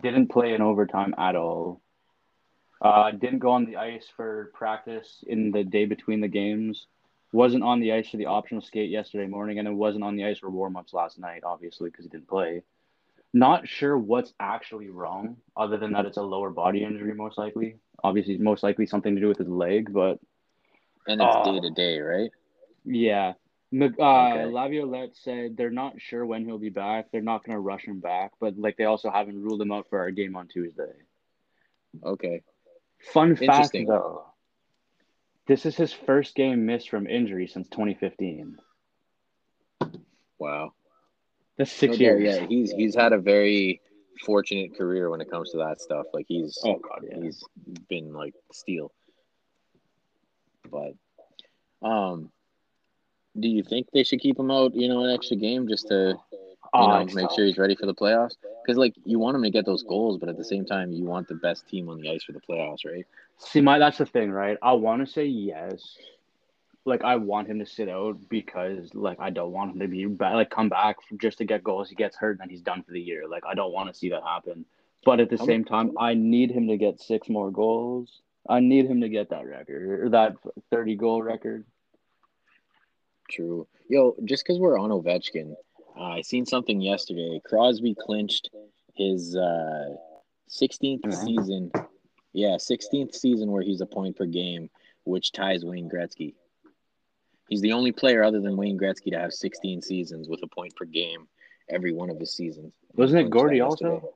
Didn't 0.00 0.28
play 0.28 0.54
in 0.54 0.62
overtime 0.62 1.14
at 1.18 1.34
all. 1.34 1.80
Uh, 2.80 3.10
didn't 3.12 3.38
go 3.38 3.50
on 3.50 3.64
the 3.64 3.76
ice 3.76 4.06
for 4.16 4.52
practice 4.54 5.24
in 5.26 5.50
the 5.50 5.64
day 5.64 5.86
between 5.86 6.20
the 6.20 6.28
games. 6.28 6.86
Wasn't 7.32 7.64
on 7.64 7.80
the 7.80 7.92
ice 7.92 8.08
for 8.10 8.16
the 8.16 8.26
optional 8.26 8.62
skate 8.62 8.90
yesterday 8.90 9.26
morning, 9.26 9.58
and 9.58 9.66
it 9.66 9.72
wasn't 9.72 10.04
on 10.04 10.16
the 10.16 10.24
ice 10.24 10.38
for 10.38 10.50
warm 10.50 10.76
ups 10.76 10.92
last 10.92 11.18
night, 11.18 11.42
obviously, 11.44 11.90
because 11.90 12.04
he 12.04 12.10
didn't 12.10 12.28
play. 12.28 12.62
Not 13.34 13.66
sure 13.68 13.98
what's 13.98 14.32
actually 14.38 14.90
wrong, 14.90 15.36
other 15.56 15.76
than 15.76 15.92
that 15.92 16.06
it's 16.06 16.18
a 16.18 16.22
lower 16.22 16.50
body 16.50 16.84
injury, 16.84 17.12
most 17.14 17.36
likely. 17.36 17.76
Obviously, 18.04 18.38
most 18.38 18.62
likely 18.62 18.86
something 18.86 19.14
to 19.16 19.20
do 19.20 19.26
with 19.26 19.38
his 19.38 19.48
leg, 19.48 19.92
but 19.92 20.20
And 21.08 21.20
it's 21.20 21.44
day 21.44 21.58
to 21.60 21.70
day, 21.70 21.98
right? 21.98 22.30
yeah. 22.84 23.32
Uh, 23.72 23.82
Okay. 23.98 24.44
Laviolette 24.44 25.16
said 25.16 25.56
they're 25.56 25.70
not 25.70 26.00
sure 26.00 26.24
when 26.24 26.44
he'll 26.44 26.58
be 26.58 26.70
back. 26.70 27.10
They're 27.10 27.22
not 27.22 27.42
going 27.44 27.56
to 27.56 27.60
rush 27.60 27.84
him 27.84 27.98
back, 27.98 28.30
but 28.38 28.56
like 28.56 28.76
they 28.76 28.84
also 28.84 29.10
haven't 29.10 29.42
ruled 29.42 29.60
him 29.60 29.72
out 29.72 29.88
for 29.90 29.98
our 29.98 30.12
game 30.12 30.36
on 30.36 30.46
Tuesday. 30.46 30.92
Okay. 32.04 32.42
Fun 33.12 33.34
fact, 33.34 33.72
though, 33.86 34.26
this 35.48 35.66
is 35.66 35.76
his 35.76 35.92
first 35.92 36.36
game 36.36 36.66
missed 36.66 36.88
from 36.88 37.08
injury 37.08 37.48
since 37.48 37.68
2015. 37.68 38.58
Wow. 40.38 40.72
That's 41.58 41.72
six 41.72 41.98
No 41.98 42.06
doubt, 42.06 42.20
years. 42.20 42.22
Yeah, 42.40 42.46
he's 42.46 42.70
he's 42.72 42.94
had 42.94 43.12
a 43.12 43.18
very 43.18 43.80
fortunate 44.24 44.76
career 44.76 45.10
when 45.10 45.20
it 45.20 45.30
comes 45.30 45.50
to 45.52 45.58
that 45.58 45.80
stuff. 45.80 46.06
Like 46.12 46.26
he's 46.28 46.58
Oh 46.64 46.76
god, 46.78 47.04
yeah. 47.08 47.16
he's 47.20 47.42
been 47.88 48.12
like 48.12 48.34
steel. 48.52 48.92
But 50.70 50.94
um 51.82 52.30
do 53.38 53.48
you 53.48 53.62
think 53.62 53.86
they 53.92 54.02
should 54.04 54.20
keep 54.20 54.38
him 54.38 54.50
out, 54.50 54.74
you 54.74 54.88
know, 54.88 55.04
an 55.04 55.10
extra 55.10 55.36
game 55.36 55.68
just 55.68 55.88
to 55.88 56.16
you 56.78 56.86
Oh, 56.86 56.88
know, 56.88 57.04
make 57.14 57.28
tough. 57.28 57.36
sure 57.36 57.44
he's 57.44 57.58
ready 57.58 57.74
for 57.76 57.86
the 57.86 57.94
playoffs? 57.94 58.34
Because 58.64 58.78
like 58.78 58.94
you 59.04 59.18
want 59.18 59.36
him 59.36 59.42
to 59.42 59.50
get 59.50 59.64
those 59.66 59.82
goals, 59.82 60.18
but 60.18 60.28
at 60.28 60.36
the 60.36 60.44
same 60.44 60.64
time, 60.64 60.92
you 60.92 61.04
want 61.04 61.28
the 61.28 61.34
best 61.34 61.68
team 61.68 61.88
on 61.88 62.00
the 62.00 62.10
ice 62.10 62.24
for 62.24 62.32
the 62.32 62.40
playoffs, 62.40 62.84
right? 62.84 63.06
See, 63.38 63.60
my 63.60 63.78
that's 63.78 63.98
the 63.98 64.06
thing, 64.06 64.30
right? 64.30 64.56
I 64.62 64.72
want 64.72 65.04
to 65.04 65.12
say 65.12 65.26
yes. 65.26 65.96
Like 66.86 67.02
I 67.02 67.16
want 67.16 67.48
him 67.48 67.58
to 67.60 67.66
sit 67.66 67.88
out 67.88 68.16
because 68.28 68.94
like 68.94 69.18
I 69.18 69.30
don't 69.30 69.52
want 69.52 69.72
him 69.72 69.80
to 69.80 69.88
be 69.88 70.04
back, 70.06 70.34
like 70.34 70.50
come 70.50 70.68
back 70.68 70.96
just 71.18 71.38
to 71.38 71.44
get 71.44 71.64
goals. 71.64 71.88
He 71.88 71.94
gets 71.94 72.16
hurt 72.16 72.32
and 72.32 72.40
then 72.40 72.50
he's 72.50 72.60
done 72.60 72.82
for 72.82 72.92
the 72.92 73.00
year. 73.00 73.26
Like 73.28 73.44
I 73.46 73.54
don't 73.54 73.72
want 73.72 73.88
to 73.92 73.98
see 73.98 74.10
that 74.10 74.22
happen. 74.22 74.66
But 75.04 75.20
at 75.20 75.30
the 75.30 75.36
How 75.38 75.46
same 75.46 75.64
time, 75.64 75.92
I 75.98 76.14
need 76.14 76.50
him 76.50 76.68
to 76.68 76.76
get 76.76 77.00
six 77.00 77.28
more 77.28 77.50
goals. 77.50 78.20
I 78.48 78.60
need 78.60 78.86
him 78.86 79.00
to 79.00 79.08
get 79.08 79.30
that 79.30 79.46
record 79.46 80.00
or 80.04 80.08
that 80.10 80.36
thirty 80.70 80.94
goal 80.96 81.22
record. 81.22 81.64
True. 83.30 83.66
Yo, 83.88 84.14
just 84.24 84.44
because 84.44 84.58
we're 84.58 84.78
on 84.78 84.90
Ovechkin, 84.90 85.54
uh, 85.96 86.02
I 86.02 86.20
seen 86.22 86.44
something 86.44 86.80
yesterday. 86.80 87.40
Crosby 87.44 87.94
clinched 87.98 88.50
his 88.94 89.34
uh, 89.36 89.96
16th 90.48 91.00
Mhm. 91.02 91.24
season. 91.24 91.72
Yeah, 92.32 92.56
16th 92.56 93.14
season 93.14 93.50
where 93.50 93.62
he's 93.62 93.80
a 93.80 93.86
point 93.86 94.16
per 94.16 94.26
game, 94.26 94.68
which 95.04 95.32
ties 95.32 95.64
Wayne 95.64 95.88
Gretzky. 95.88 96.34
He's 97.48 97.60
the 97.60 97.72
only 97.72 97.92
player 97.92 98.22
other 98.22 98.40
than 98.40 98.56
Wayne 98.56 98.78
Gretzky 98.78 99.10
to 99.12 99.18
have 99.18 99.32
16 99.32 99.82
seasons 99.82 100.28
with 100.28 100.42
a 100.42 100.46
point 100.46 100.74
per 100.76 100.84
game 100.84 101.28
every 101.68 101.92
one 101.92 102.10
of 102.10 102.18
his 102.18 102.32
seasons. 102.32 102.72
Wasn't 102.94 103.20
it 103.20 103.30
Gordie 103.30 103.60
also? 103.60 103.94
yesterday. 103.94 104.12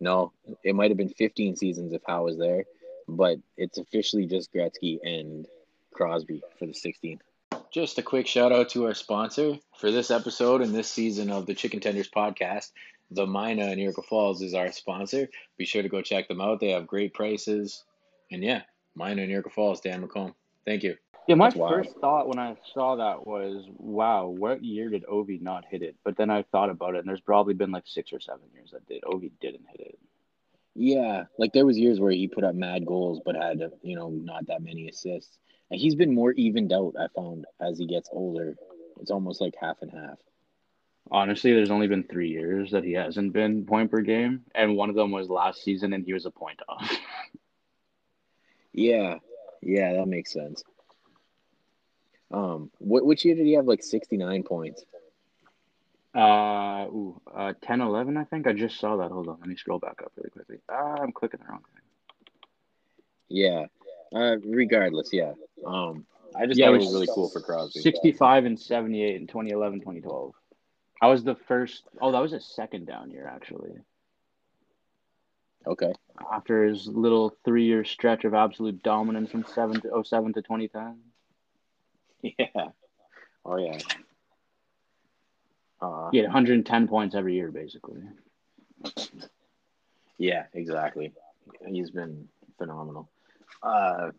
No, 0.00 0.32
it 0.64 0.74
might 0.74 0.90
have 0.90 0.96
been 0.96 1.10
15 1.10 1.56
seasons 1.56 1.92
if 1.92 2.00
Howe 2.06 2.24
was 2.24 2.38
there, 2.38 2.64
but 3.06 3.38
it's 3.56 3.78
officially 3.78 4.26
just 4.26 4.52
Gretzky 4.52 4.98
and 5.02 5.46
Crosby 5.92 6.42
for 6.58 6.66
the 6.66 6.72
16th. 6.72 7.20
Just 7.70 7.98
a 7.98 8.02
quick 8.02 8.26
shout 8.26 8.52
out 8.52 8.70
to 8.70 8.86
our 8.86 8.94
sponsor 8.94 9.58
for 9.76 9.90
this 9.90 10.10
episode 10.10 10.62
and 10.62 10.74
this 10.74 10.90
season 10.90 11.30
of 11.30 11.46
the 11.46 11.54
Chicken 11.54 11.80
Tenders 11.80 12.08
podcast. 12.08 12.72
The 13.10 13.26
Mina 13.26 13.66
in 13.72 13.78
Iroquois 13.78 14.06
Falls 14.08 14.42
is 14.42 14.54
our 14.54 14.72
sponsor. 14.72 15.28
Be 15.58 15.66
sure 15.66 15.82
to 15.82 15.88
go 15.88 16.00
check 16.00 16.28
them 16.28 16.40
out. 16.40 16.60
They 16.60 16.70
have 16.70 16.86
great 16.86 17.12
prices. 17.12 17.84
And 18.30 18.42
yeah, 18.42 18.62
Mina 18.96 19.22
in 19.22 19.30
Iroquois 19.30 19.52
Falls, 19.52 19.80
Dan 19.80 20.06
McComb. 20.06 20.34
Thank 20.64 20.82
you. 20.84 20.96
Yeah, 21.26 21.36
my 21.36 21.50
first 21.50 21.96
thought 22.00 22.28
when 22.28 22.38
I 22.38 22.56
saw 22.74 22.96
that 22.96 23.26
was, 23.26 23.64
"Wow, 23.78 24.26
what 24.26 24.64
year 24.64 24.88
did 24.88 25.04
Ovi 25.04 25.40
not 25.40 25.64
hit 25.64 25.82
it?" 25.82 25.96
But 26.02 26.16
then 26.16 26.30
I 26.30 26.42
thought 26.42 26.70
about 26.70 26.94
it, 26.94 27.00
and 27.00 27.08
there's 27.08 27.20
probably 27.20 27.54
been 27.54 27.70
like 27.70 27.86
six 27.86 28.12
or 28.12 28.20
seven 28.20 28.46
years 28.52 28.72
that 28.72 28.86
did. 28.86 29.02
Ovi 29.02 29.30
didn't 29.40 29.66
hit 29.68 29.80
it. 29.80 29.98
Yeah, 30.74 31.24
like 31.38 31.52
there 31.52 31.66
was 31.66 31.78
years 31.78 32.00
where 32.00 32.12
he 32.12 32.28
put 32.28 32.44
up 32.44 32.54
mad 32.54 32.86
goals 32.86 33.20
but 33.24 33.34
had, 33.34 33.60
you 33.82 33.96
know, 33.96 34.08
not 34.08 34.46
that 34.46 34.62
many 34.62 34.88
assists. 34.88 35.38
And 35.70 35.80
he's 35.80 35.94
been 35.94 36.14
more 36.14 36.32
evened 36.32 36.72
out, 36.72 36.94
I 36.98 37.06
found, 37.14 37.46
as 37.60 37.78
he 37.78 37.86
gets 37.86 38.08
older. 38.12 38.56
It's 39.00 39.10
almost 39.10 39.40
like 39.40 39.54
half 39.60 39.82
and 39.82 39.90
half. 39.90 40.18
Honestly, 41.10 41.52
there's 41.52 41.70
only 41.70 41.88
been 41.88 42.04
three 42.04 42.28
years 42.30 42.70
that 42.70 42.84
he 42.84 42.92
hasn't 42.92 43.32
been 43.32 43.66
point 43.66 43.90
per 43.90 44.00
game, 44.00 44.44
and 44.54 44.76
one 44.76 44.90
of 44.90 44.96
them 44.96 45.10
was 45.10 45.28
last 45.28 45.62
season, 45.62 45.92
and 45.92 46.04
he 46.04 46.12
was 46.12 46.26
a 46.26 46.30
point 46.30 46.60
off. 46.68 46.90
Yeah, 48.72 49.16
yeah, 49.62 49.94
that 49.94 50.06
makes 50.06 50.32
sense. 50.32 50.62
Um, 52.30 52.70
what 52.78 53.04
which 53.04 53.24
year 53.24 53.34
did 53.34 53.46
he 53.46 53.54
have 53.54 53.66
like 53.66 53.82
sixty 53.82 54.16
nine 54.16 54.42
points? 54.42 54.84
Uh, 56.12 56.86
ooh, 56.88 57.20
uh, 57.32 57.52
10, 57.62 57.80
11, 57.82 58.16
I 58.16 58.24
think. 58.24 58.48
I 58.48 58.52
just 58.52 58.80
saw 58.80 58.96
that. 58.96 59.12
Hold 59.12 59.28
on, 59.28 59.36
let 59.38 59.48
me 59.48 59.54
scroll 59.54 59.78
back 59.78 60.02
up 60.02 60.10
really 60.16 60.30
quickly. 60.30 60.58
Ah, 60.68 60.96
I'm 61.00 61.12
clicking 61.12 61.38
the 61.38 61.46
wrong 61.46 61.62
thing. 61.72 61.82
Yeah. 63.28 63.66
Uh, 64.12 64.38
regardless, 64.44 65.12
yeah. 65.12 65.34
Um, 65.64 66.04
I 66.34 66.46
just 66.46 66.58
Yeah, 66.58 66.66
thought 66.66 66.72
it 66.72 66.74
it 66.74 66.78
was 66.78 66.86
was 66.86 66.94
really 66.94 67.08
cool 67.14 67.28
for 67.28 67.40
Crosby. 67.40 67.80
65 67.80 68.44
and 68.44 68.58
78 68.58 69.20
in 69.20 69.26
2011, 69.28 69.80
2012. 69.80 70.34
I 71.00 71.06
was 71.06 71.22
the 71.22 71.36
first. 71.36 71.84
Oh, 72.00 72.10
that 72.10 72.18
was 72.18 72.32
a 72.32 72.40
second 72.40 72.86
down 72.86 73.10
year, 73.12 73.26
actually. 73.32 73.78
Okay. 75.66 75.92
After 76.32 76.64
his 76.64 76.88
little 76.88 77.36
three 77.44 77.66
year 77.66 77.84
stretch 77.84 78.24
of 78.24 78.34
absolute 78.34 78.82
dominance 78.82 79.30
from 79.30 79.44
7 79.44 79.80
to 79.82 80.02
07 80.04 80.32
to 80.34 80.42
2010. 80.42 80.98
Yeah. 82.38 82.68
Oh 83.44 83.56
yeah. 83.56 83.78
Uh, 85.80 86.10
He 86.10 86.18
had 86.18 86.26
110 86.26 86.88
points 86.88 87.14
every 87.14 87.34
year, 87.34 87.50
basically. 87.50 88.02
yeah, 90.18 90.44
exactly. 90.52 91.12
He's 91.66 91.90
been 91.90 92.28
phenomenal. 92.58 93.08
Uh, 93.62 94.10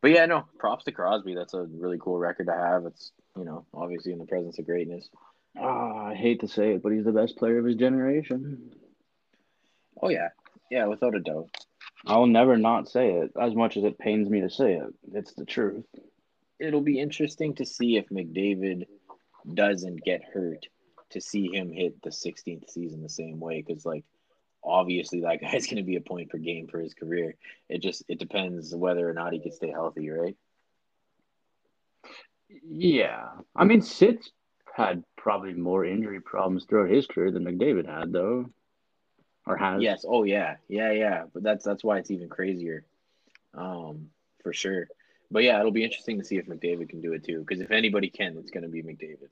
but 0.00 0.10
yeah, 0.10 0.26
no, 0.26 0.46
props 0.58 0.84
to 0.84 0.92
Crosby. 0.92 1.34
That's 1.34 1.54
a 1.54 1.62
really 1.62 1.98
cool 2.00 2.18
record 2.18 2.46
to 2.46 2.52
have. 2.54 2.86
It's 2.86 3.12
you 3.36 3.44
know 3.44 3.64
obviously 3.72 4.12
in 4.12 4.18
the 4.18 4.26
presence 4.26 4.58
of 4.58 4.66
greatness. 4.66 5.08
Ah, 5.56 6.06
I 6.06 6.14
hate 6.14 6.40
to 6.40 6.48
say 6.48 6.72
it, 6.74 6.82
but 6.82 6.92
he's 6.92 7.04
the 7.04 7.12
best 7.12 7.36
player 7.36 7.58
of 7.58 7.64
his 7.64 7.76
generation. 7.76 8.72
Oh 10.02 10.08
yeah, 10.08 10.28
yeah, 10.70 10.86
without 10.86 11.14
a 11.14 11.20
doubt. 11.20 11.48
I'll 12.04 12.26
never 12.26 12.56
not 12.56 12.88
say 12.88 13.10
it, 13.12 13.30
as 13.40 13.54
much 13.54 13.76
as 13.76 13.84
it 13.84 13.96
pains 13.98 14.28
me 14.28 14.40
to 14.40 14.50
say 14.50 14.74
it. 14.74 14.92
It's 15.14 15.34
the 15.34 15.44
truth. 15.44 15.84
It'll 16.62 16.80
be 16.80 17.00
interesting 17.00 17.54
to 17.56 17.66
see 17.66 17.96
if 17.96 18.08
McDavid 18.08 18.86
doesn't 19.52 20.04
get 20.04 20.22
hurt 20.22 20.66
to 21.10 21.20
see 21.20 21.50
him 21.52 21.72
hit 21.72 22.00
the 22.02 22.10
16th 22.10 22.70
season 22.70 23.02
the 23.02 23.08
same 23.08 23.40
way 23.40 23.62
because 23.62 23.84
like 23.84 24.04
obviously 24.64 25.20
that 25.20 25.40
guy's 25.42 25.66
going 25.66 25.76
to 25.76 25.82
be 25.82 25.96
a 25.96 26.00
point 26.00 26.30
per 26.30 26.38
game 26.38 26.68
for 26.68 26.80
his 26.80 26.94
career. 26.94 27.34
It 27.68 27.82
just 27.82 28.04
it 28.08 28.18
depends 28.18 28.74
whether 28.74 29.08
or 29.08 29.12
not 29.12 29.32
he 29.32 29.40
can 29.40 29.52
stay 29.52 29.70
healthy 29.70 30.08
right? 30.10 30.36
Yeah, 32.64 33.28
I 33.56 33.64
mean, 33.64 33.80
Sid's 33.80 34.30
had 34.74 35.04
probably 35.16 35.54
more 35.54 35.84
injury 35.84 36.20
problems 36.20 36.64
throughout 36.64 36.90
his 36.90 37.06
career 37.06 37.30
than 37.30 37.44
McDavid 37.44 37.86
had, 37.86 38.12
though, 38.12 38.50
or 39.46 39.56
has. 39.56 39.82
yes. 39.82 40.04
Oh 40.06 40.24
yeah. 40.24 40.56
Yeah 40.68 40.92
yeah. 40.92 41.24
But 41.32 41.42
that's 41.42 41.64
that's 41.64 41.82
why 41.84 41.98
it's 41.98 42.10
even 42.10 42.28
crazier. 42.28 42.84
Um 43.54 44.10
for 44.42 44.52
sure 44.52 44.88
but 45.32 45.42
yeah 45.42 45.58
it'll 45.58 45.72
be 45.80 45.84
interesting 45.88 46.18
to 46.18 46.24
see 46.24 46.36
if 46.36 46.46
mcdavid 46.46 46.88
can 46.88 47.00
do 47.00 47.12
it 47.16 47.24
too 47.24 47.40
because 47.40 47.60
if 47.60 47.70
anybody 47.70 48.08
can 48.18 48.36
it's 48.38 48.50
going 48.54 48.62
to 48.68 48.68
be 48.78 48.82
mcdavid 48.82 49.30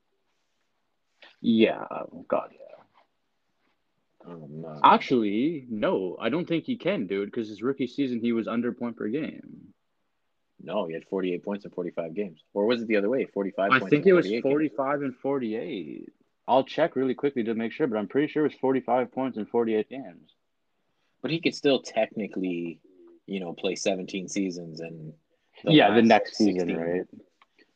Yeah. 1.42 1.84
oh, 1.90 2.24
God, 2.28 2.50
yeah. 2.52 4.30
um, 4.30 4.64
uh, 4.66 4.80
Actually, 4.94 5.66
no, 5.70 6.16
I 6.20 6.28
don't 6.28 6.46
think 6.46 6.64
he 6.64 6.76
can, 6.76 7.06
dude, 7.06 7.28
because 7.30 7.48
his 7.48 7.62
rookie 7.62 7.86
season 7.86 8.20
he 8.20 8.32
was 8.32 8.46
under 8.48 8.72
point 8.72 8.96
per 8.96 9.08
game. 9.08 9.72
no 10.62 10.86
he 10.86 10.92
had 10.94 11.04
48 11.08 11.42
points 11.44 11.64
in 11.64 11.70
45 11.70 12.14
games 12.14 12.38
or 12.54 12.66
was 12.66 12.82
it 12.82 12.88
the 12.88 12.96
other 12.96 13.08
way 13.14 13.24
45 13.26 13.70
I 13.72 13.78
think 13.90 14.06
it 14.06 14.12
was 14.12 14.26
48 14.26 14.42
games? 14.42 14.52
45 14.52 15.02
and 15.02 15.14
48. 15.16 16.12
I'll 16.48 16.64
check 16.64 16.96
really 16.96 17.14
quickly 17.14 17.44
to 17.44 17.54
make 17.54 17.72
sure, 17.72 17.86
but 17.86 17.96
I'm 17.98 18.08
pretty 18.08 18.28
sure 18.32 18.42
it 18.44 18.48
was 18.52 18.58
45 18.60 19.12
points 19.12 19.38
in 19.38 19.46
48 19.46 19.88
games. 19.88 20.28
but 21.22 21.30
he 21.30 21.40
could 21.40 21.54
still 21.54 21.80
technically 21.82 22.80
you 23.26 23.40
know 23.40 23.52
play 23.52 23.74
17 23.76 24.28
seasons 24.28 24.80
and 24.80 25.12
yeah, 25.64 25.94
the 25.94 26.02
next 26.02 26.36
season, 26.36 26.68
16. 26.68 26.76
right? 26.76 27.02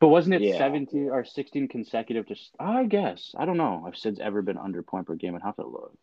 But 0.00 0.08
wasn't 0.08 0.34
it 0.34 0.42
Yeah. 0.42 0.58
17 0.58 1.08
or 1.10 1.24
16 1.24 1.68
consecutive? 1.68 2.26
Just 2.26 2.54
I 2.58 2.84
guess 2.84 3.34
I 3.38 3.44
don't 3.46 3.56
know 3.56 3.86
if 3.88 3.96
Sid's 3.96 4.20
ever 4.20 4.42
been 4.42 4.58
under 4.58 4.82
point 4.82 5.06
per 5.06 5.14
game. 5.14 5.34
I'd 5.34 5.42
have 5.42 5.56
to 5.56 5.66
look. 5.66 5.96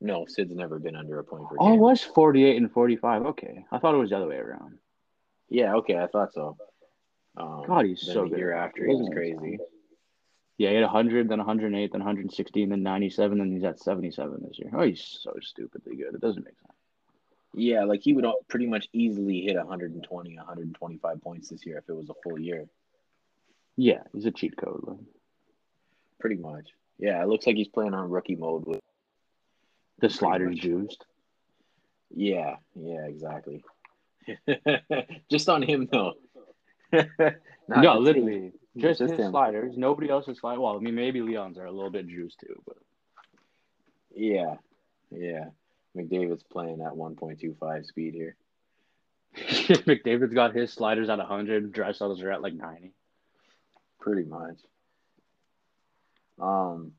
No, 0.00 0.26
Sid's 0.26 0.54
never 0.54 0.78
been 0.78 0.96
under 0.96 1.18
a 1.18 1.24
point 1.24 1.48
per 1.48 1.56
Oh, 1.58 1.68
it 1.68 1.72
game. 1.72 1.80
was 1.80 2.02
48 2.02 2.56
and 2.56 2.70
45. 2.72 3.26
Okay, 3.26 3.64
I 3.70 3.78
thought 3.78 3.94
it 3.94 3.98
was 3.98 4.10
the 4.10 4.16
other 4.16 4.28
way 4.28 4.36
around. 4.36 4.78
Yeah, 5.48 5.74
okay, 5.76 5.96
I 5.98 6.06
thought 6.06 6.32
so. 6.32 6.56
Um, 7.36 7.64
God, 7.66 7.84
he's 7.86 8.00
so 8.02 8.22
the 8.24 8.30
good. 8.30 8.38
year 8.38 8.52
after 8.52 8.86
he 8.86 8.94
was 8.94 9.08
crazy. 9.12 9.58
Yeah, 10.58 10.68
he 10.70 10.74
had 10.74 10.84
100, 10.84 11.28
then 11.28 11.38
108, 11.38 11.90
then 11.92 12.00
116, 12.00 12.68
then 12.68 12.82
97, 12.82 13.40
and 13.40 13.52
he's 13.52 13.64
at 13.64 13.80
77 13.80 14.42
this 14.46 14.58
year. 14.58 14.70
Oh, 14.74 14.82
he's 14.82 15.02
so 15.22 15.32
stupidly 15.40 15.96
good. 15.96 16.14
It 16.14 16.20
doesn't 16.20 16.44
make 16.44 16.58
sense. 16.58 16.72
Yeah, 17.54 17.84
like 17.84 18.00
he 18.02 18.12
would 18.12 18.24
pretty 18.48 18.66
much 18.66 18.88
easily 18.92 19.40
hit 19.40 19.56
120, 19.56 20.36
125 20.36 21.22
points 21.22 21.48
this 21.48 21.66
year 21.66 21.78
if 21.78 21.88
it 21.88 21.92
was 21.96 22.08
a 22.08 22.14
full 22.22 22.38
year. 22.38 22.66
Yeah, 23.76 24.02
he's 24.12 24.26
a 24.26 24.30
cheat 24.30 24.56
code. 24.56 24.82
like. 24.86 24.98
Pretty 26.20 26.36
much. 26.36 26.68
Yeah, 26.98 27.22
it 27.22 27.28
looks 27.28 27.46
like 27.46 27.56
he's 27.56 27.68
playing 27.68 27.94
on 27.94 28.10
rookie 28.10 28.36
mode 28.36 28.66
with. 28.66 28.80
The 30.00 30.10
slider's 30.10 30.58
juiced. 30.58 31.04
Yeah, 32.14 32.56
yeah, 32.74 33.06
exactly. 33.06 33.64
Just 35.30 35.48
on 35.48 35.62
him 35.62 35.88
though. 35.90 36.14
No, 37.68 37.98
literally, 37.98 38.50
just, 38.76 38.98
Just 38.98 39.12
his 39.12 39.20
him. 39.20 39.30
sliders. 39.30 39.76
Nobody 39.76 40.10
else's 40.10 40.40
sliders. 40.40 40.58
Well, 40.60 40.76
I 40.76 40.80
mean, 40.80 40.96
maybe 40.96 41.20
Leon's 41.22 41.56
are 41.56 41.66
a 41.66 41.70
little 41.70 41.90
bit 41.90 42.08
juiced 42.08 42.40
too, 42.40 42.60
but 42.66 42.76
Yeah, 44.12 44.56
yeah. 45.12 45.50
McDavid's 45.96 46.42
playing 46.42 46.80
at 46.82 46.92
1.25 46.92 47.86
speed 47.86 48.14
here. 48.14 48.36
McDavid's 49.36 50.34
got 50.34 50.54
his 50.54 50.72
sliders 50.72 51.08
at 51.08 51.18
100. 51.18 51.72
Draisaitl's 51.72 52.22
are 52.22 52.32
at 52.32 52.42
like 52.42 52.54
90. 52.54 52.92
Pretty 54.00 54.24
much. 54.24 54.56
Um, 56.40 56.92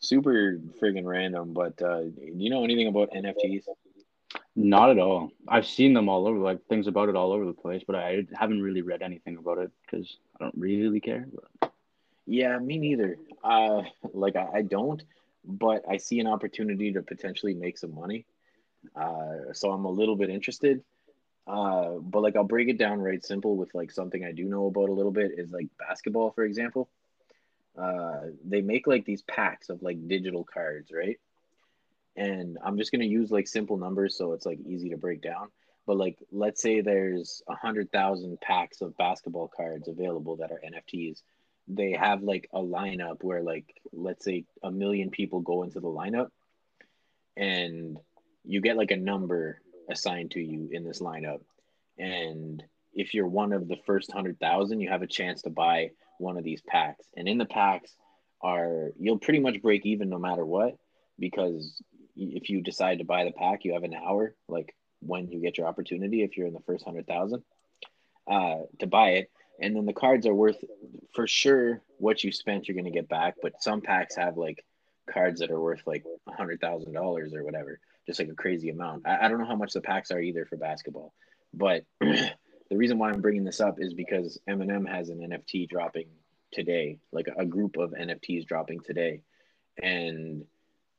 super 0.00 0.58
friggin' 0.80 1.04
random, 1.04 1.52
but 1.52 1.80
uh, 1.80 2.02
do 2.02 2.32
you 2.36 2.50
know 2.50 2.64
anything 2.64 2.88
about 2.88 3.10
NFTs? 3.12 3.64
Not 4.56 4.90
at 4.90 4.98
all. 4.98 5.30
I've 5.46 5.66
seen 5.66 5.94
them 5.94 6.08
all 6.08 6.26
over, 6.26 6.38
like 6.38 6.66
things 6.66 6.88
about 6.88 7.08
it 7.08 7.16
all 7.16 7.32
over 7.32 7.44
the 7.44 7.52
place, 7.52 7.82
but 7.86 7.96
I 7.96 8.26
haven't 8.34 8.60
really 8.60 8.82
read 8.82 9.02
anything 9.02 9.36
about 9.36 9.58
it 9.58 9.70
because 9.82 10.16
I 10.38 10.44
don't 10.44 10.54
really 10.56 11.00
care. 11.00 11.26
But 11.32 11.72
Yeah, 12.26 12.58
me 12.58 12.78
neither. 12.78 13.18
Uh, 13.42 13.82
like 14.12 14.36
I, 14.36 14.48
I 14.56 14.62
don't, 14.62 15.02
but 15.44 15.84
I 15.88 15.96
see 15.96 16.18
an 16.18 16.26
opportunity 16.26 16.92
to 16.92 17.02
potentially 17.02 17.54
make 17.54 17.78
some 17.78 17.94
money. 17.94 18.26
Uh, 18.94 19.52
so 19.52 19.70
I'm 19.70 19.84
a 19.84 19.90
little 19.90 20.16
bit 20.16 20.30
interested. 20.30 20.82
Uh, 21.46 21.94
but 22.00 22.22
like 22.22 22.36
I'll 22.36 22.44
break 22.44 22.68
it 22.68 22.78
down 22.78 23.00
right 23.00 23.24
simple 23.24 23.56
with 23.56 23.74
like 23.74 23.90
something 23.90 24.24
I 24.24 24.32
do 24.32 24.44
know 24.44 24.66
about 24.66 24.90
a 24.90 24.92
little 24.92 25.12
bit 25.12 25.32
is 25.36 25.50
like 25.50 25.68
basketball, 25.78 26.30
for 26.32 26.44
example. 26.44 26.88
Uh, 27.76 28.32
they 28.44 28.60
make 28.60 28.86
like 28.86 29.04
these 29.04 29.22
packs 29.22 29.68
of 29.70 29.82
like 29.82 30.08
digital 30.08 30.44
cards, 30.44 30.90
right? 30.92 31.18
And 32.16 32.58
I'm 32.62 32.76
just 32.76 32.92
gonna 32.92 33.04
use 33.04 33.30
like 33.30 33.48
simple 33.48 33.78
numbers 33.78 34.16
so 34.16 34.32
it's 34.32 34.44
like 34.44 34.58
easy 34.66 34.90
to 34.90 34.96
break 34.98 35.22
down. 35.22 35.48
But 35.86 35.96
like 35.96 36.18
let's 36.30 36.60
say 36.60 36.82
there's 36.82 37.42
a 37.48 37.54
hundred 37.54 37.90
thousand 37.92 38.38
packs 38.40 38.82
of 38.82 38.96
basketball 38.98 39.48
cards 39.48 39.88
available 39.88 40.36
that 40.36 40.50
are 40.50 40.60
NFTs 40.62 41.22
they 41.68 41.92
have 41.92 42.22
like 42.22 42.48
a 42.52 42.58
lineup 42.58 43.22
where 43.22 43.42
like 43.42 43.66
let's 43.92 44.24
say 44.24 44.44
a 44.62 44.70
million 44.70 45.10
people 45.10 45.40
go 45.40 45.62
into 45.62 45.80
the 45.80 45.88
lineup 45.88 46.28
and 47.36 47.98
you 48.48 48.62
get 48.62 48.78
like 48.78 48.90
a 48.90 48.96
number 48.96 49.60
assigned 49.90 50.32
to 50.32 50.40
you 50.40 50.70
in 50.72 50.82
this 50.82 51.00
lineup. 51.00 51.40
And 51.98 52.62
if 52.94 53.12
you're 53.12 53.28
one 53.28 53.52
of 53.52 53.68
the 53.68 53.76
first 53.86 54.08
100,000 54.08 54.80
you 54.80 54.88
have 54.88 55.02
a 55.02 55.06
chance 55.06 55.42
to 55.42 55.50
buy 55.50 55.90
one 56.18 56.36
of 56.36 56.44
these 56.44 56.62
packs. 56.62 57.06
And 57.16 57.28
in 57.28 57.38
the 57.38 57.44
packs 57.44 57.94
are 58.42 58.92
you'll 58.98 59.18
pretty 59.18 59.40
much 59.40 59.60
break 59.62 59.84
even 59.84 60.08
no 60.08 60.18
matter 60.18 60.44
what 60.44 60.76
because 61.18 61.82
if 62.16 62.48
you 62.48 62.62
decide 62.62 62.98
to 62.98 63.04
buy 63.04 63.24
the 63.24 63.32
pack 63.32 63.64
you 63.64 63.74
have 63.74 63.82
an 63.82 63.94
hour 63.94 64.34
like 64.48 64.74
when 65.00 65.28
you 65.28 65.40
get 65.40 65.58
your 65.58 65.66
opportunity 65.66 66.22
if 66.22 66.36
you're 66.36 66.46
in 66.46 66.54
the 66.54 66.60
first 66.60 66.86
100,000 66.86 67.42
uh 68.30 68.56
to 68.78 68.86
buy 68.86 69.10
it. 69.10 69.30
And 69.60 69.76
then 69.76 69.86
the 69.86 69.92
cards 69.92 70.26
are 70.26 70.34
worth 70.34 70.64
for 71.14 71.26
sure 71.26 71.82
what 71.98 72.24
you 72.24 72.32
spent 72.32 72.66
you're 72.66 72.76
going 72.76 72.84
to 72.84 72.98
get 72.98 73.08
back. 73.08 73.34
But 73.42 73.62
some 73.62 73.82
packs 73.82 74.16
have 74.16 74.38
like 74.38 74.64
cards 75.12 75.40
that 75.40 75.50
are 75.50 75.60
worth 75.60 75.82
like 75.86 76.04
a 76.26 76.32
hundred 76.32 76.60
thousand 76.60 76.92
dollars 76.92 77.34
or 77.34 77.44
whatever 77.44 77.80
just 78.08 78.18
like 78.18 78.28
a 78.28 78.34
crazy 78.34 78.70
amount 78.70 79.06
I, 79.06 79.26
I 79.26 79.28
don't 79.28 79.38
know 79.38 79.46
how 79.46 79.56
much 79.56 79.72
the 79.72 79.80
packs 79.80 80.10
are 80.10 80.20
either 80.20 80.44
for 80.44 80.56
basketball 80.56 81.14
but 81.54 81.84
the 82.00 82.32
reason 82.72 82.98
why 82.98 83.10
i'm 83.10 83.20
bringing 83.20 83.44
this 83.44 83.60
up 83.60 83.76
is 83.78 83.94
because 83.94 84.40
eminem 84.48 84.88
has 84.88 85.08
an 85.10 85.20
nft 85.20 85.68
dropping 85.68 86.08
today 86.52 86.98
like 87.12 87.28
a 87.36 87.44
group 87.44 87.76
of 87.76 87.92
nfts 87.92 88.46
dropping 88.46 88.80
today 88.80 89.20
and 89.80 90.44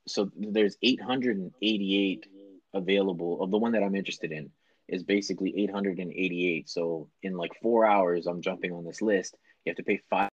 so 0.08 0.32
there's 0.38 0.78
888 0.82 2.26
available 2.74 3.44
of 3.44 3.52
the 3.52 3.58
one 3.58 3.74
that 3.74 3.84
i'm 3.84 3.96
interested 3.96 4.32
in 4.32 4.52
is 4.90 5.04
basically 5.04 5.54
888. 5.64 6.70
So 6.70 7.10
in 7.22 7.38
like 7.38 7.52
four 7.62 7.86
hours, 7.86 8.28
I'm 8.28 8.42
jumping 8.42 8.74
on 8.74 8.84
this 8.84 9.02
list. 9.02 9.38
You 9.64 9.70
have 9.70 9.78
to 9.78 9.84
pay 9.84 10.02
five, 10.10 10.30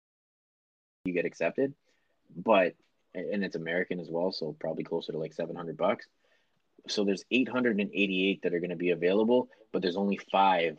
you 1.04 1.12
get 1.12 1.26
accepted, 1.26 1.74
but 2.34 2.74
and 3.14 3.42
it's 3.44 3.56
American 3.56 3.98
as 3.98 4.08
well, 4.10 4.30
so 4.30 4.54
probably 4.58 4.84
closer 4.84 5.12
to 5.12 5.18
like 5.18 5.32
700 5.32 5.76
bucks. 5.76 6.06
So 6.88 7.04
there's 7.04 7.24
888 7.30 8.42
that 8.42 8.54
are 8.54 8.60
going 8.60 8.70
to 8.70 8.76
be 8.76 8.90
available, 8.90 9.48
but 9.72 9.82
there's 9.82 9.96
only 9.96 10.18
five. 10.30 10.76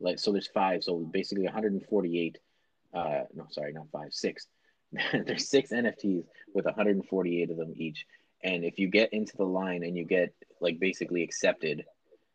Like 0.00 0.18
so, 0.18 0.32
there's 0.32 0.48
five. 0.48 0.82
So 0.84 0.98
basically 0.98 1.44
148. 1.44 2.38
Uh, 2.92 3.20
no, 3.34 3.46
sorry, 3.50 3.72
not 3.72 3.90
five, 3.92 4.12
six. 4.12 4.46
there's 5.12 5.48
six 5.48 5.70
NFTs 5.70 6.24
with 6.54 6.64
148 6.64 7.50
of 7.50 7.56
them 7.56 7.72
each. 7.76 8.04
And 8.42 8.64
if 8.64 8.78
you 8.78 8.88
get 8.88 9.12
into 9.12 9.36
the 9.36 9.44
line 9.44 9.84
and 9.84 9.96
you 9.96 10.04
get 10.04 10.34
like 10.60 10.78
basically 10.80 11.22
accepted, 11.22 11.84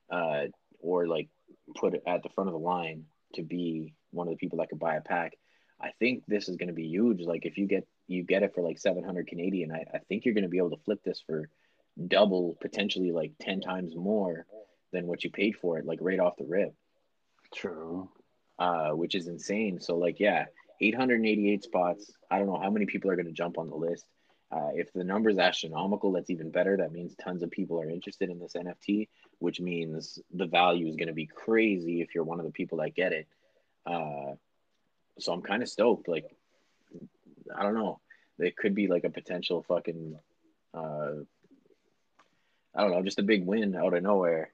uh, 0.09 0.45
or 0.79 1.07
like 1.07 1.29
put 1.75 1.95
at 2.07 2.23
the 2.23 2.29
front 2.29 2.47
of 2.47 2.53
the 2.53 2.59
line 2.59 3.05
to 3.33 3.41
be 3.41 3.93
one 4.11 4.27
of 4.27 4.31
the 4.31 4.37
people 4.37 4.59
that 4.59 4.69
could 4.69 4.79
buy 4.79 4.95
a 4.95 5.01
pack. 5.01 5.33
I 5.81 5.91
think 5.99 6.23
this 6.27 6.47
is 6.47 6.55
going 6.55 6.67
to 6.67 6.73
be 6.73 6.87
huge. 6.87 7.21
Like 7.21 7.45
if 7.45 7.57
you 7.57 7.67
get 7.67 7.87
you 8.07 8.23
get 8.23 8.43
it 8.43 8.53
for 8.53 8.61
like 8.61 8.79
700 8.79 9.27
Canadian, 9.27 9.71
I, 9.71 9.83
I 9.93 9.97
think 10.07 10.23
you're 10.23 10.33
going 10.33 10.43
to 10.43 10.49
be 10.49 10.59
able 10.59 10.69
to 10.69 10.83
flip 10.85 11.03
this 11.03 11.21
for 11.25 11.49
double, 12.07 12.57
potentially 12.61 13.11
like 13.11 13.33
10 13.39 13.61
times 13.61 13.95
more 13.95 14.45
than 14.91 15.07
what 15.07 15.23
you 15.23 15.29
paid 15.29 15.55
for 15.57 15.77
it, 15.79 15.85
like 15.85 15.99
right 16.01 16.19
off 16.19 16.37
the 16.37 16.45
rip, 16.45 16.73
true. 17.53 18.09
uh, 18.59 18.89
which 18.91 19.15
is 19.15 19.27
insane. 19.27 19.79
So 19.79 19.97
like, 19.97 20.19
yeah, 20.19 20.45
888 20.81 21.63
spots. 21.63 22.11
I 22.29 22.37
don't 22.37 22.47
know 22.47 22.59
how 22.59 22.69
many 22.69 22.85
people 22.85 23.09
are 23.11 23.15
going 23.15 23.27
to 23.27 23.31
jump 23.31 23.57
on 23.57 23.69
the 23.69 23.75
list. 23.75 24.05
Uh, 24.51 24.69
if 24.73 24.93
the 24.93 25.03
number 25.03 25.29
is 25.29 25.39
astronomical, 25.39 26.11
that's 26.11 26.29
even 26.29 26.51
better. 26.51 26.77
That 26.77 26.91
means 26.91 27.15
tons 27.15 27.43
of 27.43 27.51
people 27.51 27.79
are 27.81 27.89
interested 27.89 28.29
in 28.29 28.39
this 28.39 28.53
NFT. 28.53 29.07
which 29.39 29.59
means 29.59 30.19
the 30.33 30.45
value 30.45 30.87
is 30.87 30.95
going 30.95 31.07
to 31.07 31.13
be 31.13 31.25
crazy 31.25 32.01
if 32.01 32.13
you're 32.13 32.23
one 32.23 32.39
of 32.39 32.45
the 32.45 32.51
people 32.51 32.77
that 32.77 32.95
get 32.95 33.11
it. 33.13 33.27
Uh, 33.85 34.35
so 35.19 35.33
I'm 35.33 35.41
kind 35.41 35.61
of 35.61 35.69
stoked. 35.69 36.07
Like, 36.07 36.25
I 37.55 37.63
don't 37.63 37.73
know. 37.73 37.99
It 38.39 38.55
could 38.57 38.75
be 38.75 38.87
like 38.87 39.03
a 39.03 39.09
potential 39.09 39.63
fucking, 39.67 40.17
uh, 40.73 41.11
I 42.75 42.81
don't 42.81 42.91
know, 42.91 43.01
just 43.03 43.19
a 43.19 43.23
big 43.23 43.45
win 43.45 43.75
out 43.75 43.93
of 43.93 44.03
nowhere 44.03 44.51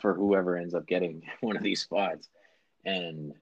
for 0.00 0.14
whoever 0.14 0.56
ends 0.56 0.74
up 0.74 0.86
getting 0.86 1.22
one 1.40 1.56
of 1.56 1.62
these 1.62 1.82
spots. 1.82 2.28
And 2.84 3.34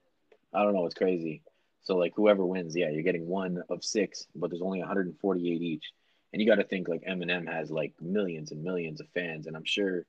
I 0.53 0.63
don't 0.63 0.73
know, 0.73 0.85
it's 0.85 0.95
crazy. 0.95 1.41
So 1.83 1.95
like 1.95 2.13
whoever 2.15 2.45
wins, 2.45 2.75
yeah, 2.75 2.89
you're 2.89 3.03
getting 3.03 3.27
one 3.27 3.63
of 3.69 3.83
six, 3.83 4.27
but 4.35 4.49
there's 4.49 4.61
only 4.61 4.79
148 4.79 5.61
each. 5.61 5.91
And 6.33 6.41
you 6.41 6.47
got 6.47 6.55
to 6.55 6.63
think 6.63 6.87
like 6.87 7.03
Eminem 7.05 7.51
has 7.51 7.71
like 7.71 7.93
millions 8.01 8.51
and 8.51 8.63
millions 8.63 8.99
of 9.01 9.07
fans, 9.15 9.47
and 9.47 9.55
I'm 9.57 9.65
sure, 9.65 10.05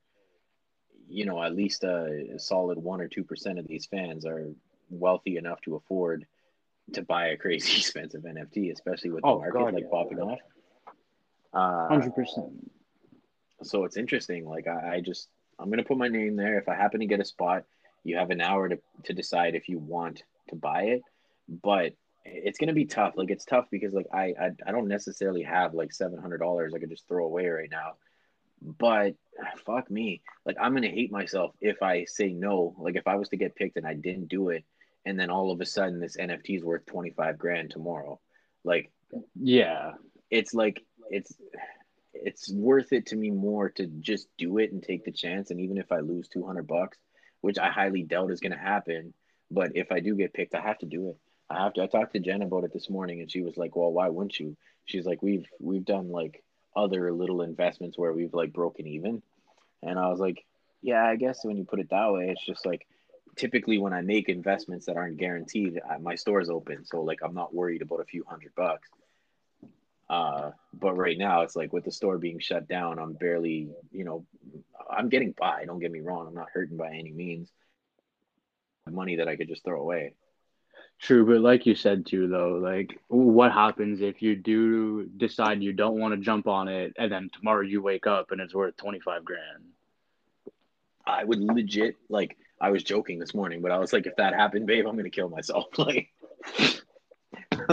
you 1.09 1.25
know, 1.25 1.41
at 1.41 1.55
least 1.55 1.83
a 1.83 2.35
solid 2.37 2.77
one 2.77 3.01
or 3.01 3.07
two 3.07 3.23
percent 3.23 3.57
of 3.57 3.65
these 3.67 3.87
fans 3.87 4.23
are 4.25 4.51
wealthy 4.91 5.37
enough 5.37 5.61
to 5.61 5.75
afford 5.75 6.27
to 6.93 7.01
buy 7.01 7.29
a 7.29 7.37
crazy 7.37 7.77
expensive 7.79 8.21
NFT, 8.21 8.71
especially 8.71 9.09
with 9.09 9.21
Oh, 9.23 9.35
the 9.35 9.39
market 9.39 9.57
God, 9.57 9.73
like 9.73 9.83
yeah. 9.85 9.89
popping 9.89 10.19
off. 10.19 10.39
Uh, 11.53 11.87
Hundred 11.87 12.13
percent. 12.13 12.71
So 13.63 13.85
it's 13.85 13.97
interesting. 13.97 14.45
Like 14.45 14.67
I, 14.67 14.95
I 14.95 15.01
just 15.01 15.29
I'm 15.59 15.69
gonna 15.69 15.83
put 15.83 15.97
my 15.97 16.07
name 16.07 16.35
there. 16.35 16.57
If 16.57 16.67
I 16.69 16.75
happen 16.75 16.99
to 17.01 17.05
get 17.05 17.19
a 17.19 17.25
spot, 17.25 17.63
you 18.03 18.17
have 18.17 18.29
an 18.31 18.41
hour 18.41 18.69
to 18.69 18.79
to 19.05 19.13
decide 19.13 19.55
if 19.55 19.69
you 19.69 19.79
want 19.79 20.23
to 20.49 20.55
buy 20.55 20.83
it. 20.83 21.01
But 21.47 21.93
it's 22.25 22.59
gonna 22.59 22.73
be 22.73 22.85
tough. 22.85 23.13
Like 23.15 23.31
it's 23.31 23.45
tough 23.45 23.65
because 23.71 23.93
like 23.93 24.07
I 24.13 24.33
I, 24.39 24.49
I 24.67 24.71
don't 24.71 24.87
necessarily 24.87 25.43
have 25.43 25.73
like 25.73 25.91
seven 25.93 26.19
hundred 26.19 26.39
dollars 26.39 26.73
I 26.75 26.79
could 26.79 26.89
just 26.89 27.07
throw 27.07 27.25
away 27.25 27.47
right 27.47 27.69
now. 27.71 27.93
But 28.61 29.15
fuck 29.65 29.89
me. 29.89 30.21
Like 30.45 30.57
I'm 30.59 30.73
gonna 30.73 30.87
hate 30.89 31.11
myself 31.11 31.53
if 31.61 31.81
I 31.81 32.05
say 32.05 32.33
no. 32.33 32.75
Like 32.77 32.95
if 32.95 33.07
I 33.07 33.15
was 33.15 33.29
to 33.29 33.37
get 33.37 33.55
picked 33.55 33.77
and 33.77 33.87
I 33.87 33.93
didn't 33.93 34.27
do 34.27 34.49
it, 34.49 34.63
and 35.05 35.19
then 35.19 35.29
all 35.29 35.51
of 35.51 35.61
a 35.61 35.65
sudden 35.65 35.99
this 35.99 36.17
NFT 36.17 36.57
is 36.57 36.63
worth 36.63 36.85
twenty 36.85 37.11
five 37.11 37.37
grand 37.37 37.71
tomorrow. 37.71 38.19
Like 38.63 38.91
Yeah. 39.35 39.93
it's 40.29 40.53
like 40.53 40.83
it's 41.09 41.33
it's 42.13 42.51
worth 42.51 42.91
it 42.93 43.07
to 43.07 43.15
me 43.15 43.29
more 43.29 43.69
to 43.69 43.87
just 43.87 44.27
do 44.37 44.57
it 44.57 44.71
and 44.71 44.83
take 44.83 45.05
the 45.05 45.11
chance. 45.11 45.51
And 45.51 45.59
even 45.59 45.77
if 45.77 45.91
i 45.91 45.99
lose 45.99 46.27
200 46.29 46.67
bucks 46.67 46.97
which 47.41 47.57
i 47.57 47.69
highly 47.69 48.03
doubt 48.03 48.31
is 48.31 48.39
going 48.39 48.51
to 48.51 48.57
happen 48.57 49.13
but 49.49 49.71
if 49.75 49.91
i 49.91 49.99
do 49.99 50.15
get 50.15 50.33
picked 50.33 50.55
i 50.55 50.61
have 50.61 50.77
to 50.79 50.85
do 50.85 51.09
it. 51.09 51.17
I 51.49 51.63
have 51.63 51.73
to 51.73 51.83
i 51.83 51.87
talked 51.87 52.13
to 52.13 52.19
jen 52.19 52.41
about 52.41 52.63
it 52.63 52.73
this 52.73 52.89
morning 52.89 53.21
and 53.21 53.31
she 53.31 53.41
was 53.41 53.57
like 53.57 53.75
well 53.75 53.91
why 53.91 54.09
wouldn't 54.09 54.39
you? 54.39 54.57
She's 54.85 55.05
like 55.05 55.21
we've 55.21 55.45
we've 55.59 55.85
done 55.85 56.09
like 56.09 56.43
other 56.75 57.11
little 57.11 57.41
investments 57.41 57.97
where 57.97 58.13
we've 58.13 58.33
like 58.33 58.53
broken 58.53 58.87
even. 58.87 59.21
And 59.83 59.97
i 59.97 60.07
was 60.07 60.19
like 60.19 60.43
yeah 60.81 61.03
i 61.03 61.15
guess 61.15 61.43
when 61.43 61.57
you 61.57 61.65
put 61.65 61.79
it 61.79 61.89
that 61.89 62.11
way 62.13 62.29
it's 62.29 62.45
just 62.45 62.65
like 62.65 62.87
typically 63.37 63.77
when 63.77 63.93
i 63.93 64.01
make 64.01 64.27
investments 64.27 64.85
that 64.87 64.97
aren't 64.97 65.17
guaranteed 65.17 65.79
my 66.01 66.15
store's 66.15 66.49
open. 66.49 66.85
So 66.85 67.01
like 67.01 67.19
i'm 67.23 67.33
not 67.33 67.53
worried 67.53 67.81
about 67.81 68.01
a 68.01 68.05
few 68.05 68.23
hundred 68.27 68.53
bucks 68.55 68.89
uh, 70.11 70.51
but 70.73 70.97
right 70.97 71.17
now 71.17 71.41
it's 71.41 71.55
like 71.55 71.71
with 71.71 71.85
the 71.85 71.91
store 71.91 72.17
being 72.17 72.37
shut 72.39 72.67
down, 72.67 72.99
I'm 72.99 73.13
barely, 73.13 73.69
you 73.93 74.03
know, 74.03 74.25
I'm 74.89 75.07
getting 75.07 75.33
by. 75.39 75.63
Don't 75.63 75.79
get 75.79 75.89
me 75.89 76.01
wrong. 76.01 76.27
I'm 76.27 76.33
not 76.33 76.49
hurting 76.53 76.75
by 76.75 76.89
any 76.89 77.13
means. 77.13 77.49
Money 78.89 79.15
that 79.15 79.29
I 79.29 79.37
could 79.37 79.47
just 79.47 79.63
throw 79.63 79.79
away. 79.79 80.15
True, 80.99 81.25
but 81.25 81.39
like 81.39 81.65
you 81.65 81.75
said 81.75 82.05
too, 82.05 82.27
though, 82.27 82.59
like 82.61 82.99
what 83.07 83.53
happens 83.53 84.01
if 84.01 84.21
you 84.21 84.35
do 84.35 85.05
decide 85.15 85.63
you 85.63 85.71
don't 85.71 85.97
want 85.97 86.13
to 86.13 86.19
jump 86.19 86.45
on 86.45 86.67
it, 86.67 86.93
and 86.97 87.09
then 87.09 87.29
tomorrow 87.31 87.61
you 87.61 87.81
wake 87.81 88.05
up 88.05 88.31
and 88.31 88.41
it's 88.41 88.53
worth 88.53 88.75
twenty 88.75 88.99
five 88.99 89.23
grand? 89.23 89.63
I 91.07 91.23
would 91.23 91.39
legit 91.39 91.95
like. 92.09 92.37
I 92.59 92.69
was 92.69 92.83
joking 92.83 93.17
this 93.17 93.33
morning, 93.33 93.61
but 93.61 93.71
I 93.71 93.79
was 93.79 93.93
like, 93.93 94.05
if 94.05 94.15
that 94.17 94.35
happened, 94.35 94.67
babe, 94.67 94.85
I'm 94.85 94.97
gonna 94.97 95.09
kill 95.09 95.29
myself. 95.29 95.67
Like, 95.77 96.09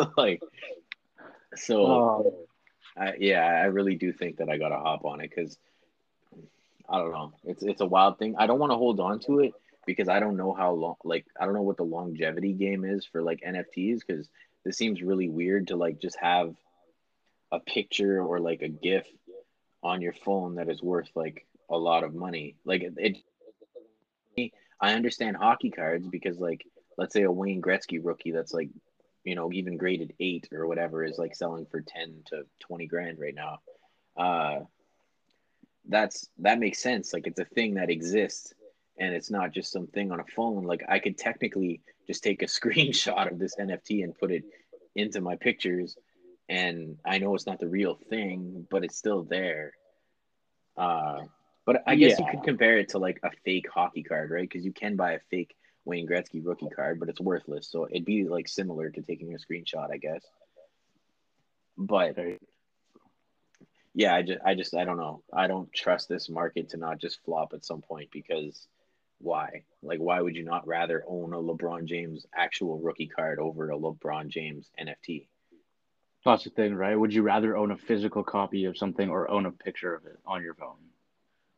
like, 0.17 0.41
so 1.59 1.87
Oh, 1.87 2.49
I, 2.97 3.15
yeah, 3.19 3.45
I 3.45 3.67
really 3.67 3.95
do 3.95 4.13
think 4.13 4.39
that 4.39 4.49
I 4.49 4.59
gotta 4.59 4.77
hop 4.77 5.05
on 5.05 5.21
it 5.21 5.31
because 5.35 5.57
I 6.89 6.99
don't 6.99 7.13
know. 7.13 7.33
It's 7.45 7.63
it's 7.63 7.81
a 7.81 7.87
wild 7.87 8.19
thing. 8.19 8.35
I 8.39 8.47
don't 8.47 8.59
want 8.59 8.73
to 8.73 8.77
hold 8.79 9.01
on 9.01 9.21
to 9.21 9.41
it 9.41 9.53
because 9.87 10.09
I 10.09 10.21
don't 10.21 10.37
know 10.37 10.53
how 10.53 10.73
long. 10.73 10.97
Like 11.05 11.27
I 11.39 11.45
don't 11.45 11.55
know 11.55 11.63
what 11.63 11.77
the 11.77 11.85
longevity 11.85 12.53
game 12.53 12.85
is 12.85 13.07
for 13.07 13.23
like 13.23 13.43
NFTs 13.47 14.01
because 14.07 14.29
this 14.65 14.77
seems 14.77 15.03
really 15.03 15.29
weird 15.29 15.69
to 15.69 15.77
like 15.77 16.01
just 16.01 16.19
have 16.21 16.55
a 17.53 17.61
picture 17.61 18.21
or 18.23 18.41
like 18.41 18.63
a 18.63 18.69
GIF 18.69 19.07
on 19.83 20.03
your 20.03 20.13
phone 20.13 20.57
that 20.57 20.69
is 20.69 20.83
worth 20.83 21.09
like 21.15 21.47
a 21.71 21.77
lot 21.77 22.05
of 22.05 22.15
money. 22.15 22.57
Like 22.65 22.83
it, 22.83 22.95
it 24.37 24.53
I 24.81 24.95
understand 24.95 25.37
hockey 25.37 25.71
cards 25.71 26.07
because 26.07 26.39
like 26.39 26.65
let's 26.97 27.13
say 27.13 27.23
a 27.23 27.33
Wayne 27.33 27.63
Gretzky 27.63 28.01
rookie 28.03 28.33
that's 28.33 28.53
like 28.53 28.71
you 29.25 29.35
know 29.35 29.53
even 29.53 29.77
graded 29.77 30.15
eight 30.21 30.49
or 30.53 30.67
whatever 30.67 31.05
is 31.05 31.19
like 31.19 31.35
selling 31.35 31.67
for 31.67 31.81
10 31.81 32.23
to 32.27 32.45
20 32.61 32.87
grand 32.87 33.19
right 33.19 33.35
now. 33.35 33.59
Uh 34.17 34.61
that's 35.89 36.29
that 36.39 36.59
makes 36.59 36.79
sense. 36.83 37.13
Like 37.13 37.27
it's 37.27 37.41
a 37.41 37.45
thing 37.45 37.75
that 37.75 37.91
exists 37.91 38.53
and 38.99 39.15
it's 39.15 39.31
not 39.31 39.53
just 39.53 39.73
something 39.73 40.11
on 40.13 40.21
a 40.21 40.25
phone. 40.25 40.65
Like 40.65 40.85
i 40.89 40.99
could 40.99 41.19
technically 41.19 41.81
just 42.07 42.23
take 42.23 42.43
a 42.43 42.47
screenshot 42.59 43.31
of 43.31 43.39
this 43.39 43.57
nft 43.57 44.05
and 44.05 44.19
put 44.19 44.31
it 44.31 44.45
into 44.95 45.21
my 45.21 45.37
pictures 45.37 45.97
and 46.49 46.97
i 47.05 47.19
know 47.19 47.35
it's 47.35 47.47
not 47.47 47.61
the 47.61 47.69
real 47.69 47.99
thing 48.11 48.67
but 48.71 48.85
it's 48.85 48.97
still 48.97 49.23
there. 49.23 49.73
Uh 50.77 51.21
but 51.67 51.83
i 51.87 51.97
guess 51.97 52.19
you 52.19 52.27
could 52.31 52.43
compare 52.43 52.79
it 52.79 52.89
to 52.91 52.99
like 52.99 53.21
a 53.23 53.31
fake 53.45 53.69
hockey 53.73 54.03
card 54.03 54.31
right? 54.31 54.49
Because 54.49 54.65
you 54.65 54.73
can 54.73 54.97
buy 54.97 55.13
a 55.13 55.21
fake 55.31 55.55
Wayne 55.89 56.07
Gretzky 56.07 56.45
rookie 56.45 56.69
card, 56.69 57.01
but 57.01 57.09
it's 57.09 57.21
worthless. 57.21 57.67
So 57.71 57.87
it'd 57.91 58.05
be 58.05 58.25
like 58.29 58.47
similar 58.47 58.91
to 58.91 59.03
taking 59.03 59.35
a 59.35 59.39
screenshot, 59.39 59.91
I 59.91 59.97
guess. 59.97 60.23
But 61.77 62.17
yeah, 63.95 64.15
I 64.15 64.23
just, 64.23 64.41
I 64.45 64.55
just, 64.55 64.75
I 64.77 64.85
don't 64.85 64.99
know. 64.99 65.23
I 65.33 65.47
don't 65.49 65.73
trust 65.73 66.09
this 66.09 66.29
market 66.29 66.69
to 66.71 66.77
not 66.77 66.99
just 66.99 67.25
flop 67.25 67.53
at 67.55 67.65
some 67.65 67.81
point 67.83 68.11
because 68.13 68.69
why? 69.21 69.63
Like, 69.83 69.99
why 69.99 70.21
would 70.21 70.37
you 70.37 70.45
not 70.45 70.67
rather 70.67 71.03
own 71.09 71.33
a 71.33 71.39
LeBron 71.39 71.87
James 71.87 72.27
actual 72.37 72.79
rookie 72.79 73.09
card 73.09 73.39
over 73.41 73.71
a 73.71 73.77
LeBron 73.79 74.29
James 74.29 74.71
NFT? 74.81 75.27
that's 76.25 76.45
the 76.45 76.51
thing, 76.51 76.75
right? 76.75 76.99
Would 76.99 77.15
you 77.15 77.23
rather 77.23 77.57
own 77.57 77.71
a 77.71 77.77
physical 77.77 78.23
copy 78.23 78.67
of 78.67 78.77
something 78.77 79.09
or 79.09 79.31
own 79.31 79.47
a 79.47 79.51
picture 79.53 79.95
of 79.95 80.05
it 80.05 80.19
on 80.27 80.43
your 80.43 80.53
phone? 80.55 80.77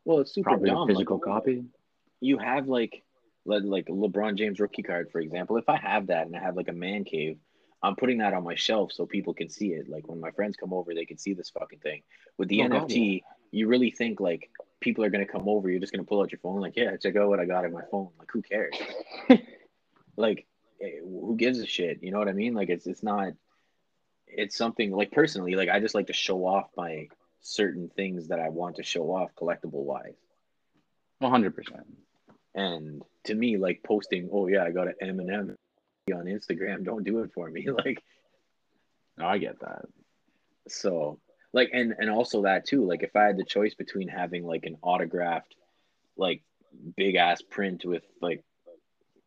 Well, 0.05 0.21
it's 0.21 0.33
super 0.33 0.51
Probably 0.51 0.69
dumb. 0.71 0.77
a 0.77 0.81
Like, 0.83 0.89
physical 0.91 1.19
copy. 1.19 1.65
you 2.21 2.39
have 2.39 2.69
like 2.69 3.03
like 3.45 3.87
LeBron 3.87 4.37
James 4.37 4.61
rookie 4.61 4.83
card, 4.83 5.11
for 5.11 5.21
example. 5.21 5.57
If 5.57 5.69
I 5.69 5.77
have 5.77 6.09
that 6.09 6.27
and 6.27 6.37
I 6.37 6.41
have 6.41 6.57
like 6.57 6.69
a 6.69 6.73
man 6.73 7.05
cave, 7.05 7.39
I'm 7.83 7.97
putting 7.97 8.19
that 8.19 8.35
on 8.35 8.45
my 8.45 8.55
shelf 8.55 8.93
so 8.93 9.07
people 9.07 9.33
can 9.33 9.49
see 9.49 9.69
it. 9.69 9.89
Like 9.89 10.07
when 10.09 10.21
my 10.21 10.31
friends 10.33 10.57
come 10.57 10.73
over, 10.73 10.95
they 10.95 11.07
can 11.07 11.19
see 11.19 11.33
this 11.33 11.51
fucking 11.51 11.79
thing. 11.79 12.03
With 12.37 12.49
the 12.49 12.63
Oh, 12.63 12.69
God, 12.69 12.89
NFT, 12.89 13.23
you 13.53 13.69
really 13.69 13.91
think 13.91 14.21
like 14.21 14.51
people 14.81 15.05
are 15.05 15.11
gonna 15.11 15.27
come 15.27 15.49
over, 15.49 15.71
you're 15.71 15.81
just 15.81 15.93
gonna 15.93 16.05
pull 16.05 16.21
out 16.21 16.33
your 16.33 16.41
phone, 16.41 16.61
like, 16.61 16.77
yeah, 16.77 16.97
check 16.97 17.17
out 17.17 17.29
what 17.29 17.41
I 17.41 17.47
got 17.47 17.65
in 17.65 17.73
my 17.73 17.85
phone. 17.91 18.11
Like, 18.19 18.31
who 18.31 18.43
cares? 18.43 18.75
like, 20.17 20.47
eh, 20.83 21.01
who 21.03 21.37
gives 21.37 21.59
a 21.61 21.67
shit? 21.67 22.03
You 22.03 22.13
know 22.13 22.19
what 22.19 22.29
I 22.29 22.33
mean? 22.33 22.55
Like, 22.55 22.69
it's 22.69 22.87
it's 22.87 23.03
not. 23.03 23.33
It's 24.33 24.57
something 24.57 24.93
like 24.93 25.11
personally, 25.11 25.57
like 25.57 25.69
I 25.69 25.81
just 25.81 25.95
like 25.95 26.07
to 26.07 26.13
show 26.13 26.47
off 26.47 26.69
my 26.77 27.09
certain 27.41 27.89
things 27.89 28.29
that 28.29 28.39
I 28.39 28.49
want 28.51 28.77
to 28.77 28.83
show 28.83 29.13
off 29.13 29.35
collectible 29.35 29.85
wise. 29.85 30.15
One 31.19 31.31
hundred 31.31 31.57
percent. 31.57 31.87
And 32.55 33.03
to 33.25 33.35
me, 33.35 33.57
like 33.57 33.83
posting, 33.85 34.29
oh 34.33 34.47
yeah, 34.49 34.65
I 34.65 34.71
got 34.71 34.89
an 34.89 34.95
Eminem 35.03 35.57
on 36.15 36.25
Instagram. 36.25 36.85
Don't 36.85 37.05
do 37.05 37.21
it 37.21 37.33
for 37.33 37.49
me. 37.49 37.69
Like 37.85 38.03
No, 39.19 39.27
I 39.27 39.39
get 39.39 39.61
that. 39.61 39.85
so, 40.69 41.21
like, 41.53 41.71
and 41.73 41.95
and 41.99 42.11
also 42.11 42.43
that 42.43 42.67
too. 42.67 42.87
Like 42.87 43.03
if 43.03 43.15
I 43.17 43.25
had 43.25 43.37
the 43.37 43.45
choice 43.45 43.75
between 43.75 44.09
having 44.09 44.45
like 44.45 44.65
an 44.67 44.77
autographed, 44.83 45.55
like 46.17 46.43
big 46.97 47.17
ass 47.17 47.43
print 47.43 47.85
with 47.85 48.03
like, 48.21 48.43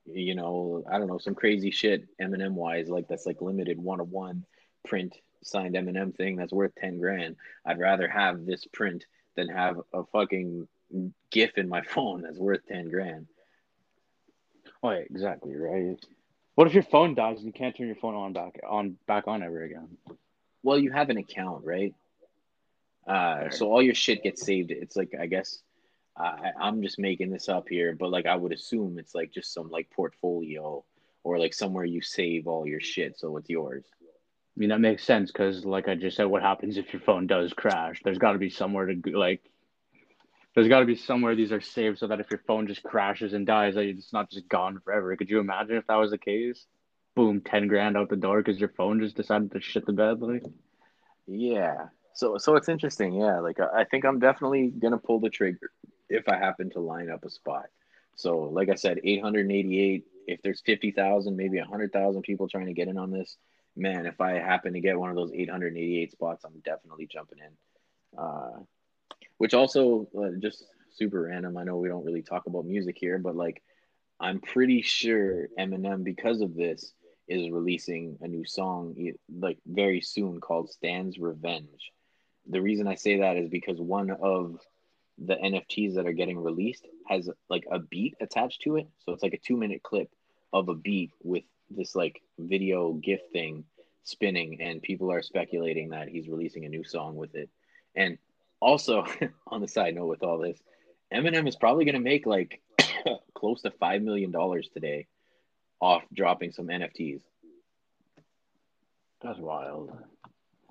you 0.06 0.36
know, 0.36 0.84
I 0.92 0.98
don't 0.98 1.08
know, 1.08 1.18
some 1.18 1.36
crazy 1.36 1.72
shit 1.72 2.08
Eminem 2.22 2.54
wise, 2.54 2.90
like 2.90 3.08
that's 3.08 3.26
like 3.26 3.42
limited 3.42 3.80
one 3.80 4.00
of 4.00 4.10
one 4.10 4.46
print 4.86 5.16
signed 5.44 5.76
Eminem 5.76 6.16
thing 6.16 6.36
that's 6.36 6.54
worth 6.54 6.74
ten 6.76 7.00
grand. 7.00 7.36
I'd 7.66 7.80
rather 7.80 8.08
have 8.08 8.46
this 8.46 8.66
print 8.74 9.06
than 9.36 9.48
have 9.50 9.78
a 9.94 10.04
fucking 10.06 10.68
GIF 11.32 11.58
in 11.58 11.70
my 11.70 11.82
phone 11.94 12.22
that's 12.22 12.40
worth 12.40 12.66
ten 12.68 12.90
grand. 12.90 13.28
Oh, 14.84 14.92
yeah, 14.92 14.98
exactly 14.98 15.56
right. 15.56 15.98
What 16.56 16.68
if 16.68 16.74
your 16.74 16.84
phone 16.84 17.16
dies 17.16 17.38
and 17.38 17.48
you 17.48 17.54
can't 17.54 17.76
turn 17.76 17.88
your 17.88 17.96
phone 17.96 18.16
on 18.16 18.34
back 18.34 18.60
on 18.68 18.98
back 19.08 19.28
on 19.28 19.42
ever 19.42 19.64
again? 19.64 19.98
Well, 20.62 20.78
you 20.78 20.92
have 20.92 21.10
an 21.10 21.18
account, 21.18 21.66
right? 21.66 21.96
Uh, 23.08 23.50
so 23.50 23.72
all 23.72 23.82
your 23.82 23.96
shit 23.96 24.24
gets 24.24 24.46
saved. 24.46 24.72
It's 24.72 24.96
like 24.96 25.14
I 25.20 25.26
guess 25.26 25.60
I, 26.16 26.52
I'm 26.60 26.82
just 26.82 27.00
making 27.00 27.32
this 27.32 27.50
up 27.50 27.68
here, 27.70 27.96
but 27.96 28.12
like 28.12 28.26
I 28.26 28.36
would 28.36 28.52
assume 28.52 29.00
it's 29.00 29.16
like 29.16 29.32
just 29.32 29.54
some 29.54 29.70
like 29.70 29.90
portfolio 29.90 30.84
or 31.24 31.40
like 31.40 31.54
somewhere 31.54 31.86
you 31.86 32.02
save 32.02 32.48
all 32.48 32.68
your 32.68 32.82
shit, 32.82 33.18
so 33.18 33.38
it's 33.38 33.50
yours. 33.50 33.86
I 34.02 34.60
mean, 34.60 34.70
that 34.70 34.82
makes 34.82 35.04
sense 35.04 35.32
because, 35.32 35.66
like 35.66 35.88
I 35.88 35.96
just 35.96 36.18
said, 36.18 36.26
what 36.26 36.44
happens 36.44 36.78
if 36.78 36.94
your 36.94 37.02
phone 37.02 37.26
does 37.26 37.54
crash? 37.54 38.02
There's 38.04 38.20
got 38.20 38.34
to 38.34 38.38
be 38.38 38.50
somewhere 38.50 38.86
to 38.86 39.18
like. 39.18 39.42
There's 40.56 40.68
got 40.68 40.82
to 40.82 40.86
be 40.86 40.96
somewhere 40.96 41.36
these 41.36 41.52
are 41.52 41.62
saved 41.62 42.00
so 42.00 42.08
that 42.08 42.20
if 42.20 42.30
your 42.30 42.42
phone 42.46 42.68
just 42.68 42.84
crashes 42.84 43.34
and 43.34 43.46
dies, 43.46 43.74
that 43.76 43.86
it's 43.86 44.14
not 44.14 44.30
just 44.30 44.48
gone 44.48 44.80
forever. 44.84 45.16
Could 45.16 45.30
you 45.30 45.40
imagine 45.40 45.78
if 45.78 45.88
that 45.88 45.96
was 45.96 46.12
the 46.12 46.18
case? 46.18 46.66
Boom, 47.16 47.42
ten 47.42 47.68
grand 47.68 47.98
out 47.98 48.10
the 48.10 48.16
door 48.16 48.42
because 48.42 48.60
your 48.60 48.70
phone 48.70 49.00
just 49.00 49.16
decided 49.16 49.52
to 49.52 49.62
shit 49.62 49.86
the 49.86 49.94
bed. 49.94 50.22
Like, 50.22 50.44
Yeah. 51.28 51.88
So 52.16 52.38
so 52.38 52.56
it's 52.56 52.70
interesting. 52.70 53.14
Yeah. 53.14 53.40
Like 53.40 53.60
I 53.60 53.84
think 53.86 54.06
I'm 54.06 54.20
definitely 54.20 54.68
gonna 54.70 54.98
pull 54.98 55.20
the 55.20 55.30
trigger 55.30 55.72
if 56.10 56.28
I 56.30 56.38
happen 56.38 56.70
to 56.72 56.80
line 56.80 57.10
up 57.10 57.24
a 57.26 57.30
spot. 57.30 57.66
So 58.16 58.42
like 58.42 58.70
I 58.70 58.76
said, 58.76 59.00
888. 59.04 60.06
If 60.26 60.42
there's 60.42 60.62
50,000, 60.66 61.36
maybe 61.36 61.58
100,000 61.60 62.22
people 62.22 62.48
trying 62.48 62.68
to 62.68 62.74
get 62.74 62.88
in 62.88 62.98
on 62.98 63.12
this, 63.12 63.36
man, 63.76 64.06
if 64.06 64.22
I 64.22 64.34
happen 64.36 64.72
to 64.72 64.80
get 64.80 64.98
one 64.98 65.10
of 65.10 65.18
those 65.18 65.34
888 65.34 66.14
spots, 66.14 66.46
I'm 66.46 66.62
definitely 66.64 67.08
jumping 67.08 67.40
in. 67.40 68.18
Uh, 68.18 68.60
which 69.44 69.54
also 69.54 70.08
uh, 70.18 70.30
just 70.40 70.64
super 70.94 71.24
random. 71.24 71.58
I 71.58 71.66
know 71.66 71.76
we 71.76 71.90
don't 71.90 72.06
really 72.06 72.22
talk 72.22 72.46
about 72.46 72.66
music 72.66 72.96
here, 72.98 73.18
but 73.18 73.36
like 73.36 73.62
I'm 74.18 74.40
pretty 74.40 74.82
sure 74.82 75.50
Eminem, 75.60 76.06
because 76.06 76.40
of 76.40 76.56
this, 76.56 76.94
is 77.28 77.52
releasing 77.52 78.18
a 78.22 78.28
new 78.30 78.46
song 78.46 78.96
like 79.38 79.58
very 79.66 80.00
soon 80.00 80.40
called 80.40 80.70
Stan's 80.70 81.20
Revenge. 81.20 81.92
The 82.48 82.62
reason 82.62 82.88
I 82.88 82.96
say 82.96 83.20
that 83.20 83.36
is 83.36 83.50
because 83.50 83.82
one 83.82 84.12
of 84.12 84.62
the 85.18 85.36
NFTs 85.36 85.96
that 85.96 86.08
are 86.08 86.14
getting 86.14 86.40
released 86.42 86.88
has 87.10 87.30
like 87.50 87.66
a 87.70 87.80
beat 87.80 88.16
attached 88.22 88.62
to 88.62 88.78
it. 88.78 88.88
So 89.00 89.12
it's 89.12 89.24
like 89.24 89.34
a 89.34 89.46
two 89.46 89.58
minute 89.58 89.84
clip 89.84 90.10
of 90.54 90.70
a 90.70 90.74
beat 90.74 91.12
with 91.22 91.44
this 91.70 91.98
like 91.98 92.22
video 92.40 92.94
GIF 92.94 93.20
thing 93.34 93.66
spinning, 94.06 94.62
and 94.62 94.82
people 94.82 95.12
are 95.12 95.22
speculating 95.22 95.90
that 95.90 96.08
he's 96.08 96.30
releasing 96.30 96.64
a 96.64 96.70
new 96.70 96.86
song 96.86 97.18
with 97.18 97.36
it. 97.36 97.50
And 97.94 98.18
also, 98.64 99.06
on 99.48 99.62
the 99.62 99.68
side 99.68 99.96
note, 99.96 100.08
with 100.08 100.24
all 100.24 100.38
this, 100.38 100.58
Eminem 101.14 101.48
is 101.48 101.56
probably 101.56 101.86
going 101.86 101.96
to 101.96 102.02
make 102.02 102.26
like 102.26 102.62
close 103.36 103.62
to 103.62 103.70
$5 103.70 104.04
million 104.04 104.32
today 104.74 105.08
off 105.80 106.04
dropping 106.14 106.52
some 106.52 106.68
NFTs. 106.68 107.22
that's 109.22 109.40
wild. 109.40 109.92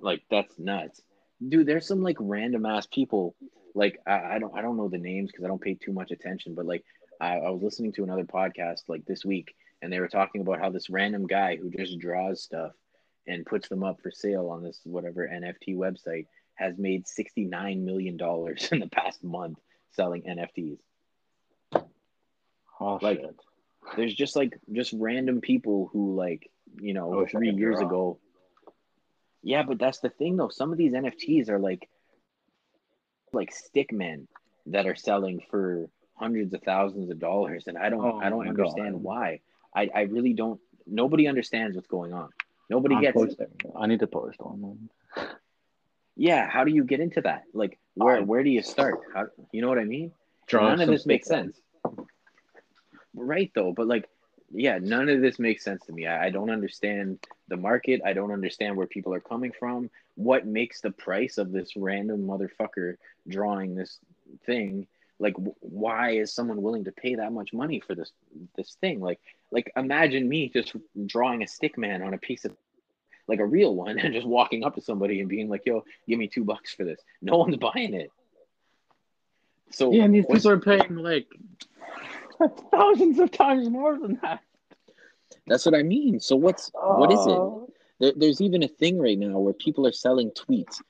Like 0.00 0.22
that's 0.30 0.58
nuts, 0.58 1.00
dude. 1.46 1.66
There's 1.66 1.86
some 1.86 2.02
like 2.02 2.16
random 2.18 2.66
ass 2.66 2.86
people. 2.86 3.36
Like 3.74 4.00
I, 4.06 4.34
I 4.34 4.38
don't 4.40 4.56
I 4.56 4.62
don't 4.62 4.76
know 4.76 4.88
the 4.88 4.98
names 4.98 5.30
because 5.30 5.44
I 5.44 5.48
don't 5.48 5.60
pay 5.60 5.74
too 5.74 5.92
much 5.92 6.10
attention. 6.10 6.54
But 6.54 6.66
like 6.66 6.82
I, 7.20 7.36
I 7.36 7.50
was 7.50 7.62
listening 7.62 7.92
to 7.92 8.02
another 8.02 8.24
podcast 8.24 8.80
like 8.88 9.04
this 9.04 9.24
week, 9.24 9.54
and 9.80 9.92
they 9.92 10.00
were 10.00 10.08
talking 10.08 10.40
about 10.40 10.58
how 10.58 10.70
this 10.70 10.90
random 10.90 11.26
guy 11.28 11.56
who 11.56 11.70
just 11.70 12.00
draws 12.00 12.42
stuff 12.42 12.72
and 13.28 13.46
puts 13.46 13.68
them 13.68 13.84
up 13.84 14.00
for 14.02 14.10
sale 14.10 14.48
on 14.48 14.62
this 14.64 14.80
whatever 14.82 15.28
NFT 15.28 15.76
website 15.76 16.26
has 16.54 16.76
made 16.78 17.06
sixty 17.06 17.44
nine 17.44 17.84
million 17.84 18.16
dollars 18.16 18.68
in 18.72 18.80
the 18.80 18.88
past 18.88 19.22
month 19.24 19.58
selling 19.92 20.22
NFTs. 20.22 20.78
Oh 22.80 22.98
Like- 23.00 23.20
shit. 23.20 23.36
There's 23.96 24.14
just 24.14 24.36
like 24.36 24.56
just 24.72 24.92
random 24.96 25.40
people 25.40 25.90
who 25.92 26.14
like 26.14 26.48
you 26.80 26.94
know 26.94 27.22
I 27.22 27.26
three 27.26 27.50
years 27.50 27.80
ago. 27.80 28.20
Yeah, 29.42 29.64
but 29.64 29.80
that's 29.80 29.98
the 29.98 30.08
thing 30.08 30.36
though. 30.36 30.50
Some 30.50 30.70
of 30.70 30.78
these 30.78 30.92
NFTs 30.92 31.48
are 31.48 31.58
like 31.58 31.88
like 33.32 33.52
stick 33.52 33.92
men 33.92 34.28
that 34.66 34.86
are 34.86 34.94
selling 34.94 35.40
for 35.50 35.88
hundreds 36.14 36.54
of 36.54 36.62
thousands 36.62 37.10
of 37.10 37.18
dollars, 37.18 37.64
and 37.66 37.76
I 37.76 37.88
don't 37.88 38.04
Oh 38.04 38.20
I 38.20 38.30
don't 38.30 38.46
understand 38.48 38.92
God. 38.94 39.02
why. 39.02 39.40
I 39.74 39.90
I 39.92 40.00
really 40.02 40.32
don't. 40.32 40.60
Nobody 40.86 41.26
understands 41.26 41.74
what's 41.74 41.88
going 41.88 42.12
on. 42.12 42.28
Nobody 42.70 42.94
I'm 42.94 43.02
gets 43.02 43.16
it. 43.20 43.36
posting. 43.38 43.72
I 43.76 43.88
need 43.88 43.98
to 44.00 44.06
post 44.06 44.38
on 44.40 44.60
one. 44.60 44.90
Yeah, 46.16 46.48
how 46.48 46.64
do 46.64 46.72
you 46.72 46.84
get 46.84 47.00
into 47.00 47.20
that? 47.22 47.44
Like 47.54 47.78
where 47.94 48.22
where 48.22 48.42
do 48.42 48.50
you 48.50 48.62
start? 48.62 49.00
How 49.14 49.26
you 49.50 49.62
know 49.62 49.68
what 49.68 49.78
I 49.78 49.84
mean? 49.84 50.12
Draw 50.46 50.68
none 50.68 50.80
of 50.80 50.88
this 50.88 51.06
makes 51.06 51.28
sense. 51.28 51.58
Right 53.14 53.50
though, 53.54 53.72
but 53.72 53.86
like 53.86 54.08
yeah, 54.54 54.78
none 54.80 55.08
of 55.08 55.20
this 55.20 55.38
makes 55.38 55.64
sense 55.64 55.84
to 55.86 55.92
me. 55.92 56.06
I, 56.06 56.26
I 56.26 56.30
don't 56.30 56.50
understand 56.50 57.18
the 57.48 57.56
market. 57.56 58.02
I 58.04 58.12
don't 58.12 58.32
understand 58.32 58.76
where 58.76 58.86
people 58.86 59.14
are 59.14 59.20
coming 59.20 59.52
from. 59.58 59.90
What 60.14 60.46
makes 60.46 60.80
the 60.80 60.90
price 60.90 61.38
of 61.38 61.52
this 61.52 61.74
random 61.74 62.26
motherfucker 62.26 62.96
drawing 63.26 63.74
this 63.74 63.98
thing? 64.44 64.86
Like, 65.18 65.34
wh- 65.36 65.62
why 65.62 66.10
is 66.12 66.34
someone 66.34 66.60
willing 66.60 66.84
to 66.84 66.92
pay 66.92 67.14
that 67.14 67.32
much 67.32 67.52
money 67.52 67.80
for 67.80 67.94
this 67.94 68.12
this 68.56 68.76
thing? 68.80 69.00
Like, 69.00 69.20
like 69.50 69.72
imagine 69.74 70.28
me 70.28 70.50
just 70.50 70.76
drawing 71.06 71.42
a 71.42 71.48
stick 71.48 71.78
man 71.78 72.02
on 72.02 72.12
a 72.12 72.18
piece 72.18 72.44
of 72.44 72.54
like 73.28 73.38
a 73.40 73.46
real 73.46 73.74
one 73.74 73.98
and 73.98 74.14
just 74.14 74.26
walking 74.26 74.64
up 74.64 74.74
to 74.74 74.80
somebody 74.80 75.20
and 75.20 75.28
being 75.28 75.48
like, 75.48 75.62
"Yo, 75.66 75.84
give 76.08 76.18
me 76.18 76.28
two 76.28 76.44
bucks 76.44 76.74
for 76.74 76.84
this." 76.84 77.00
No 77.20 77.38
one's 77.38 77.56
buying 77.56 77.94
it. 77.94 78.10
So 79.70 79.92
Yeah, 79.92 80.04
and 80.04 80.14
these 80.14 80.24
what's- 80.26 80.42
people 80.42 80.52
are 80.52 80.60
paying 80.60 80.96
like 80.96 81.26
thousands 82.70 83.18
of 83.18 83.30
times 83.30 83.68
more 83.68 83.98
than 83.98 84.18
that. 84.22 84.40
That's 85.46 85.64
what 85.64 85.74
I 85.74 85.82
mean. 85.82 86.20
So 86.20 86.36
what's 86.36 86.70
what 86.74 87.10
is 87.12 87.20
it? 87.26 87.30
Oh. 87.30 87.68
There, 88.00 88.12
there's 88.16 88.40
even 88.40 88.62
a 88.62 88.68
thing 88.68 88.98
right 88.98 89.18
now 89.18 89.38
where 89.38 89.52
people 89.54 89.86
are 89.86 89.92
selling 89.92 90.30
tweets. 90.32 90.80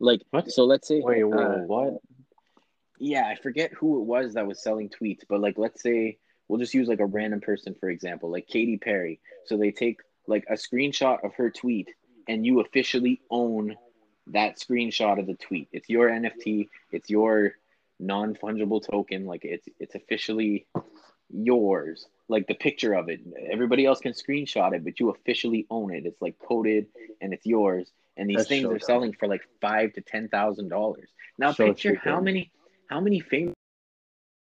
Like, 0.00 0.22
What? 0.30 0.50
so 0.50 0.64
let's 0.64 0.88
say, 0.88 1.00
Wait, 1.00 1.22
whoa, 1.22 1.38
uh, 1.38 1.58
what? 1.66 1.98
yeah, 2.98 3.26
I 3.26 3.34
forget 3.36 3.72
who 3.72 4.00
it 4.00 4.04
was 4.04 4.34
that 4.34 4.46
was 4.46 4.62
selling 4.62 4.88
tweets, 4.88 5.20
but 5.28 5.40
like, 5.40 5.58
let's 5.58 5.82
say 5.82 6.18
we'll 6.48 6.58
just 6.58 6.74
use 6.74 6.88
like 6.88 7.00
a 7.00 7.06
random 7.06 7.40
person 7.40 7.74
for 7.78 7.88
example, 7.90 8.30
like 8.30 8.46
Katy 8.48 8.78
Perry. 8.78 9.20
So 9.46 9.56
they 9.56 9.70
take 9.70 10.00
like 10.30 10.46
a 10.48 10.54
screenshot 10.54 11.24
of 11.24 11.34
her 11.34 11.50
tweet, 11.50 11.90
and 12.28 12.46
you 12.46 12.60
officially 12.60 13.20
own 13.30 13.76
that 14.28 14.58
screenshot 14.58 15.18
of 15.20 15.26
the 15.26 15.34
tweet. 15.34 15.68
It's 15.72 15.88
your 15.90 16.08
NFT. 16.10 16.68
It's 16.92 17.10
your 17.10 17.54
non 17.98 18.34
fungible 18.36 18.82
token. 18.86 19.26
Like 19.26 19.44
it's 19.44 19.68
it's 19.80 19.94
officially 19.96 20.66
yours. 21.30 22.06
Like 22.28 22.46
the 22.46 22.54
picture 22.54 22.94
of 22.94 23.08
it. 23.10 23.20
Everybody 23.50 23.86
else 23.86 24.00
can 24.00 24.12
screenshot 24.12 24.72
it, 24.74 24.84
but 24.84 25.00
you 25.00 25.10
officially 25.10 25.66
own 25.70 25.92
it. 25.94 26.06
It's 26.06 26.22
like 26.22 26.36
coded 26.38 26.86
and 27.20 27.34
it's 27.34 27.46
yours. 27.46 27.90
And 28.16 28.30
these 28.30 28.46
That's 28.46 28.48
things 28.48 28.64
so 28.64 28.70
are 28.70 28.78
dumb. 28.78 28.86
selling 28.86 29.12
for 29.14 29.28
like 29.28 29.42
five 29.60 29.92
to 29.94 30.00
ten 30.00 30.28
thousand 30.28 30.68
dollars. 30.68 31.08
Now 31.38 31.52
So 31.52 31.66
picture 31.66 31.94
how 32.04 32.20
stupid. 32.20 32.24
many 32.24 32.52
how 32.88 33.00
many 33.00 33.20
famous 33.20 33.54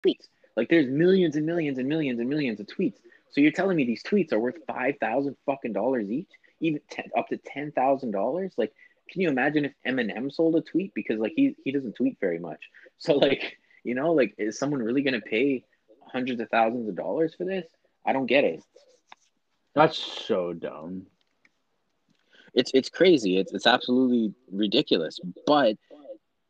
tweets. 0.07 0.29
Like 0.57 0.69
there's 0.69 0.89
millions 0.89 1.37
and 1.37 1.47
millions 1.47 1.79
and 1.79 1.89
millions 1.89 2.21
and 2.21 2.29
millions 2.29 2.61
of 2.61 2.67
tweets. 2.67 2.99
So 3.35 3.41
you're 3.41 3.51
telling 3.51 3.77
me 3.77 3.85
these 3.85 4.05
tweets 4.05 4.33
are 4.33 4.39
worth 4.39 4.59
five 4.65 4.95
thousand 5.01 5.37
fucking 5.45 5.73
dollars 5.73 6.09
each, 6.09 6.31
even 6.61 6.81
ten, 6.89 7.07
up 7.19 7.29
to 7.29 7.37
ten 7.37 7.73
thousand 7.73 8.13
dollars? 8.13 8.53
Like, 8.57 8.73
can 9.11 9.23
you 9.23 9.29
imagine 9.29 9.65
if 9.65 9.73
Eminem 9.85 10.33
sold 10.33 10.55
a 10.55 10.61
tweet 10.61 10.95
because 10.95 11.19
like 11.19 11.33
he 11.35 11.57
he 11.65 11.73
doesn't 11.73 11.97
tweet 11.97 12.17
very 12.21 12.39
much. 12.39 12.61
So 12.99 13.15
like 13.15 13.59
you 13.83 13.97
know 13.97 14.13
like 14.13 14.37
is 14.39 14.57
someone 14.57 14.81
really 14.81 15.03
gonna 15.03 15.21
pay 15.21 15.65
hundreds 16.07 16.41
of 16.41 16.49
thousands 16.49 16.89
of 16.89 16.95
dollars 16.95 17.35
for 17.35 17.45
this? 17.45 17.67
I 18.07 18.13
don't 18.13 18.27
get 18.27 18.45
it. 18.45 18.63
That's 19.75 19.99
so 19.99 20.53
dumb. 20.53 21.09
It's 22.55 22.71
it's 22.73 22.89
crazy. 22.89 23.37
It's 23.37 23.53
it's 23.53 23.67
absolutely 23.67 24.33
ridiculous. 24.53 25.19
But 25.45 25.77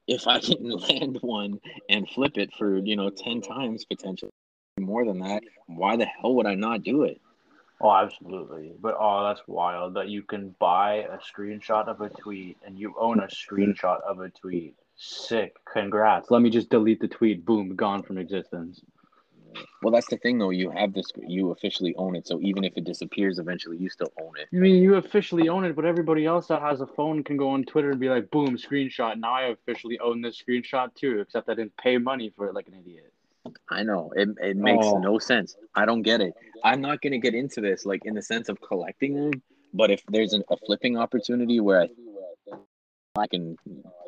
if 0.07 0.29
I 0.29 0.39
can 0.39 0.69
land 0.91 1.19
one 1.23 1.61
and 1.89 2.07
flip 2.11 2.37
it 2.37 2.53
for 2.53 2.77
you 2.77 2.95
know 2.95 3.09
ten 3.09 3.41
times 3.41 3.87
potentially 3.87 4.31
more 4.79 5.05
than 5.05 5.21
that, 5.21 5.43
why 5.67 5.97
the 5.97 6.05
hell 6.05 6.35
would 6.35 6.47
I 6.47 6.55
not 6.55 6.83
do 6.83 7.05
it? 7.05 7.21
Oh, 7.81 7.93
absolutely. 7.93 8.73
But 8.81 8.97
oh, 8.99 9.25
that's 9.25 9.47
wild 9.47 9.95
that 9.95 10.09
you 10.09 10.23
can 10.23 10.55
buy 10.59 11.07
a 11.11 11.19
screenshot 11.19 11.89
of 11.89 12.01
a 12.01 12.09
tweet 12.09 12.57
and 12.65 12.79
you 12.79 12.95
own 12.99 13.21
a 13.21 13.27
screenshot 13.27 14.01
of 14.03 14.21
a 14.21 14.31
tweet. 14.31 14.75
Sick. 14.97 15.57
Congrats. 15.71 16.31
Let 16.31 16.43
me 16.43 16.51
just 16.51 16.71
delete 16.71 17.01
the 17.01 17.09
tweet. 17.09 17.45
Boom, 17.45 17.75
gone 17.75 18.03
from 18.03 18.19
existence. 18.19 18.81
Well, 19.83 19.93
that's 19.93 20.09
the 20.09 20.17
thing 20.17 20.39
though. 20.39 20.51
You 20.51 20.71
have 20.71 20.93
this. 20.93 21.07
You 21.27 21.51
officially 21.51 21.95
own 21.97 22.17
it. 22.17 22.27
So 22.27 22.41
even 22.41 22.65
if 22.65 22.77
it 22.77 22.85
disappears, 22.85 23.39
eventually 23.39 23.77
you 23.77 23.89
still 23.89 24.13
own 24.21 24.33
it. 24.37 24.49
I 24.53 24.57
mean, 24.57 24.83
you 24.83 24.97
officially 24.97 25.49
own 25.49 25.65
it, 25.65 25.77
but 25.77 25.85
everybody 25.85 26.27
else 26.27 26.49
that 26.49 26.61
has 26.61 26.81
a 26.81 26.87
phone 26.87 27.23
can 27.23 27.37
go 27.37 27.51
on 27.51 27.65
Twitter 27.65 27.91
and 27.91 28.01
be 28.01 28.09
like, 28.09 28.31
boom, 28.31 28.57
screenshot. 28.57 29.19
Now 29.19 29.35
I 29.35 29.43
officially 29.49 29.99
own 30.01 30.23
this 30.23 30.43
screenshot 30.43 30.95
too, 30.95 31.21
except 31.21 31.49
I 31.49 31.55
didn't 31.55 31.77
pay 31.77 31.99
money 31.99 32.33
for 32.37 32.49
it 32.49 32.55
like 32.55 32.67
an 32.67 32.75
idiot. 32.75 33.13
I 33.71 33.83
know 33.83 34.13
it. 34.17 34.29
It 34.41 34.57
makes 34.57 34.87
Oh. 34.87 34.99
no 34.99 35.19
sense. 35.19 35.57
I 35.75 35.85
don't 35.85 36.03
get 36.03 36.21
it. 36.21 36.35
I'm 36.63 36.81
not 36.81 37.03
gonna 37.03 37.19
get 37.19 37.35
into 37.35 37.61
this 37.61 37.85
like 37.85 38.05
in 38.05 38.15
the 38.15 38.23
sense 38.23 38.49
of 38.49 38.61
collecting 38.61 39.15
them. 39.15 39.43
But 39.73 39.91
if 39.91 40.03
there's 40.09 40.33
an, 40.33 40.45
a 40.51 40.57
flipping 40.57 40.97
opportunity 40.97 41.61
where 41.61 41.83
I, 41.83 41.89
I 43.17 43.27
can 43.27 43.57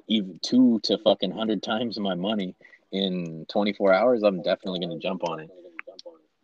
even 0.08 0.38
two 0.42 0.80
to 0.84 0.98
fucking 0.98 1.32
hundred 1.32 1.62
times 1.62 1.98
my 1.98 2.14
money 2.14 2.54
in 2.92 3.44
24 3.50 3.92
hours, 3.92 4.22
I'm 4.22 4.42
definitely 4.42 4.80
gonna 4.80 4.98
jump 4.98 5.28
on 5.28 5.40
it. 5.40 5.50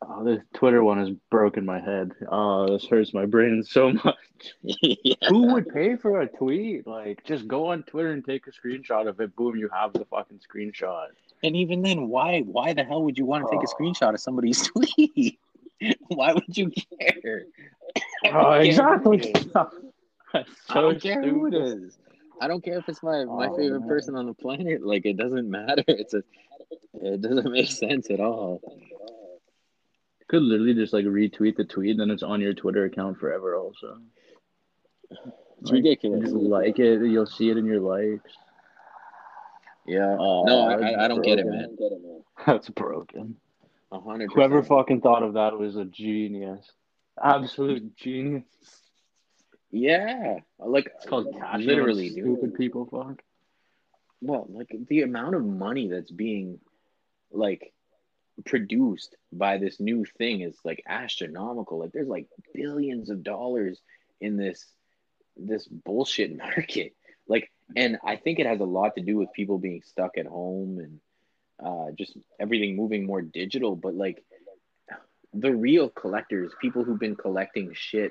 Oh, 0.04 0.24
this 0.24 0.40
Twitter 0.52 0.82
one 0.82 0.98
has 0.98 1.10
broken 1.30 1.64
my 1.64 1.78
head. 1.80 2.10
Oh, 2.28 2.66
this 2.72 2.84
hurts 2.86 3.14
my 3.14 3.24
brain 3.24 3.62
so 3.62 3.92
much. 4.04 4.16
yeah. 4.62 5.14
Who 5.28 5.52
would 5.52 5.68
pay 5.68 5.94
for 5.94 6.20
a 6.22 6.26
tweet? 6.26 6.88
Like, 6.88 7.22
just 7.24 7.46
go 7.46 7.68
on 7.68 7.84
Twitter 7.84 8.10
and 8.10 8.24
take 8.24 8.44
a 8.48 8.50
screenshot 8.50 9.06
of 9.08 9.20
it. 9.20 9.36
Boom, 9.36 9.56
you 9.56 9.68
have 9.72 9.92
the 9.92 10.04
fucking 10.06 10.40
screenshot. 10.40 11.06
And 11.42 11.56
even 11.56 11.82
then, 11.82 12.08
why? 12.08 12.40
Why 12.40 12.72
the 12.72 12.84
hell 12.84 13.02
would 13.04 13.18
you 13.18 13.24
want 13.26 13.48
to 13.48 13.56
take 13.56 13.64
a 13.64 13.66
screenshot 13.66 14.14
of 14.14 14.20
somebody's 14.20 14.62
tweet? 14.68 15.38
why 16.08 16.32
would 16.32 16.56
you 16.56 16.70
care? 17.00 17.44
Oh, 18.26 18.30
don't 18.32 18.72
care 18.72 18.98
who 18.98 19.12
exactly. 19.12 19.32
That's 20.32 20.50
I 20.70 20.80
don't 20.80 21.00
care 21.02 21.20
who 21.22 21.46
it 21.46 21.50
stupid. 21.52 21.82
is. 21.84 21.98
I 22.40 22.48
don't 22.48 22.64
care 22.64 22.78
if 22.78 22.88
it's 22.88 23.02
my 23.02 23.24
my 23.24 23.48
Oh, 23.48 23.56
favorite 23.56 23.80
man. 23.80 23.88
person 23.88 24.14
on 24.16 24.26
the 24.26 24.34
planet. 24.34 24.82
Like 24.86 25.04
it 25.04 25.16
doesn't 25.16 25.50
matter. 25.50 25.84
It's 25.88 26.14
a 26.14 26.22
it 26.94 27.20
doesn't 27.20 27.50
make 27.50 27.70
sense 27.70 28.10
at 28.10 28.20
all. 28.20 28.60
Could 30.28 30.42
literally 30.42 30.74
just 30.74 30.92
like 30.92 31.04
retweet 31.04 31.56
the 31.56 31.64
tweet, 31.64 31.90
and 31.90 32.00
then 32.00 32.10
it's 32.10 32.22
on 32.22 32.40
your 32.40 32.54
Twitter 32.54 32.84
account 32.84 33.18
forever. 33.18 33.56
Also, 33.56 33.98
It's 35.10 35.20
Like, 35.62 35.72
ridiculous. 35.72 36.30
Like 36.32 36.78
it, 36.78 37.02
you'll 37.06 37.26
see 37.26 37.50
it 37.50 37.56
in 37.58 37.66
your 37.66 37.80
likes. 37.80 38.32
Yeah. 39.86 40.16
Oh, 40.18 40.44
no, 40.44 40.68
I, 40.68 41.04
I, 41.04 41.08
don't 41.08 41.22
get 41.22 41.38
it, 41.38 41.46
man. 41.46 41.76
That's 42.46 42.68
broken. 42.70 43.36
A 43.90 44.00
hundred. 44.00 44.30
Whoever 44.32 44.62
fucking 44.62 45.00
thought 45.00 45.22
of 45.22 45.34
that 45.34 45.58
was 45.58 45.76
a 45.76 45.84
genius. 45.84 46.70
Absolute 47.22 47.94
genius. 47.96 48.44
Yeah, 49.70 50.38
like 50.58 50.90
It's 50.96 51.06
called 51.06 51.34
cash. 51.38 51.60
literally, 51.60 52.10
dude. 52.10 52.24
stupid 52.24 52.54
people. 52.54 52.86
Fuck. 52.86 53.22
Well, 54.20 54.46
like 54.50 54.74
the 54.88 55.02
amount 55.02 55.34
of 55.34 55.44
money 55.44 55.88
that's 55.88 56.10
being 56.10 56.60
like 57.30 57.72
produced 58.44 59.16
by 59.32 59.58
this 59.58 59.78
new 59.78 60.04
thing 60.04 60.40
is 60.40 60.56
like 60.64 60.82
astronomical. 60.86 61.78
Like 61.78 61.92
there's 61.92 62.08
like 62.08 62.28
billions 62.54 63.10
of 63.10 63.22
dollars 63.22 63.80
in 64.20 64.36
this 64.36 64.64
this 65.36 65.66
bullshit 65.66 66.36
market. 66.36 66.94
Like 67.28 67.51
and 67.76 67.98
I 68.04 68.16
think 68.16 68.38
it 68.38 68.46
has 68.46 68.60
a 68.60 68.64
lot 68.64 68.94
to 68.96 69.02
do 69.02 69.16
with 69.16 69.32
people 69.32 69.58
being 69.58 69.82
stuck 69.82 70.18
at 70.18 70.26
home 70.26 70.78
and 70.78 71.00
uh 71.64 71.92
just 71.96 72.16
everything 72.40 72.76
moving 72.76 73.06
more 73.06 73.22
digital, 73.22 73.76
but 73.76 73.94
like 73.94 74.24
the 75.34 75.54
real 75.54 75.88
collectors, 75.88 76.52
people 76.60 76.84
who've 76.84 76.98
been 76.98 77.16
collecting 77.16 77.72
shit 77.74 78.10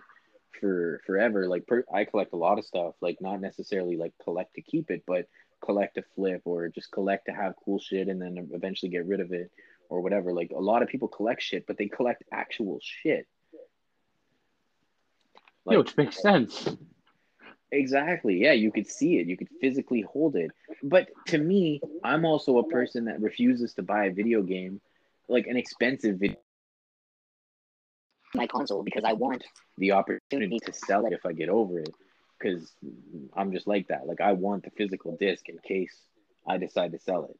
for 0.59 1.01
forever, 1.05 1.47
like 1.47 1.67
per, 1.67 1.83
I 1.93 2.05
collect 2.05 2.33
a 2.33 2.37
lot 2.37 2.57
of 2.57 2.65
stuff, 2.65 2.95
like 3.01 3.21
not 3.21 3.41
necessarily 3.41 3.97
like 3.97 4.13
collect 4.23 4.55
to 4.55 4.61
keep 4.61 4.89
it, 4.89 5.03
but 5.05 5.27
collect 5.63 5.95
to 5.95 6.03
flip 6.15 6.41
or 6.45 6.69
just 6.69 6.91
collect 6.91 7.25
to 7.27 7.31
have 7.31 7.53
cool 7.63 7.79
shit 7.79 8.07
and 8.07 8.21
then 8.21 8.49
eventually 8.51 8.89
get 8.89 9.05
rid 9.05 9.19
of 9.19 9.31
it 9.31 9.51
or 9.89 10.01
whatever. 10.01 10.33
Like 10.33 10.51
a 10.55 10.59
lot 10.59 10.81
of 10.81 10.89
people 10.89 11.07
collect 11.07 11.41
shit, 11.41 11.67
but 11.67 11.77
they 11.77 11.87
collect 11.87 12.23
actual 12.31 12.79
shit. 12.81 13.27
Yeah, 15.69 15.77
which 15.77 15.95
makes 15.95 16.19
sense. 16.19 16.75
Exactly. 17.71 18.37
Yeah, 18.41 18.51
you 18.51 18.71
could 18.71 18.87
see 18.87 19.17
it. 19.17 19.27
You 19.27 19.37
could 19.37 19.49
physically 19.61 20.01
hold 20.01 20.35
it. 20.35 20.51
But 20.83 21.09
to 21.27 21.37
me, 21.37 21.81
I'm 22.03 22.25
also 22.25 22.57
a 22.57 22.67
person 22.67 23.05
that 23.05 23.21
refuses 23.21 23.73
to 23.75 23.83
buy 23.83 24.05
a 24.05 24.13
video 24.13 24.41
game, 24.41 24.81
like 25.29 25.47
an 25.47 25.57
expensive 25.57 26.17
video 26.19 26.37
my 28.33 28.47
console 28.47 28.83
because 28.83 29.03
I 29.03 29.13
want 29.13 29.43
the 29.77 29.91
opportunity 29.91 30.59
to 30.65 30.73
sell 30.73 31.05
it 31.05 31.13
if 31.13 31.25
I 31.25 31.33
get 31.33 31.49
over 31.49 31.79
it 31.79 31.93
because 32.39 32.71
I'm 33.35 33.51
just 33.51 33.67
like 33.67 33.87
that. 33.89 34.07
Like 34.07 34.21
I 34.21 34.33
want 34.33 34.63
the 34.63 34.71
physical 34.71 35.17
disc 35.17 35.49
in 35.49 35.57
case 35.59 35.95
I 36.47 36.57
decide 36.57 36.91
to 36.93 36.99
sell 36.99 37.25
it. 37.25 37.37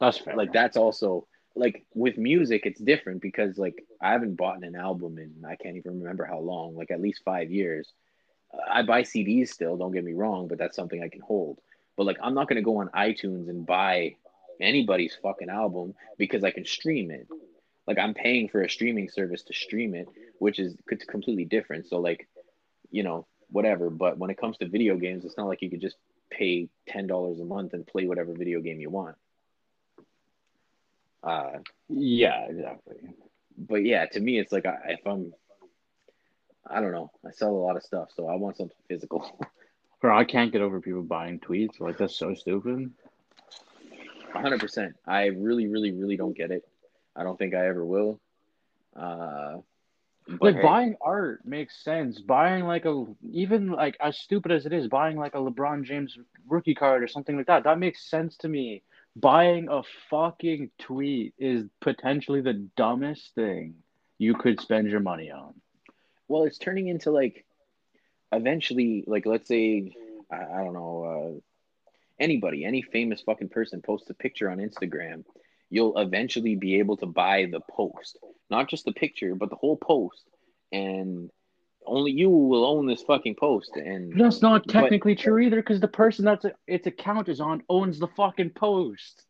That's 0.00 0.18
fair. 0.18 0.36
Like 0.36 0.52
that's 0.52 0.76
also 0.76 1.26
like 1.54 1.84
with 1.94 2.18
music 2.18 2.62
it's 2.64 2.80
different 2.80 3.22
because 3.22 3.58
like 3.58 3.82
I 4.00 4.12
haven't 4.12 4.36
bought 4.36 4.62
an 4.62 4.76
album 4.76 5.18
in 5.18 5.44
I 5.46 5.56
can't 5.56 5.76
even 5.76 6.00
remember 6.00 6.24
how 6.24 6.38
long, 6.38 6.76
like 6.76 6.90
at 6.90 7.00
least 7.00 7.22
5 7.24 7.50
years. 7.50 7.92
I 8.68 8.82
buy 8.82 9.02
CDs 9.02 9.48
still, 9.48 9.76
don't 9.76 9.92
get 9.92 10.04
me 10.04 10.12
wrong, 10.12 10.48
but 10.48 10.58
that's 10.58 10.76
something 10.76 11.02
I 11.02 11.08
can 11.08 11.20
hold. 11.20 11.58
But 11.96 12.04
like 12.04 12.18
I'm 12.22 12.34
not 12.34 12.48
going 12.48 12.56
to 12.56 12.62
go 12.62 12.78
on 12.78 12.88
iTunes 12.90 13.48
and 13.48 13.66
buy 13.66 14.16
anybody's 14.60 15.16
fucking 15.22 15.50
album 15.50 15.94
because 16.18 16.44
I 16.44 16.50
can 16.50 16.64
stream 16.64 17.10
it. 17.10 17.26
Like 17.86 17.98
I'm 17.98 18.14
paying 18.14 18.48
for 18.48 18.62
a 18.62 18.70
streaming 18.70 19.08
service 19.08 19.42
to 19.44 19.54
stream 19.54 19.94
it, 19.94 20.08
which 20.38 20.58
is 20.58 20.76
completely 21.08 21.44
different. 21.44 21.88
So 21.88 21.98
like, 21.98 22.28
you 22.90 23.02
know, 23.02 23.26
whatever. 23.50 23.90
But 23.90 24.18
when 24.18 24.30
it 24.30 24.38
comes 24.38 24.58
to 24.58 24.68
video 24.68 24.96
games, 24.96 25.24
it's 25.24 25.36
not 25.36 25.46
like 25.46 25.62
you 25.62 25.70
could 25.70 25.80
just 25.80 25.96
pay 26.30 26.68
ten 26.88 27.06
dollars 27.06 27.40
a 27.40 27.44
month 27.44 27.72
and 27.72 27.86
play 27.86 28.06
whatever 28.06 28.32
video 28.32 28.60
game 28.60 28.80
you 28.80 28.90
want. 28.90 29.16
Uh, 31.22 31.58
yeah, 31.88 32.46
exactly. 32.48 32.96
but 33.56 33.84
yeah, 33.84 34.06
to 34.06 34.20
me, 34.20 34.38
it's 34.38 34.52
like 34.52 34.66
I, 34.66 34.76
if 34.88 35.06
I'm, 35.06 35.32
I 36.68 36.80
don't 36.80 36.92
know, 36.92 37.10
I 37.26 37.30
sell 37.30 37.50
a 37.50 37.52
lot 37.52 37.76
of 37.76 37.82
stuff, 37.82 38.08
so 38.14 38.28
I 38.28 38.36
want 38.36 38.56
something 38.56 38.76
physical. 38.88 39.38
Bro, 40.00 40.18
I 40.18 40.24
can't 40.24 40.52
get 40.52 40.60
over 40.60 40.80
people 40.80 41.02
buying 41.02 41.40
tweets. 41.40 41.80
Like 41.80 41.96
that's 41.96 42.16
so 42.16 42.34
stupid. 42.34 42.92
hundred 44.32 44.60
percent. 44.60 44.94
I 45.06 45.26
really, 45.26 45.66
really, 45.66 45.92
really 45.92 46.16
don't 46.16 46.36
get 46.36 46.50
it. 46.50 46.68
I 47.14 47.22
don't 47.22 47.38
think 47.38 47.54
I 47.54 47.66
ever 47.66 47.84
will. 47.84 48.20
Uh, 48.94 49.56
but 50.28 50.42
like 50.42 50.56
hey, 50.56 50.62
buying 50.62 50.96
art 51.00 51.46
makes 51.46 51.82
sense. 51.82 52.20
Buying 52.20 52.64
like 52.64 52.84
a 52.84 53.06
even 53.30 53.70
like 53.70 53.96
as 54.00 54.18
stupid 54.18 54.52
as 54.52 54.66
it 54.66 54.72
is, 54.72 54.88
buying 54.88 55.16
like 55.16 55.34
a 55.34 55.38
LeBron 55.38 55.84
James 55.84 56.18
rookie 56.48 56.74
card 56.74 57.02
or 57.02 57.08
something 57.08 57.36
like 57.36 57.46
that, 57.46 57.64
that 57.64 57.78
makes 57.78 58.10
sense 58.10 58.36
to 58.38 58.48
me. 58.48 58.82
Buying 59.14 59.68
a 59.70 59.82
fucking 60.10 60.70
tweet 60.78 61.34
is 61.38 61.64
potentially 61.80 62.42
the 62.42 62.68
dumbest 62.76 63.34
thing 63.34 63.76
you 64.18 64.34
could 64.34 64.60
spend 64.60 64.90
your 64.90 65.00
money 65.00 65.30
on. 65.30 65.54
Well, 66.28 66.44
it's 66.44 66.58
turning 66.58 66.88
into 66.88 67.10
like, 67.10 67.44
eventually, 68.32 69.04
like 69.06 69.26
let's 69.26 69.48
say, 69.48 69.92
I, 70.30 70.36
I 70.36 70.64
don't 70.64 70.74
know, 70.74 71.04
uh, 71.04 71.40
anybody, 72.18 72.64
any 72.64 72.82
famous 72.82 73.20
fucking 73.22 73.48
person 73.50 73.82
posts 73.82 74.10
a 74.10 74.14
picture 74.14 74.50
on 74.50 74.58
Instagram, 74.58 75.24
you'll 75.70 75.98
eventually 75.98 76.56
be 76.56 76.78
able 76.78 76.96
to 76.98 77.06
buy 77.06 77.46
the 77.50 77.60
post, 77.70 78.18
not 78.50 78.68
just 78.68 78.84
the 78.84 78.92
picture, 78.92 79.34
but 79.34 79.50
the 79.50 79.56
whole 79.56 79.76
post, 79.76 80.24
and 80.72 81.30
only 81.84 82.10
you 82.12 82.28
will 82.30 82.64
own 82.64 82.86
this 82.86 83.02
fucking 83.02 83.36
post. 83.36 83.76
And 83.76 84.18
That's 84.18 84.42
not 84.42 84.66
But- 84.66 84.72
technically 84.72 85.14
true 85.14 85.38
either, 85.38 85.56
because 85.56 85.80
the 85.80 85.88
person 85.88 86.24
that's 86.24 86.46
its 86.66 86.86
account 86.86 87.28
is 87.28 87.40
on 87.40 87.62
owns 87.68 87.98
the 87.98 88.08
fucking 88.08 88.50
post. 88.50 89.25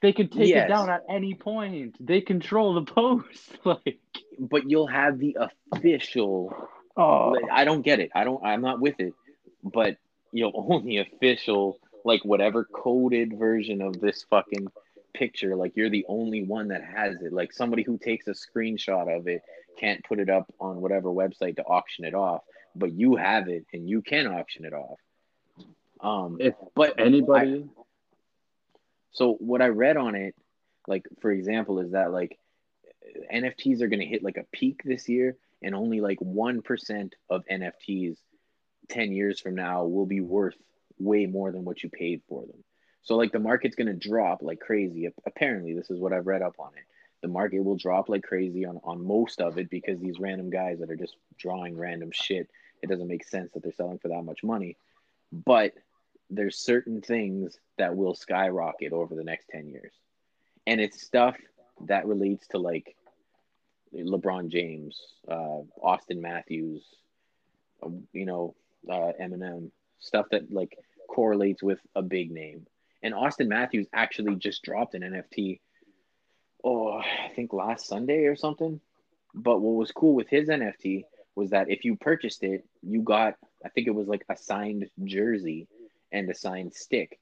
They 0.00 0.12
can 0.12 0.28
take 0.28 0.48
Yes. 0.48 0.66
it 0.66 0.68
down 0.68 0.90
at 0.90 1.02
any 1.08 1.34
point. 1.34 1.96
They 2.00 2.20
control 2.20 2.74
the 2.74 2.82
post. 2.92 3.58
like, 3.64 3.98
but 4.38 4.70
you'll 4.70 4.86
have 4.86 5.18
the 5.18 5.36
official 5.72 6.68
oh, 6.96 7.30
Like, 7.30 7.50
I 7.50 7.64
don't 7.64 7.82
get 7.82 8.00
it. 8.00 8.10
I 8.14 8.24
don't. 8.24 8.44
I'm 8.44 8.60
not 8.60 8.80
with 8.80 9.00
it. 9.00 9.14
But 9.64 9.96
you'll 10.32 10.52
own 10.70 10.84
the 10.84 10.98
official, 10.98 11.78
like 12.04 12.24
whatever 12.24 12.64
coded 12.64 13.38
version 13.38 13.82
of 13.82 14.00
this 14.00 14.24
fucking 14.30 14.68
picture. 15.14 15.56
Like 15.56 15.72
you're 15.76 15.90
the 15.90 16.04
only 16.08 16.44
one 16.44 16.68
that 16.68 16.84
has 16.84 17.20
it. 17.22 17.32
Like 17.32 17.52
somebody 17.52 17.82
who 17.82 17.98
takes 17.98 18.26
a 18.28 18.34
screenshot 18.34 19.16
of 19.16 19.26
it 19.26 19.42
can't 19.78 20.04
put 20.04 20.18
it 20.18 20.28
up 20.28 20.52
on 20.60 20.80
whatever 20.80 21.08
website 21.08 21.56
to 21.56 21.62
auction 21.64 22.04
it 22.04 22.14
off. 22.14 22.42
But 22.76 22.92
you 22.92 23.16
have 23.16 23.48
it, 23.48 23.66
and 23.72 23.88
you 23.88 24.02
can 24.02 24.26
auction 24.26 24.64
it 24.64 24.72
off. 24.72 24.98
Um, 26.00 26.36
if 26.38 26.54
but 26.76 27.00
anybody, 27.00 27.68
so 29.12 29.34
what 29.34 29.62
I 29.62 29.68
read 29.68 29.96
on 29.96 30.14
it, 30.14 30.34
like 30.86 31.06
for 31.20 31.30
example, 31.30 31.80
is 31.80 31.92
that 31.92 32.12
like 32.12 32.38
NFTs 33.32 33.80
are 33.80 33.88
going 33.88 34.00
to 34.00 34.06
hit 34.06 34.22
like 34.22 34.36
a 34.36 34.46
peak 34.52 34.82
this 34.84 35.08
year, 35.08 35.36
and 35.62 35.74
only 35.74 36.00
like 36.00 36.18
one 36.20 36.62
percent 36.62 37.14
of 37.28 37.44
NFTs 37.50 38.16
ten 38.88 39.12
years 39.12 39.40
from 39.40 39.54
now 39.54 39.84
will 39.84 40.06
be 40.06 40.20
worth 40.20 40.56
way 40.98 41.26
more 41.26 41.52
than 41.52 41.64
what 41.64 41.82
you 41.82 41.90
paid 41.90 42.22
for 42.28 42.42
them. 42.42 42.64
So 43.02 43.16
like 43.16 43.32
the 43.32 43.38
market's 43.38 43.76
going 43.76 43.86
to 43.86 44.08
drop 44.08 44.42
like 44.42 44.60
crazy. 44.60 45.08
Apparently, 45.26 45.74
this 45.74 45.90
is 45.90 45.98
what 45.98 46.12
I've 46.12 46.26
read 46.26 46.42
up 46.42 46.56
on 46.58 46.72
it. 46.76 46.84
The 47.22 47.28
market 47.28 47.64
will 47.64 47.76
drop 47.76 48.08
like 48.08 48.22
crazy 48.22 48.64
on 48.64 48.80
on 48.84 49.04
most 49.04 49.40
of 49.40 49.58
it 49.58 49.70
because 49.70 50.00
these 50.00 50.20
random 50.20 50.50
guys 50.50 50.78
that 50.80 50.90
are 50.90 50.96
just 50.96 51.16
drawing 51.38 51.76
random 51.76 52.10
shit. 52.12 52.48
It 52.80 52.88
doesn't 52.88 53.08
make 53.08 53.26
sense 53.26 53.50
that 53.52 53.62
they're 53.64 53.72
selling 53.72 53.98
for 53.98 54.08
that 54.08 54.22
much 54.22 54.44
money, 54.44 54.76
but 55.32 55.72
there's 56.30 56.58
certain 56.58 57.00
things 57.00 57.58
that 57.78 57.96
will 57.96 58.14
skyrocket 58.14 58.92
over 58.92 59.14
the 59.14 59.24
next 59.24 59.48
10 59.48 59.68
years. 59.68 59.92
And 60.66 60.80
it's 60.80 61.02
stuff 61.02 61.36
that 61.86 62.06
relates 62.06 62.46
to 62.48 62.58
like 62.58 62.96
LeBron 63.94 64.48
James, 64.48 65.00
uh, 65.26 65.62
Auston 65.82 66.20
Matthews, 66.20 66.84
um, 67.82 68.06
you 68.12 68.26
know, 68.26 68.54
uh, 68.88 69.12
Eminem, 69.20 69.70
stuff 69.98 70.26
that 70.30 70.52
like 70.52 70.76
correlates 71.08 71.62
with 71.62 71.78
a 71.94 72.02
big 72.02 72.30
name. 72.30 72.66
And 73.02 73.14
Auston 73.14 73.48
Matthews 73.48 73.86
actually 73.92 74.34
just 74.36 74.62
dropped 74.62 74.94
an 74.94 75.02
NFT, 75.02 75.60
oh, 76.64 76.98
I 76.98 77.30
think 77.34 77.52
last 77.52 77.86
Sunday 77.86 78.24
or 78.24 78.36
something. 78.36 78.80
But 79.34 79.60
what 79.60 79.76
was 79.76 79.92
cool 79.92 80.14
with 80.14 80.28
his 80.28 80.48
NFT 80.48 81.04
was 81.34 81.50
that 81.50 81.70
if 81.70 81.84
you 81.84 81.96
purchased 81.96 82.42
it, 82.42 82.64
you 82.82 83.02
got, 83.02 83.34
I 83.64 83.68
think 83.68 83.86
it 83.86 83.94
was 83.94 84.08
like 84.08 84.24
a 84.28 84.36
signed 84.36 84.90
jersey 85.04 85.68
and 86.12 86.28
a 86.30 86.34
signed 86.34 86.74
stick. 86.74 87.18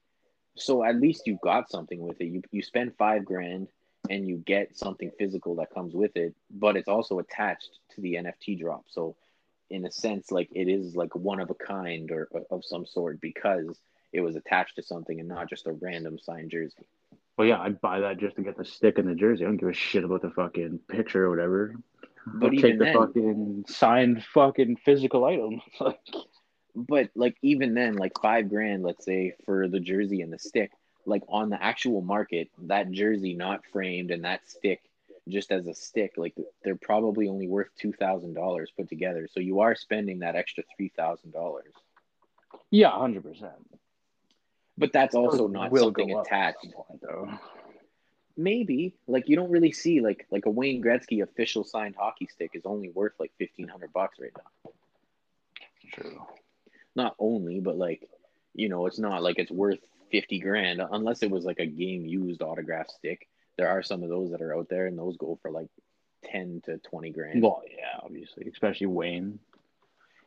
So 0.55 0.83
at 0.83 0.95
least 0.95 1.27
you 1.27 1.37
got 1.43 1.69
something 1.69 1.99
with 1.99 2.19
it. 2.21 2.25
You 2.25 2.41
you 2.51 2.61
spend 2.61 2.95
five 2.97 3.25
grand 3.25 3.67
and 4.09 4.27
you 4.27 4.37
get 4.37 4.77
something 4.77 5.11
physical 5.19 5.55
that 5.55 5.73
comes 5.73 5.93
with 5.93 6.15
it, 6.15 6.33
but 6.49 6.77
it's 6.77 6.87
also 6.87 7.19
attached 7.19 7.79
to 7.95 8.01
the 8.01 8.15
NFT 8.15 8.59
drop. 8.59 8.85
So 8.87 9.15
in 9.69 9.85
a 9.85 9.91
sense, 9.91 10.31
like 10.31 10.49
it 10.53 10.67
is 10.67 10.95
like 10.95 11.13
one 11.15 11.39
of 11.39 11.49
a 11.49 11.53
kind 11.55 12.09
or 12.11 12.29
uh, 12.33 12.55
of 12.55 12.63
some 12.63 12.85
sort 12.85 13.19
because 13.19 13.79
it 14.13 14.21
was 14.21 14.35
attached 14.35 14.77
to 14.77 14.83
something 14.83 15.19
and 15.19 15.27
not 15.27 15.49
just 15.49 15.67
a 15.67 15.73
random 15.73 16.17
signed 16.17 16.49
jersey. 16.51 16.87
well, 17.37 17.47
yeah, 17.47 17.59
I'd 17.59 17.81
buy 17.81 17.99
that 17.99 18.17
just 18.17 18.37
to 18.37 18.41
get 18.41 18.57
the 18.57 18.65
stick 18.65 18.97
and 18.97 19.07
the 19.07 19.15
jersey. 19.15 19.43
I 19.43 19.47
don't 19.47 19.57
give 19.57 19.69
a 19.69 19.73
shit 19.73 20.03
about 20.05 20.21
the 20.21 20.29
fucking 20.31 20.79
picture 20.87 21.25
or 21.25 21.29
whatever. 21.29 21.75
But 22.25 22.47
I'll 22.47 22.53
even 22.53 22.69
take 22.69 22.79
the 22.79 22.85
then- 22.85 22.95
fucking 22.95 23.65
signed 23.67 24.23
fucking 24.33 24.77
physical 24.77 25.25
item. 25.25 25.61
Like, 25.79 25.99
but 26.77 27.09
like 27.15 27.35
even 27.41 27.73
then, 27.73 27.95
like 27.95 28.13
five 28.21 28.49
grand, 28.49 28.83
let's 28.83 29.03
say 29.03 29.33
for 29.45 29.67
the 29.67 29.79
jersey 29.79 30.21
and 30.21 30.31
the 30.31 30.37
stick, 30.37 30.71
like 31.05 31.23
on 31.27 31.49
the 31.49 31.61
actual 31.61 32.01
market, 32.01 32.49
that 32.63 32.91
jersey 32.91 33.33
not 33.33 33.61
framed 33.73 34.11
and 34.11 34.23
that 34.23 34.47
stick 34.47 34.81
just 35.27 35.51
as 35.51 35.67
a 35.67 35.73
stick, 35.73 36.13
like 36.17 36.35
they're 36.63 36.75
probably 36.75 37.27
only 37.27 37.47
worth 37.47 37.69
two 37.79 37.91
thousand 37.93 38.35
dollars 38.35 38.71
put 38.77 38.87
together. 38.89 39.27
So 39.31 39.39
you 39.39 39.59
are 39.61 39.75
spending 39.75 40.19
that 40.19 40.35
extra 40.35 40.63
three 40.75 40.91
thousand 40.95 41.31
dollars. 41.33 41.73
Yeah, 42.69 42.91
hundred 42.91 43.23
percent. 43.23 43.53
But 44.77 44.93
that's 44.93 45.15
also 45.15 45.47
not 45.47 45.71
Will 45.71 45.85
something 45.85 46.09
go 46.09 46.19
up 46.19 46.27
at 46.31 46.55
attached. 46.55 46.73
point, 46.73 47.01
though. 47.01 47.29
Maybe 48.37 48.93
like 49.07 49.27
you 49.27 49.35
don't 49.35 49.49
really 49.49 49.71
see 49.71 49.99
like 49.99 50.27
like 50.29 50.45
a 50.45 50.51
Wayne 50.51 50.83
Gretzky 50.83 51.23
official 51.23 51.63
signed 51.63 51.95
hockey 51.97 52.27
stick 52.31 52.51
is 52.53 52.65
only 52.65 52.89
worth 52.89 53.13
like 53.19 53.31
fifteen 53.39 53.67
hundred 53.67 53.91
bucks 53.93 54.19
right 54.19 54.31
now. 54.37 54.71
True. 55.91 56.21
Not 56.97 57.15
only, 57.19 57.59
but 57.59 57.77
like 57.77 58.09
you 58.55 58.69
know, 58.69 58.87
it's 58.87 58.99
not 58.99 59.21
like 59.21 59.37
it's 59.37 59.51
worth 59.51 59.79
fifty 60.11 60.39
grand 60.39 60.81
unless 60.91 61.21
it 61.21 61.29
was 61.29 61.45
like 61.45 61.59
a 61.59 61.65
game 61.67 62.05
used 62.05 62.41
autograph 62.41 62.89
stick. 62.89 63.27
There 63.55 63.69
are 63.69 63.83
some 63.83 64.01
of 64.03 64.09
those 64.09 64.31
that 64.31 64.41
are 64.41 64.57
out 64.57 64.67
there, 64.67 64.87
and 64.87 64.97
those 64.97 65.15
go 65.15 65.37
for 65.41 65.51
like 65.51 65.69
ten 66.25 66.61
to 66.65 66.79
twenty 66.79 67.11
grand. 67.11 67.43
Well, 67.43 67.61
yeah, 67.69 67.99
obviously, 68.03 68.49
especially 68.51 68.87
Wayne. 68.87 69.39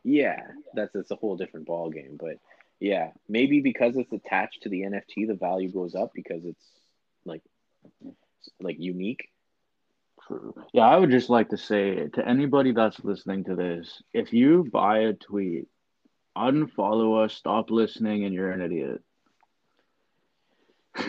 Yeah, 0.05 0.41
that's 0.73 0.95
it's 0.95 1.11
a 1.11 1.16
whole 1.16 1.37
different 1.37 1.66
ball 1.66 1.91
game. 1.91 2.16
But 2.18 2.37
yeah, 2.79 3.11
maybe 3.29 3.61
because 3.61 3.97
it's 3.97 4.12
attached 4.12 4.62
to 4.62 4.68
the 4.68 4.83
NFT, 4.83 5.27
the 5.27 5.35
value 5.35 5.71
goes 5.73 5.97
up 5.97 6.12
because 6.14 6.45
it's 6.45 6.64
like 7.25 7.43
like 8.61 8.77
unique. 8.79 9.29
True. 10.27 10.55
Yeah, 10.73 10.87
I 10.87 10.97
would 10.97 11.11
just 11.11 11.31
like 11.31 11.49
to 11.49 11.57
say 11.57 12.07
to 12.14 12.27
anybody 12.27 12.71
that's 12.71 13.03
listening 13.03 13.43
to 13.45 13.57
this, 13.57 14.01
if 14.14 14.33
you 14.33 14.68
buy 14.71 14.99
a 14.99 15.14
tweet, 15.14 15.66
unfollow 16.41 17.24
us, 17.24 17.34
stop 17.34 17.70
listening, 17.70 18.24
and 18.24 18.34
you're 18.34 18.51
an 18.51 18.61
idiot. 18.61 19.03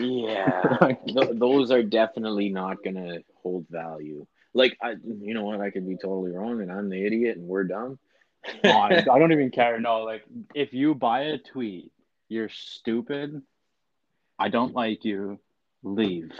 Yeah, 0.00 0.76
Like- 0.80 1.04
Th- 1.06 1.30
those 1.32 1.70
are 1.70 1.82
definitely 1.82 2.48
not 2.48 2.82
gonna 2.84 3.18
hold 3.42 3.66
value. 3.68 4.26
Like 4.54 4.76
I, 4.82 4.92
you 5.02 5.34
know 5.34 5.44
what, 5.44 5.60
I 5.60 5.70
could 5.70 5.86
be 5.88 5.96
totally 5.96 6.30
wrong, 6.32 6.60
and 6.60 6.70
I'm 6.70 6.88
the 6.88 7.04
idiot, 7.04 7.36
and 7.38 7.48
we're 7.48 7.64
dumb. 7.64 7.98
I, 8.64 9.04
I 9.10 9.18
don't 9.18 9.32
even 9.32 9.50
care. 9.50 9.80
No, 9.80 10.02
like 10.02 10.24
if 10.54 10.72
you 10.72 10.94
buy 10.94 11.22
a 11.22 11.38
tweet, 11.38 11.90
you're 12.28 12.50
stupid. 12.50 13.42
I 14.38 14.48
don't 14.48 14.74
like 14.74 15.04
you. 15.04 15.38
Leave. 15.84 16.30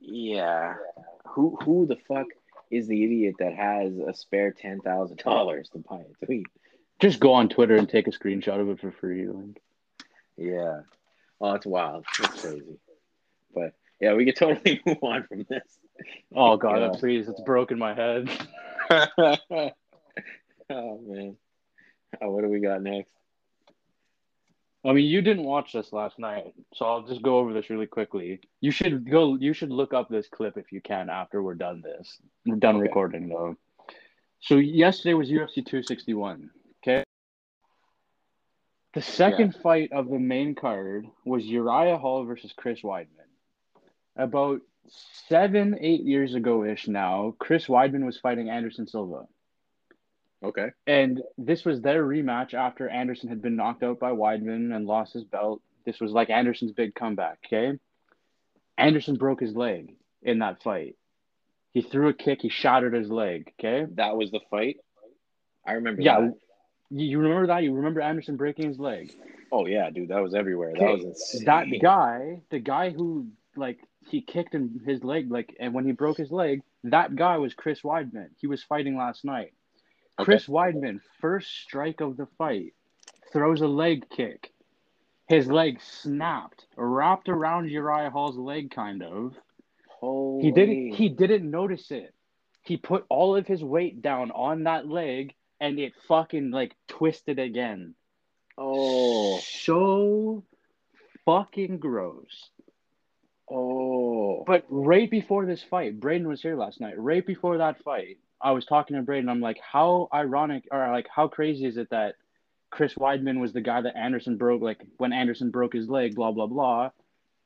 yeah, 0.00 0.74
who 1.28 1.56
who 1.62 1.86
the 1.86 1.96
fuck 2.08 2.26
is 2.70 2.86
the 2.86 3.02
idiot 3.04 3.36
that 3.38 3.54
has 3.54 3.96
a 3.98 4.12
spare 4.12 4.50
ten 4.52 4.80
thousand 4.80 5.18
dollars 5.18 5.68
to 5.70 5.78
buy 5.78 6.00
a 6.00 6.26
tweet? 6.26 6.46
Just 7.00 7.20
go 7.20 7.32
on 7.32 7.48
Twitter 7.48 7.76
and 7.76 7.88
take 7.88 8.08
a 8.08 8.10
screenshot 8.10 8.60
of 8.60 8.68
it 8.70 8.80
for 8.80 8.90
free. 8.92 9.26
Like, 9.28 9.60
Yeah, 10.36 10.80
oh, 11.40 11.54
it's 11.54 11.66
wild, 11.66 12.04
it's 12.18 12.40
crazy, 12.40 12.78
but 13.54 13.72
yeah, 14.00 14.14
we 14.14 14.24
could 14.24 14.36
totally 14.36 14.80
move 14.86 14.98
on 15.02 15.22
from 15.24 15.46
this. 15.48 15.78
oh 16.34 16.56
god, 16.56 16.80
Yeah. 16.80 16.98
please, 16.98 17.28
it's 17.28 17.40
broken 17.42 17.78
my 17.78 17.94
head. 17.94 18.28
oh 18.90 19.70
man, 20.70 21.36
oh, 22.20 22.30
what 22.30 22.42
do 22.42 22.48
we 22.48 22.60
got 22.60 22.82
next? 22.82 23.12
I 24.84 24.92
mean, 24.92 25.06
you 25.06 25.20
didn't 25.22 25.42
watch 25.44 25.72
this 25.72 25.92
last 25.92 26.18
night, 26.20 26.54
so 26.72 26.84
I'll 26.86 27.02
just 27.02 27.20
go 27.22 27.38
over 27.38 27.52
this 27.52 27.68
really 27.68 27.86
quickly. 27.86 28.40
You 28.60 28.70
should 28.70 29.10
go. 29.10 29.34
You 29.36 29.52
should 29.52 29.70
look 29.70 29.92
up 29.92 30.08
this 30.08 30.28
clip 30.28 30.56
if 30.56 30.70
you 30.72 30.80
can 30.80 31.10
after 31.10 31.42
we're 31.42 31.54
done 31.56 31.82
this. 31.82 32.18
We're 32.46 32.56
done 32.56 32.76
Okay. 32.76 32.82
recording 32.84 33.28
though. 33.28 33.56
So 34.40 34.56
yesterday 34.56 35.14
was 35.14 35.28
UFC 35.30 35.56
261. 35.66 36.48
The 38.98 39.04
second 39.04 39.54
fight 39.54 39.92
of 39.92 40.10
the 40.10 40.18
main 40.18 40.56
card 40.56 41.06
was 41.24 41.46
Uriah 41.46 41.98
Hall 41.98 42.24
versus 42.24 42.52
Chris 42.56 42.80
Weidman. 42.80 43.06
About 44.16 44.60
seven, 45.28 45.78
eight 45.80 46.02
years 46.02 46.34
ago 46.34 46.64
ish 46.64 46.88
now, 46.88 47.36
Chris 47.38 47.66
Weidman 47.66 48.04
was 48.04 48.18
fighting 48.18 48.50
Anderson 48.50 48.88
Silva. 48.88 49.26
Okay. 50.42 50.70
And 50.88 51.22
this 51.36 51.64
was 51.64 51.80
their 51.80 52.04
rematch 52.04 52.54
after 52.54 52.88
Anderson 52.88 53.28
had 53.28 53.40
been 53.40 53.54
knocked 53.54 53.84
out 53.84 54.00
by 54.00 54.10
Weidman 54.10 54.74
and 54.74 54.84
lost 54.84 55.12
his 55.12 55.22
belt. 55.22 55.62
This 55.86 56.00
was 56.00 56.10
like 56.10 56.28
Anderson's 56.28 56.72
big 56.72 56.92
comeback, 56.96 57.38
okay? 57.46 57.78
Anderson 58.76 59.14
broke 59.14 59.40
his 59.40 59.54
leg 59.54 59.94
in 60.22 60.40
that 60.40 60.60
fight. 60.64 60.96
He 61.70 61.82
threw 61.82 62.08
a 62.08 62.14
kick, 62.14 62.40
he 62.42 62.48
shattered 62.48 62.94
his 62.94 63.10
leg, 63.10 63.52
okay? 63.60 63.86
That 63.94 64.16
was 64.16 64.32
the 64.32 64.40
fight. 64.50 64.78
I 65.64 65.74
remember. 65.74 66.02
Yeah. 66.02 66.20
that. 66.20 66.34
You 66.90 67.18
remember 67.18 67.48
that? 67.48 67.62
You 67.62 67.74
remember 67.74 68.00
Anderson 68.00 68.36
breaking 68.36 68.68
his 68.68 68.78
leg? 68.78 69.12
Oh 69.52 69.66
yeah, 69.66 69.90
dude, 69.90 70.08
that 70.08 70.22
was 70.22 70.34
everywhere. 70.34 70.72
That 70.72 70.90
was 70.90 71.04
insane. 71.04 71.44
That 71.44 71.66
guy, 71.82 72.40
the 72.50 72.58
guy 72.58 72.90
who 72.90 73.28
like 73.56 73.78
he 74.08 74.20
kicked 74.22 74.54
him 74.54 74.80
his 74.86 75.04
leg, 75.04 75.30
like, 75.30 75.54
and 75.60 75.74
when 75.74 75.84
he 75.84 75.92
broke 75.92 76.16
his 76.16 76.30
leg, 76.30 76.62
that 76.84 77.14
guy 77.14 77.36
was 77.36 77.54
Chris 77.54 77.82
Weidman. 77.82 78.28
He 78.40 78.46
was 78.46 78.62
fighting 78.62 78.96
last 78.96 79.24
night. 79.24 79.52
Okay. 80.18 80.24
Chris 80.24 80.46
Weidman, 80.46 81.00
first 81.20 81.48
strike 81.62 82.00
of 82.00 82.16
the 82.16 82.26
fight, 82.38 82.74
throws 83.32 83.60
a 83.60 83.66
leg 83.66 84.08
kick. 84.08 84.52
His 85.28 85.46
leg 85.46 85.80
snapped, 85.82 86.66
wrapped 86.76 87.28
around 87.28 87.70
Uriah 87.70 88.10
Hall's 88.10 88.38
leg, 88.38 88.70
kind 88.70 89.02
of. 89.02 89.34
Holy. 89.88 90.44
He 90.44 90.52
didn't. 90.52 90.92
He 90.94 91.08
didn't 91.10 91.50
notice 91.50 91.90
it. 91.90 92.14
He 92.62 92.76
put 92.76 93.04
all 93.08 93.36
of 93.36 93.46
his 93.46 93.62
weight 93.62 94.00
down 94.00 94.30
on 94.30 94.64
that 94.64 94.88
leg, 94.88 95.34
and 95.60 95.78
it 95.78 95.92
fucking 96.06 96.50
like 96.50 96.74
twisted 96.88 97.38
again. 97.38 97.94
Oh. 98.56 99.38
so 99.38 100.42
fucking 101.24 101.78
gross. 101.78 102.50
Oh. 103.50 104.44
But 104.46 104.64
right 104.68 105.10
before 105.10 105.46
this 105.46 105.62
fight, 105.62 106.00
Braden 106.00 106.26
was 106.26 106.42
here 106.42 106.56
last 106.56 106.80
night. 106.80 106.98
Right 106.98 107.24
before 107.24 107.58
that 107.58 107.82
fight, 107.82 108.18
I 108.40 108.52
was 108.52 108.64
talking 108.66 108.96
to 108.96 109.02
Braden. 109.02 109.28
I'm 109.28 109.40
like, 109.40 109.58
how 109.60 110.08
ironic 110.12 110.64
or 110.70 110.90
like 110.90 111.06
how 111.14 111.28
crazy 111.28 111.66
is 111.66 111.76
it 111.76 111.90
that 111.90 112.16
Chris 112.70 112.94
Weidman 112.94 113.40
was 113.40 113.52
the 113.52 113.60
guy 113.60 113.80
that 113.80 113.96
Anderson 113.96 114.36
broke, 114.36 114.62
like 114.62 114.80
when 114.98 115.12
Anderson 115.12 115.50
broke 115.50 115.72
his 115.72 115.88
leg, 115.88 116.14
blah 116.14 116.32
blah 116.32 116.46
blah. 116.46 116.90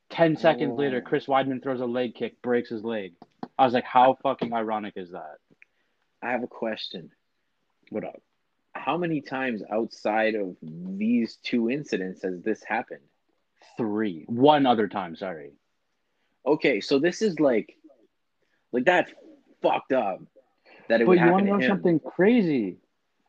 Ten 0.09 0.35
oh, 0.37 0.39
seconds 0.39 0.73
Oh. 0.73 0.79
later, 0.79 1.01
Chris 1.01 1.25
Weidman 1.27 1.63
throws 1.63 1.81
a 1.81 1.85
leg 1.85 2.15
kick, 2.15 2.41
breaks 2.41 2.69
his 2.69 2.83
leg. 2.83 3.13
I 3.57 3.65
was 3.65 3.73
like, 3.73 3.85
how 3.85 4.17
fucking 4.23 4.53
ironic 4.53 4.93
is 4.97 5.11
that? 5.11 5.37
I 6.21 6.31
have 6.31 6.43
a 6.43 6.47
question. 6.47 7.11
What 7.93 8.05
up? 8.05 8.23
How 8.73 8.97
many 8.97 9.21
times 9.21 9.61
outside 9.71 10.33
of 10.33 10.55
these 10.63 11.37
two 11.43 11.69
incidents 11.69 12.23
has 12.23 12.41
this 12.41 12.63
happened? 12.63 13.05
Three. 13.77 14.23
One 14.25 14.65
other 14.65 14.87
time, 14.87 15.15
sorry. 15.15 15.51
Okay, 16.43 16.81
so 16.81 16.97
this 16.97 17.21
is 17.21 17.39
like, 17.39 17.77
like 18.71 18.85
that's 18.85 19.11
fucked 19.61 19.93
up. 19.93 20.23
That 20.89 21.01
it 21.01 21.03
But 21.05 21.09
would 21.09 21.19
you 21.19 21.19
happen 21.19 21.33
want 21.33 21.61
to 21.61 21.67
know 21.67 21.67
something 21.67 21.99
crazy? 21.99 22.77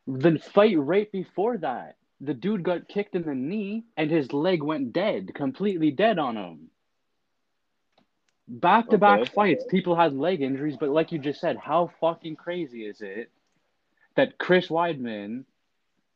The 0.07 0.39
fight 0.39 0.79
right 0.79 1.11
before 1.11 1.57
that, 1.59 1.97
the 2.19 2.33
dude 2.33 2.63
got 2.63 2.87
kicked 2.87 3.13
in 3.13 3.21
the 3.21 3.35
knee 3.35 3.83
and 3.97 4.09
his 4.09 4.33
leg 4.33 4.63
went 4.63 4.93
dead, 4.93 5.35
completely 5.35 5.91
dead 5.91 6.17
on 6.17 6.37
him. 6.37 6.71
Back 8.47 8.89
to 8.89 8.97
back 8.97 9.27
fights, 9.27 9.63
people 9.69 9.95
had 9.95 10.15
leg 10.15 10.41
injuries, 10.41 10.77
but 10.79 10.89
like 10.89 11.11
you 11.11 11.19
just 11.19 11.39
said, 11.39 11.55
how 11.55 11.91
fucking 12.01 12.35
crazy 12.35 12.83
is 12.83 13.01
it 13.01 13.29
that 14.15 14.37
Chris 14.37 14.67
Weidman, 14.67 15.45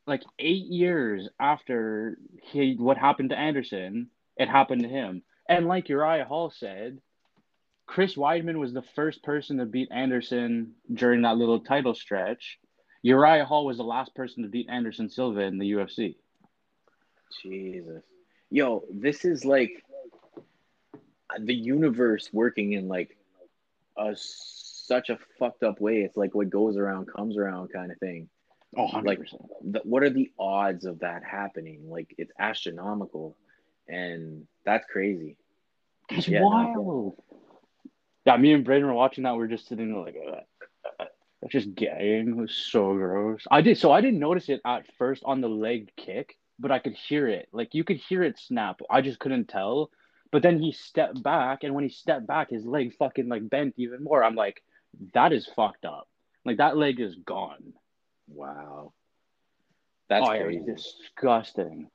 like 0.06 0.22
eight 0.38 0.66
years 0.66 1.28
after 1.38 2.18
he 2.42 2.74
what 2.78 2.96
happened 2.96 3.30
to 3.30 3.38
Anderson, 3.38 4.08
it 4.36 4.48
happened 4.48 4.82
to 4.82 4.88
him. 4.88 5.22
And 5.48 5.66
like 5.66 5.88
Uriah 5.88 6.24
Hall 6.24 6.50
said, 6.50 6.98
Chris 7.86 8.14
Weidman 8.14 8.58
was 8.58 8.72
the 8.72 8.84
first 8.94 9.22
person 9.22 9.58
to 9.58 9.66
beat 9.66 9.88
Anderson 9.90 10.74
during 10.92 11.22
that 11.22 11.36
little 11.36 11.60
title 11.60 11.94
stretch. 11.94 12.58
Uriah 13.02 13.44
Hall 13.44 13.66
was 13.66 13.78
the 13.78 13.82
last 13.82 14.14
person 14.14 14.42
to 14.42 14.48
beat 14.48 14.68
Anderson 14.70 15.10
Silva 15.10 15.40
in 15.40 15.58
the 15.58 15.72
UFC. 15.72 16.14
Jesus. 17.42 18.02
Yo, 18.50 18.84
this 18.92 19.24
is 19.24 19.44
like 19.44 19.84
the 21.38 21.54
universe 21.54 22.28
working 22.32 22.72
in 22.72 22.88
like 22.88 23.16
a 23.96 24.16
such 24.90 25.08
a 25.08 25.18
fucked 25.38 25.62
up 25.62 25.80
way. 25.80 25.98
It's 26.02 26.16
like 26.16 26.34
what 26.34 26.50
goes 26.50 26.76
around 26.76 27.06
comes 27.16 27.36
around 27.38 27.68
kind 27.72 27.92
of 27.92 27.98
thing. 27.98 28.28
Oh, 28.76 28.88
100%. 28.88 29.04
Like, 29.04 29.18
The, 29.62 29.80
what 29.84 30.02
are 30.02 30.10
the 30.10 30.30
odds 30.38 30.84
of 30.84 30.98
that 31.00 31.22
happening? 31.24 31.88
Like 31.88 32.12
it's 32.18 32.32
astronomical, 32.38 33.36
and 33.88 34.46
that's 34.64 34.84
crazy. 34.90 35.36
It's 36.10 36.26
Yeah, 36.26 36.40
no. 36.40 36.48
wild. 36.48 37.14
Yeah, 38.26 38.36
me 38.36 38.52
and 38.52 38.64
Braden 38.64 38.86
were 38.86 38.92
watching 38.92 39.24
that. 39.24 39.36
We 39.36 39.44
are 39.44 39.48
just 39.48 39.68
sitting 39.68 39.92
there 39.92 40.02
like, 40.02 40.16
uh, 41.00 41.04
that's 41.40 41.52
just 41.52 41.74
gagging. 41.74 42.30
It 42.30 42.36
was 42.36 42.52
so 42.54 42.92
gross. 42.94 43.44
I 43.50 43.60
did 43.62 43.78
so 43.78 43.92
I 43.92 44.00
didn't 44.00 44.18
notice 44.18 44.48
it 44.48 44.60
at 44.64 44.84
first 44.98 45.22
on 45.24 45.40
the 45.40 45.48
leg 45.48 45.90
kick, 45.96 46.36
but 46.58 46.70
I 46.72 46.80
could 46.80 46.94
hear 46.94 47.28
it. 47.28 47.48
Like 47.52 47.74
you 47.74 47.84
could 47.84 47.96
hear 48.08 48.22
it 48.24 48.38
snap. 48.38 48.80
I 48.90 49.00
just 49.02 49.20
couldn't 49.20 49.46
tell. 49.48 49.90
But 50.32 50.42
then 50.42 50.60
he 50.60 50.70
stepped 50.70 51.20
back, 51.24 51.64
and 51.64 51.74
when 51.74 51.82
he 51.82 51.90
stepped 51.90 52.24
back, 52.26 52.50
his 52.50 52.64
leg 52.64 52.94
fucking 52.96 53.28
like 53.28 53.48
bent 53.50 53.74
even 53.78 54.04
more. 54.04 54.22
I'm 54.22 54.36
like, 54.36 54.62
that 55.14 55.32
is 55.32 55.48
fucked 55.56 55.84
up. 55.84 56.08
Like 56.44 56.58
that 56.58 56.76
leg 56.76 57.00
is 57.00 57.16
gone. 57.16 57.74
Wow. 58.28 58.92
That's 60.08 60.26
oh, 60.26 60.30
crazy. 60.30 60.64
disgusting. 60.66 61.88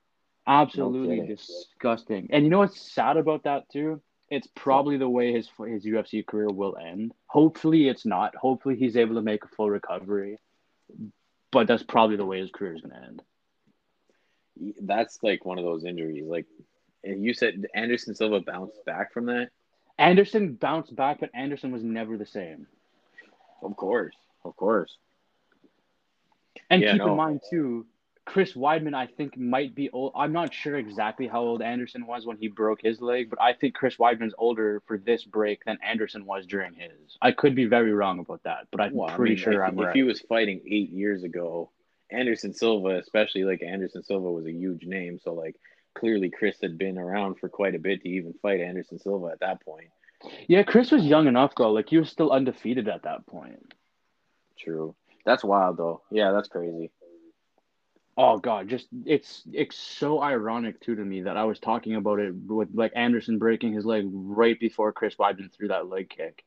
Absolutely 0.48 1.18
kidding. 1.18 1.36
disgusting. 1.36 2.30
And 2.32 2.44
you 2.44 2.50
know 2.50 2.60
what's 2.60 2.80
sad 2.80 3.18
about 3.18 3.44
that 3.44 3.70
too? 3.70 4.02
It's 4.30 4.48
probably 4.56 4.98
the 4.98 5.10
way 5.10 5.34
his 5.34 5.50
his 5.68 5.86
UFC 5.86 6.26
career 6.26 6.50
will 6.50 6.78
end. 6.78 7.14
Hopefully, 7.28 7.88
it's 7.88 8.06
not. 8.06 8.36
Hopefully, 8.36 8.76
he's 8.76 8.98
able 8.98 9.16
to 9.16 9.22
make 9.22 9.44
a 9.44 9.48
full 9.50 9.70
recovery. 9.70 10.40
But 11.52 11.68
that's 11.68 11.84
probably 11.84 12.16
the 12.16 12.26
way 12.26 12.40
his 12.40 12.52
career 12.52 12.76
is 12.76 12.82
going 12.82 12.96
to 12.96 13.08
end. 13.08 13.22
That's 14.82 15.20
like 15.22 15.46
one 15.46 15.58
of 15.58 15.66
those 15.66 15.86
injuries. 15.86 16.26
Like 16.26 16.46
you 17.04 17.34
said, 17.34 17.66
Anderson 17.74 18.16
Silva 18.16 18.42
bounced 18.42 18.84
back 18.86 19.14
from 19.14 19.28
that. 19.28 19.50
Anderson 19.98 20.54
bounced 20.54 20.96
back, 20.96 21.20
but 21.20 21.30
Anderson 21.34 21.72
was 21.72 21.84
never 21.84 22.18
the 22.18 22.26
same. 22.26 22.68
Of 23.62 23.76
course, 23.76 24.16
of 24.44 24.56
course. 24.56 24.98
And 26.70 26.82
Yeah, 26.82 26.94
keep 26.94 27.00
no. 27.00 27.12
in 27.12 27.18
mind 27.18 27.42
too, 27.50 27.86
Chris 28.26 28.54
Weidman, 28.54 28.96
I 28.96 29.06
think 29.06 29.38
might 29.38 29.76
be 29.76 29.90
old. 29.92 30.14
I'm 30.16 30.34
not 30.34 30.52
sure 30.54 30.76
exactly 30.78 31.28
how 31.28 31.42
old 31.42 31.62
Anderson 31.62 32.08
was 32.08 32.26
when 32.26 32.38
he 32.38 32.48
broke 32.48 32.82
his 32.82 33.00
leg, 33.00 33.30
but 33.30 33.40
I 33.40 33.54
think 33.54 33.76
Chris 33.76 33.98
Weidman's 33.98 34.34
older 34.38 34.82
for 34.88 34.98
this 34.98 35.24
break 35.24 35.64
than 35.66 35.78
Anderson 35.84 36.26
was 36.26 36.48
during 36.48 36.74
his. 36.74 37.18
I 37.22 37.32
could 37.32 37.54
be 37.54 37.66
very 37.66 37.94
wrong 37.94 38.18
about 38.20 38.42
that, 38.44 38.68
but 38.72 38.82
I'm 38.82 38.94
Well, 38.96 39.10
I 39.10 39.16
pretty 39.16 39.36
mean, 39.36 39.44
sure 39.44 39.64
if, 39.64 39.70
I'm 39.70 39.78
if 39.80 39.86
right. 39.86 39.96
he 39.96 40.04
was 40.04 40.22
fighting 40.22 40.62
eight 40.66 40.90
years 40.90 41.24
ago, 41.24 41.70
Anderson 42.10 42.54
Silva, 42.54 42.98
especially 42.98 43.44
like 43.44 43.62
Anderson 43.62 44.04
Silva, 44.04 44.32
was 44.32 44.46
a 44.48 44.52
huge 44.52 44.86
name. 44.86 45.20
So 45.24 45.34
like 45.34 45.56
clearly, 45.94 46.32
Chris 46.32 46.58
had 46.62 46.78
been 46.80 46.98
around 46.98 47.36
for 47.40 47.48
quite 47.48 47.76
a 47.76 47.80
bit 47.80 48.02
to 48.02 48.10
even 48.10 48.34
fight 48.42 48.60
Anderson 48.60 48.98
Silva 48.98 49.28
at 49.28 49.40
that 49.42 49.62
point. 49.64 49.90
Yeah, 50.48 50.64
Chris 50.64 50.92
was 50.92 51.06
young 51.06 51.28
enough 51.28 51.54
though. 51.56 51.72
Like 51.72 51.90
he 51.90 51.98
was 51.98 52.10
still 52.10 52.32
undefeated 52.32 52.88
at 52.88 53.04
that 53.04 53.26
point. 53.26 53.74
True. 54.58 54.96
That's 55.26 55.44
wild 55.44 55.78
though. 55.78 56.02
Yeah, 56.12 56.32
that's 56.32 56.48
crazy. 56.48 56.92
Oh 58.18 58.38
god, 58.38 58.70
just 58.70 58.88
it's 59.06 59.44
it's 59.52 59.76
so 59.76 60.22
ironic 60.22 60.80
too 60.80 60.96
to 60.96 61.04
me 61.04 61.24
that 61.24 61.36
I 61.36 61.44
was 61.44 61.60
talking 61.60 61.96
about 61.96 62.20
it 62.20 62.34
with 62.34 62.70
like 62.74 62.94
Anderson 62.96 63.40
breaking 63.40 63.74
his 63.74 63.86
leg 63.86 64.06
right 64.10 64.58
before 64.60 64.94
Chris 64.94 65.16
Weidman 65.16 65.52
threw 65.54 65.68
that 65.68 65.90
leg 65.90 66.10
kick. 66.10 66.46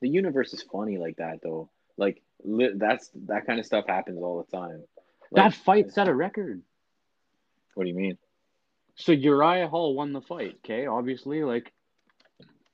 The 0.00 0.08
universe 0.08 0.52
is 0.52 0.62
funny 0.62 0.98
like 0.98 1.16
that 1.16 1.40
though. 1.42 1.70
Like 1.96 2.22
li- 2.44 2.74
that's 2.76 3.10
that 3.26 3.46
kind 3.46 3.58
of 3.58 3.66
stuff 3.66 3.86
happens 3.88 4.22
all 4.22 4.44
the 4.44 4.56
time. 4.56 4.84
Like, 5.32 5.52
that 5.52 5.54
fight 5.54 5.92
set 5.92 6.06
a 6.06 6.14
record. 6.14 6.62
what 7.74 7.84
do 7.84 7.90
you 7.90 7.96
mean? 7.96 8.18
So 8.94 9.12
Uriah 9.12 9.68
Hall 9.68 9.94
won 9.94 10.12
the 10.12 10.20
fight. 10.20 10.58
Okay, 10.64 10.86
obviously, 10.86 11.42
like 11.42 11.72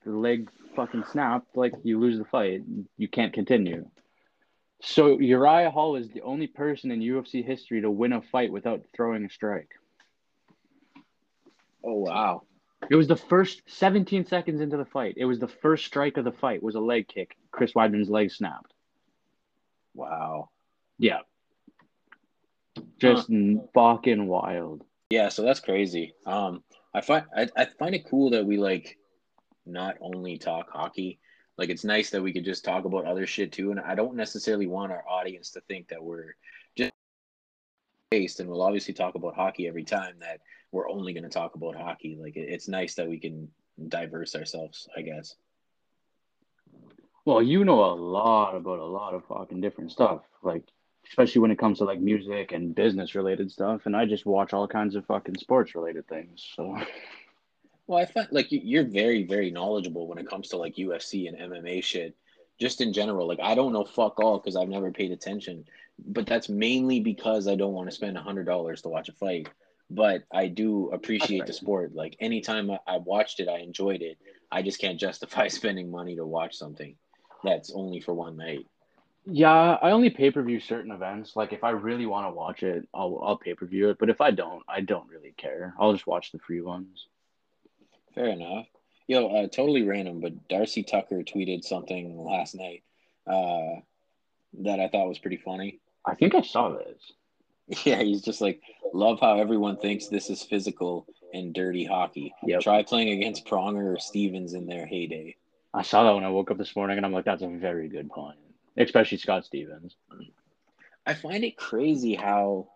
the 0.05 0.13
leg 0.13 0.51
fucking 0.75 1.05
snapped. 1.11 1.57
Like 1.57 1.73
you 1.83 1.99
lose 1.99 2.19
the 2.19 2.25
fight, 2.25 2.63
you 2.97 3.09
can't 3.09 3.33
continue. 3.33 3.87
So 4.83 5.21
Uriah 5.21 5.71
Hall 5.71 5.97
is 5.97 6.09
the 6.09 6.23
only 6.23 6.49
person 6.49 6.91
in 6.91 7.01
UFC 7.01 7.45
history 7.45 7.81
to 7.83 7.91
win 7.91 8.13
a 8.13 8.21
fight 8.21 8.53
without 8.53 8.83
throwing 8.95 9.25
a 9.25 9.31
strike. 9.31 9.71
Oh 11.85 11.95
wow. 11.95 12.43
It 12.91 12.97
was 12.97 13.07
the 13.07 13.17
first 13.17 13.63
17 13.67 14.27
seconds 14.27 14.61
into 14.61 14.77
the 14.77 14.85
fight. 14.85 15.15
It 15.17 15.25
was 15.25 15.39
the 15.39 15.49
first 15.49 15.85
strike 15.87 16.17
of 16.17 16.25
the 16.25 16.33
fight. 16.33 16.63
Was 16.63 16.75
a 16.75 16.81
leg 16.81 17.07
kick. 17.07 17.37
Chris 17.53 17.75
Weidman's 17.75 18.11
leg 18.11 18.33
snapped. 18.33 18.73
Wow. 19.95 20.51
Yeah. 20.99 21.21
Just 22.99 23.31
fucking 23.75 24.27
wild. 24.27 24.83
Yeah, 25.11 25.29
so 25.29 25.43
that's 25.43 25.61
crazy. 25.61 26.15
Um, 26.27 26.63
I 26.95 27.03
find 27.03 27.27
I, 27.37 27.49
I 27.57 27.65
find 27.67 27.95
it 27.95 28.09
cool 28.09 28.31
that 28.31 28.47
we 28.47 28.57
like 28.57 28.97
not 29.67 29.97
only 30.01 30.39
talk 30.39 30.71
hockey. 30.71 31.19
Like 31.59 31.69
it's 31.69 31.85
nice 31.85 32.11
that 32.11 32.23
we 32.23 32.33
could 32.33 32.45
just 32.45 32.65
talk 32.65 32.85
about 32.85 33.05
other 33.05 33.27
shit 33.27 33.53
too. 33.53 33.71
And 33.71 33.81
I 33.81 33.95
don't 33.95 34.17
necessarily 34.17 34.67
want 34.67 34.93
our 34.93 35.05
audience 35.09 35.51
to 35.51 35.61
think 35.63 35.89
that 35.89 36.03
we're 36.03 36.35
just 36.77 36.93
based 38.11 38.41
and 38.41 38.49
we'll 38.49 38.63
obviously 38.63 38.95
talk 38.95 39.15
about 39.15 39.35
hockey 39.35 39.69
every 39.69 39.85
time 39.85 40.15
that 40.21 40.41
we're 40.71 40.89
only 40.89 41.13
going 41.13 41.25
to 41.25 41.29
talk 41.29 41.55
about 41.55 41.77
hockey. 41.77 42.17
Like 42.21 42.37
it's 42.37 42.69
nice 42.69 42.95
that 42.95 43.09
we 43.09 43.19
can 43.19 43.49
diverse 43.89 44.35
ourselves, 44.35 44.89
I 44.97 45.03
guess. 45.03 45.37
Well, 47.25 47.43
you 47.43 47.65
know 47.65 47.85
a 47.85 47.95
lot 47.95 48.57
about 48.57 48.81
a 48.81 48.85
lot 48.85 49.15
of 49.15 49.25
fucking 49.27 49.61
different 49.61 49.93
stuff, 49.93 50.23
like 50.43 50.65
especially 51.07 51.41
when 51.41 51.51
it 51.51 51.59
comes 51.59 51.79
to 51.79 51.85
like 51.85 52.01
music 52.01 52.53
and 52.53 52.75
business 52.75 53.15
related 53.15 53.51
stuff. 53.51 53.83
And 53.85 53.97
I 53.97 54.07
just 54.07 54.27
watch 54.27 54.53
all 54.53 54.67
kinds 54.67 54.97
of 54.97 55.07
fucking 55.07 55.37
sports 55.37 55.75
related 55.75 56.09
things. 56.09 56.45
So 56.57 56.77
Well, 57.93 58.01
I 58.01 58.07
find 58.07 58.27
like 58.31 58.51
you- 58.51 58.63
you're 58.65 58.85
very, 58.85 59.23
very 59.25 59.51
knowledgeable 59.51 60.07
when 60.07 60.17
it 60.17 60.27
comes 60.27 60.49
to 60.49 60.57
like 60.57 60.79
UFC 60.79 61.27
and 61.29 61.37
MMA 61.37 61.83
shit, 61.83 62.17
just 62.59 62.81
in 62.81 62.95
general. 62.95 63.27
Like 63.27 63.41
I 63.41 63.55
don't 63.55 63.75
know 63.75 63.85
fuck 63.85 64.19
all 64.19 64.39
because 64.39 64.57
I've 64.57 64.71
never 64.71 64.91
paid 64.91 65.13
attention, 65.13 65.67
but 65.99 66.25
that's 66.27 66.49
mainly 66.49 67.01
because 67.01 67.47
I 67.47 67.55
don't 67.55 67.75
want 67.75 67.91
to 67.91 67.95
spend 67.95 68.17
a 68.17 68.23
hundred 68.23 68.47
dollars 68.47 68.81
to 68.83 68.89
watch 68.89 69.11
a 69.11 69.13
fight. 69.13 69.51
But 69.91 70.25
I 70.33 70.49
do 70.49 70.89
appreciate 70.89 71.45
the 71.47 71.53
sport. 71.53 71.95
Like 71.95 72.17
anytime 72.19 72.71
I, 72.71 72.81
I 72.87 72.97
watched 72.97 73.41
it, 73.41 73.49
I 73.49 73.59
enjoyed 73.59 74.01
it. 74.01 74.17
I 74.51 74.63
just 74.63 74.81
can't 74.81 74.99
justify 74.99 75.49
spending 75.49 75.91
money 75.91 76.17
to 76.17 76.25
watch 76.25 76.57
something 76.57 76.97
that's 77.45 77.71
only 77.75 78.01
for 78.01 78.15
one 78.15 78.39
night. 78.39 78.67
yeah, 79.27 79.79
I 79.83 79.91
only 79.91 80.11
pay 80.11 80.31
per 80.31 80.43
view 80.43 80.61
certain 80.61 80.93
events. 80.93 81.37
Like 81.37 81.53
if 81.53 81.63
I 81.63 81.71
really 81.71 82.07
want 82.07 82.27
to 82.27 82.31
watch 82.35 82.63
it, 82.63 82.89
I'll 82.95 83.21
I'll 83.23 83.37
pay 83.37 83.55
per 83.55 83.67
view 83.67 83.91
it. 83.91 83.99
But 83.99 84.09
if 84.11 84.23
I 84.23 84.31
don't, 84.31 84.63
I 84.67 84.81
don't 84.81 85.09
really 85.11 85.33
care. 85.37 85.75
I'll 85.79 85.93
just 85.93 86.07
watch 86.07 86.33
the 86.33 86.39
free 86.39 86.63
ones. 86.63 87.09
Fair 88.15 88.29
enough. 88.29 88.67
Yo, 89.09 89.27
uh, 89.29 89.49
totally 89.49 89.83
random, 89.83 90.21
but 90.21 90.49
Darcy 90.49 90.83
Tucker 90.83 91.23
tweeted 91.23 91.65
something 91.65 92.19
last 92.25 92.55
night 92.55 92.83
uh, 93.27 93.81
that 94.61 94.81
I 94.81 94.89
thought 94.89 95.09
was 95.09 95.19
pretty 95.19 95.39
funny. 95.39 95.81
I 96.07 96.15
think 96.15 96.35
I 96.35 96.43
saw 96.43 96.71
this. 96.71 97.13
Yeah, 97.85 98.03
he's 98.03 98.21
just 98.21 98.41
like, 98.43 98.61
love 98.93 99.21
how 99.21 99.39
everyone 99.39 99.79
thinks 99.79 100.09
this 100.09 100.29
is 100.29 100.43
physical 100.43 101.07
and 101.33 101.55
dirty 101.55 101.85
hockey. 101.85 102.35
Yep. 102.45 102.61
Try 102.61 102.83
playing 102.83 103.11
against 103.11 103.47
Pronger 103.47 103.95
or 103.95 103.99
Stevens 103.99 104.53
in 104.53 104.67
their 104.67 104.85
heyday. 104.85 105.37
I 105.73 105.83
saw 105.83 106.03
that 106.05 106.15
when 106.15 106.25
I 106.25 106.29
woke 106.29 106.51
up 106.51 106.59
this 106.59 106.77
morning, 106.77 106.99
and 106.99 107.07
I'm 107.07 107.13
like, 107.13 107.25
that's 107.25 107.41
a 107.41 107.49
very 107.49 107.89
good 107.89 108.11
point, 108.11 108.37
especially 108.77 109.17
Scott 109.19 109.47
Stevens. 109.47 109.97
I 111.07 111.15
find 111.15 111.45
it 111.45 111.57
crazy 111.57 112.15
how 112.15 112.69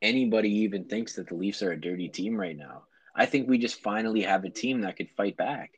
anybody 0.00 0.50
even 0.50 0.84
thinks 0.84 1.14
that 1.14 1.28
the 1.28 1.34
Leafs 1.34 1.62
are 1.62 1.72
a 1.72 1.80
dirty 1.80 2.08
team 2.08 2.36
right 2.36 2.56
now. 2.56 2.82
I 3.14 3.26
think 3.26 3.48
we 3.48 3.58
just 3.58 3.80
finally 3.80 4.22
have 4.22 4.44
a 4.44 4.50
team 4.50 4.82
that 4.82 4.96
could 4.96 5.10
fight 5.16 5.36
back, 5.36 5.72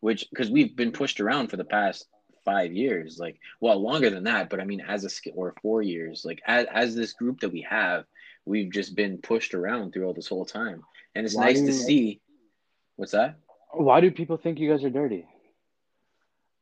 which 0.00 0.26
because 0.30 0.50
we've 0.50 0.76
been 0.76 0.92
pushed 0.92 1.20
around 1.20 1.48
for 1.48 1.56
the 1.56 1.64
past 1.64 2.06
five 2.44 2.72
years, 2.72 3.18
like 3.18 3.38
well 3.60 3.80
longer 3.80 4.08
than 4.10 4.24
that, 4.24 4.48
but 4.48 4.60
I 4.60 4.64
mean 4.64 4.80
as 4.80 5.04
a 5.04 5.30
or 5.34 5.54
four 5.62 5.82
years, 5.82 6.24
like 6.24 6.40
as 6.46 6.66
as 6.72 6.94
this 6.94 7.12
group 7.12 7.40
that 7.40 7.52
we 7.52 7.62
have, 7.62 8.04
we've 8.44 8.72
just 8.72 8.94
been 8.94 9.18
pushed 9.18 9.54
around 9.54 9.92
throughout 9.92 10.06
all 10.08 10.14
this 10.14 10.28
whole 10.28 10.46
time, 10.46 10.82
and 11.14 11.26
it's 11.26 11.34
Why 11.34 11.46
nice 11.46 11.60
to 11.62 11.72
see. 11.72 12.20
What's 12.94 13.12
that? 13.12 13.36
Why 13.72 14.00
do 14.00 14.10
people 14.10 14.36
think 14.36 14.58
you 14.58 14.70
guys 14.70 14.84
are 14.84 14.90
dirty? 14.90 15.26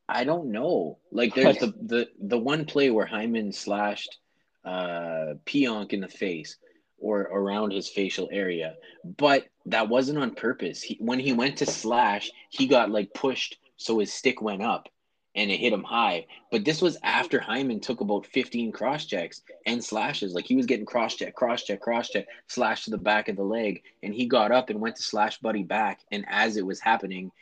I 0.09 0.25
don't 0.25 0.51
know. 0.51 0.99
Like 1.13 1.35
there's 1.35 1.59
the 1.59 1.75
the 1.81 2.09
the 2.21 2.39
one 2.39 2.65
play 2.65 2.91
where 2.91 3.07
Hyman 3.07 3.53
slashed 3.53 4.19
uh 4.65 5.35
Pionk 5.47 5.93
in 5.93 6.01
the 6.01 6.09
face 6.09 6.57
or 6.99 7.23
around 7.23 7.73
his 7.73 7.89
facial 7.89 8.29
area, 8.33 8.75
but 9.19 9.47
that 9.67 9.89
wasn't 9.89 10.19
on 10.19 10.35
purpose. 10.35 10.83
He, 10.83 10.97
when 11.01 11.19
he 11.19 11.33
went 11.33 11.59
to 11.59 11.67
slash, 11.67 12.31
he 12.51 12.67
got 12.67 12.91
like 12.91 13.13
pushed 13.15 13.59
so 13.77 13.99
his 13.99 14.13
stick 14.13 14.41
went 14.41 14.63
up 14.63 14.89
and 15.35 15.51
it 15.51 15.59
hit 15.59 15.73
him 15.73 15.83
high. 15.83 16.27
But 16.53 16.65
this 16.65 16.81
was 16.81 16.97
after 17.03 17.41
Hyman 17.41 17.81
took 17.81 18.01
about 18.01 18.27
15 18.27 18.73
cross 18.73 19.05
checks 19.05 19.43
and 19.67 19.83
slashes. 19.83 20.33
Like 20.33 20.47
he 20.47 20.55
was 20.55 20.67
getting 20.67 20.87
cross 20.87 21.17
check, 21.17 21.35
cross 21.35 21.65
check, 21.65 21.81
cross 21.81 22.09
check, 22.09 22.27
slash 22.47 22.85
to 22.85 22.91
the 22.91 22.99
back 22.99 23.29
of 23.29 23.37
the 23.37 23.43
leg, 23.43 23.83
and 24.03 24.15
he 24.15 24.27
got 24.27 24.53
up 24.53 24.71
and 24.71 24.81
went 24.81 24.97
to 24.97 25.03
slash 25.03 25.39
Buddy 25.39 25.65
back. 25.65 26.01
And 26.13 26.25
as 26.29 26.57
it 26.57 26.65
was 26.65 26.81
happening, 26.81 27.33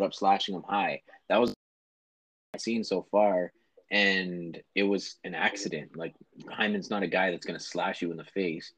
up 0.00 0.14
slashing 0.14 0.54
him 0.54 0.62
high. 0.62 1.02
That 1.28 1.40
was 1.40 1.54
I've 2.54 2.60
seen 2.60 2.84
so 2.84 3.06
far, 3.10 3.52
and 3.90 4.60
it 4.74 4.82
was 4.82 5.16
an 5.24 5.34
accident. 5.34 5.96
Like 5.96 6.14
Hyman's 6.50 6.90
not 6.90 7.02
a 7.02 7.06
guy 7.08 7.30
that's 7.30 7.46
gonna 7.46 7.60
slash 7.60 8.02
you 8.02 8.10
in 8.10 8.16
the 8.16 8.24
face. 8.24 8.72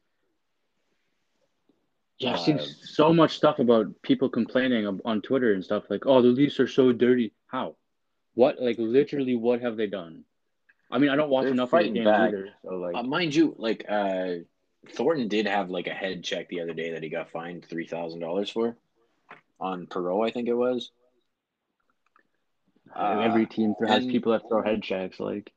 Yeah, 2.19 2.33
I've 2.33 2.39
seen 2.41 2.59
Uh, 2.59 2.65
so 2.83 3.11
much 3.13 3.35
stuff 3.35 3.57
about 3.59 3.87
people 4.03 4.29
complaining 4.29 4.85
on- 4.85 5.01
on 5.05 5.21
Twitter 5.21 5.53
and 5.53 5.63
stuff 5.63 5.89
like, 5.89 6.05
"Oh, 6.05 6.21
the 6.21 6.27
Leafs 6.29 6.59
are 6.59 6.67
so 6.67 6.91
dirty." 6.91 7.33
How? 7.47 7.75
What? 8.35 8.61
Like 8.61 8.77
literally, 8.77 9.35
what 9.35 9.61
have 9.61 9.75
they 9.75 9.87
done? 9.87 10.23
I 10.91 10.99
mean, 10.99 11.09
I 11.09 11.15
don't 11.15 11.29
watch 11.29 11.45
enough 11.47 11.65
of 11.67 11.71
the 11.71 11.77
fighting 11.77 11.93
games 11.95 12.05
back. 12.05 12.29
either. 12.29 12.53
So 12.63 12.75
like, 12.75 12.95
Uh, 12.95 13.03
mind 13.03 13.33
you, 13.33 13.55
like 13.57 13.85
uh, 13.89 14.35
Thornton 14.89 15.27
did 15.29 15.47
have 15.47 15.69
like 15.69 15.87
a 15.87 15.93
head 15.93 16.23
check 16.23 16.47
the 16.49 16.59
other 16.61 16.73
day 16.73 16.91
that 16.91 17.01
he 17.01 17.09
got 17.09 17.29
fined 17.31 17.65
three 17.65 17.87
thousand 17.87 18.19
dollars 18.19 18.49
for 18.51 18.77
on 19.59 19.87
Perreault, 19.87 20.27
I 20.27 20.31
think 20.31 20.47
it 20.47 20.53
was. 20.53 20.91
Uh, 22.95 23.19
every 23.21 23.45
team 23.45 23.73
has 23.87 24.03
and- 24.03 24.11
people 24.11 24.31
that 24.33 24.47
throw 24.47 24.61
head 24.63 24.81
checks. 24.83 25.19
Like, 25.19 25.51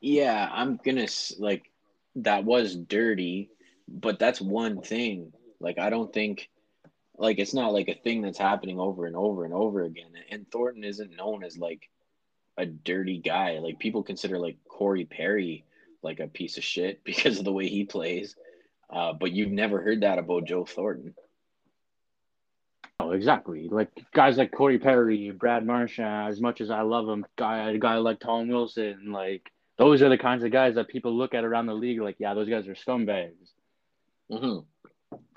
Yeah, 0.00 0.48
I'm 0.52 0.76
gonna 0.84 1.02
s- 1.02 1.34
like 1.38 1.70
that 2.16 2.44
was 2.44 2.76
dirty, 2.76 3.50
but 3.88 4.18
that's 4.18 4.40
one 4.40 4.80
thing. 4.80 5.32
Like 5.60 5.78
I 5.78 5.90
don't 5.90 6.12
think 6.12 6.50
like 7.16 7.38
it's 7.38 7.54
not 7.54 7.72
like 7.72 7.88
a 7.88 7.94
thing 7.94 8.22
that's 8.22 8.38
happening 8.38 8.78
over 8.78 9.06
and 9.06 9.16
over 9.16 9.44
and 9.44 9.52
over 9.52 9.82
again. 9.82 10.12
And 10.30 10.48
Thornton 10.50 10.84
isn't 10.84 11.16
known 11.16 11.42
as 11.42 11.58
like 11.58 11.88
a 12.56 12.66
dirty 12.66 13.18
guy. 13.18 13.58
Like 13.58 13.78
people 13.78 14.02
consider 14.02 14.38
like 14.38 14.56
Corey 14.68 15.04
Perry 15.04 15.64
like 16.02 16.20
a 16.20 16.28
piece 16.28 16.58
of 16.58 16.64
shit 16.64 17.02
because 17.10 17.38
of 17.38 17.44
the 17.44 17.52
way 17.52 17.66
he 17.68 17.84
plays. 17.84 18.36
Uh, 18.90 19.12
but 19.12 19.32
you've 19.32 19.50
never 19.52 19.80
heard 19.82 20.02
that 20.02 20.18
about 20.18 20.44
Joe 20.46 20.64
Thornton. 20.64 21.14
Exactly. 23.12 23.68
Like 23.68 23.90
guys 24.12 24.36
like 24.36 24.52
Corey 24.52 24.78
Perry, 24.78 25.30
Brad 25.30 25.64
Marchand, 25.66 26.28
as 26.28 26.40
much 26.40 26.60
as 26.60 26.70
I 26.70 26.82
love 26.82 27.08
him, 27.08 27.26
guy 27.36 27.70
a 27.70 27.78
guy 27.78 27.96
like 27.96 28.20
Tom 28.20 28.48
Wilson, 28.48 29.12
like 29.12 29.50
those 29.76 30.02
are 30.02 30.08
the 30.08 30.18
kinds 30.18 30.44
of 30.44 30.50
guys 30.50 30.74
that 30.74 30.88
people 30.88 31.16
look 31.16 31.34
at 31.34 31.44
around 31.44 31.66
the 31.66 31.74
league 31.74 32.00
like, 32.00 32.16
yeah, 32.18 32.34
those 32.34 32.48
guys 32.48 32.66
are 32.68 32.74
scumbags. 32.74 33.52
hmm 34.30 34.58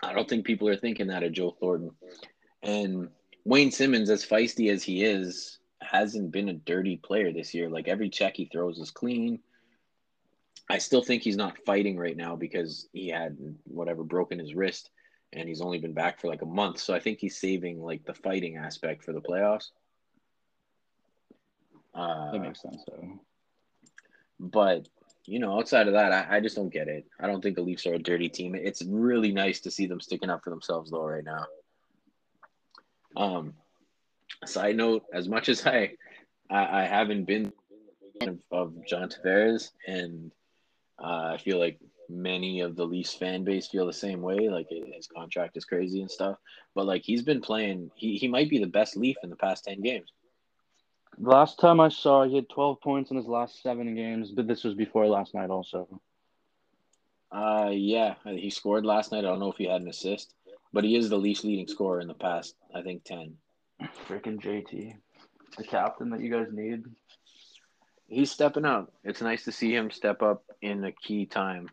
I 0.03 0.13
don't 0.13 0.27
think 0.27 0.45
people 0.45 0.67
are 0.67 0.75
thinking 0.75 1.07
that 1.07 1.23
of 1.23 1.31
Joe 1.31 1.55
Thornton. 1.59 1.91
And 2.63 3.09
Wayne 3.45 3.71
Simmonds, 3.71 4.09
as 4.09 4.25
feisty 4.25 4.71
as 4.71 4.83
he 4.83 5.03
is, 5.03 5.59
hasn't 5.81 6.31
been 6.31 6.49
a 6.49 6.53
dirty 6.53 6.97
player 6.97 7.31
this 7.31 7.53
year. 7.53 7.69
Like 7.69 7.87
every 7.87 8.09
check 8.09 8.35
he 8.35 8.45
throws 8.45 8.79
is 8.79 8.91
clean. 8.91 9.39
I 10.69 10.77
still 10.77 11.03
think 11.03 11.21
he's 11.23 11.37
not 11.37 11.57
fighting 11.65 11.97
right 11.97 12.15
now 12.15 12.35
because 12.35 12.87
he 12.93 13.09
had 13.09 13.37
whatever 13.65 14.03
broken 14.03 14.39
his 14.39 14.53
wrist 14.55 14.89
and 15.33 15.47
he's 15.47 15.61
only 15.61 15.77
been 15.79 15.93
back 15.93 16.19
for 16.19 16.27
like 16.27 16.41
a 16.41 16.45
month. 16.45 16.79
So 16.79 16.93
I 16.93 16.99
think 16.99 17.19
he's 17.19 17.39
saving 17.39 17.81
like 17.81 18.05
the 18.05 18.13
fighting 18.13 18.57
aspect 18.57 19.03
for 19.03 19.13
the 19.13 19.21
playoffs. 19.21 19.69
Uh, 21.93 22.31
That 22.31 22.39
makes 22.41 22.61
sense 22.61 22.83
though. 22.87 23.19
but 24.39 24.87
you 25.27 25.37
know, 25.39 25.57
outside 25.59 25.87
of 25.87 25.93
that, 25.93 26.11
I, 26.11 26.37
I 26.37 26.39
just 26.39 26.55
don't 26.55 26.73
get 26.73 26.87
it. 26.87 27.05
I 27.19 27.27
don't 27.27 27.41
think 27.41 27.55
the 27.55 27.61
Leafs 27.61 27.85
are 27.85 27.93
a 27.93 27.99
dirty 27.99 28.27
team. 28.27 28.55
It's 28.55 28.83
really 28.83 29.31
nice 29.31 29.59
to 29.61 29.71
see 29.71 29.85
them 29.85 30.01
sticking 30.01 30.29
up 30.31 30.43
for 30.43 30.49
themselves 30.49 30.89
though 30.89 31.05
right 31.05 31.23
now. 31.23 31.45
Um, 33.15 33.53
side 34.45 34.75
note: 34.77 35.03
as 35.13 35.29
much 35.29 35.47
as 35.47 35.65
I, 35.65 35.91
I, 36.49 36.81
I 36.81 36.85
haven't 36.85 37.25
been 37.25 37.53
of, 38.21 38.39
of 38.51 38.73
John 38.87 39.09
Tavares, 39.09 39.69
and 39.87 40.31
uh, 41.01 41.33
I 41.33 41.37
feel 41.37 41.59
like 41.59 41.79
many 42.11 42.61
of 42.61 42.75
the 42.75 42.85
Leafs 42.85 43.13
fan 43.13 43.43
base 43.43 43.67
feel 43.67 43.85
the 43.85 43.93
same 43.93 44.21
way. 44.21 44.49
Like 44.49 44.67
his 44.69 45.07
contract 45.07 45.57
is 45.57 45.65
crazy 45.65 46.01
and 46.01 46.11
stuff, 46.11 46.37
but 46.75 46.85
like 46.85 47.03
he's 47.03 47.23
been 47.23 47.41
playing. 47.41 47.91
He 47.95 48.17
he 48.17 48.27
might 48.27 48.49
be 48.49 48.59
the 48.59 48.67
best 48.67 48.97
Leaf 48.97 49.17
in 49.23 49.29
the 49.29 49.35
past 49.35 49.63
ten 49.65 49.81
games. 49.81 50.11
Last 51.17 51.59
time 51.59 51.79
I 51.79 51.89
saw, 51.89 52.23
he 52.23 52.35
had 52.35 52.49
12 52.49 52.79
points 52.81 53.11
in 53.11 53.17
his 53.17 53.27
last 53.27 53.61
seven 53.61 53.93
games, 53.95 54.31
but 54.31 54.47
this 54.47 54.63
was 54.63 54.73
before 54.73 55.05
last 55.07 55.33
night 55.33 55.49
also. 55.49 56.01
Uh, 57.31 57.69
yeah, 57.71 58.15
he 58.25 58.49
scored 58.49 58.85
last 58.85 59.11
night. 59.11 59.19
I 59.19 59.21
don't 59.21 59.39
know 59.39 59.51
if 59.51 59.57
he 59.57 59.65
had 59.65 59.81
an 59.81 59.87
assist, 59.87 60.33
but 60.73 60.83
he 60.83 60.95
is 60.95 61.09
the 61.09 61.17
Leafs 61.17 61.43
leading 61.43 61.67
scorer 61.67 61.99
in 61.99 62.07
the 62.07 62.13
past. 62.13 62.55
I 62.73 62.81
think 62.81 63.03
ten. 63.03 63.35
Freaking 64.07 64.39
JT, 64.39 64.95
the 65.57 65.63
captain 65.63 66.09
that 66.09 66.21
you 66.21 66.31
guys 66.31 66.47
need. 66.51 66.83
He's 68.07 68.31
stepping 68.31 68.65
up. 68.65 68.91
It's 69.03 69.21
nice 69.21 69.45
to 69.45 69.51
see 69.51 69.73
him 69.73 69.89
step 69.91 70.21
up 70.21 70.43
in 70.61 70.83
a 70.83 70.91
key 70.91 71.25
time. 71.25 71.69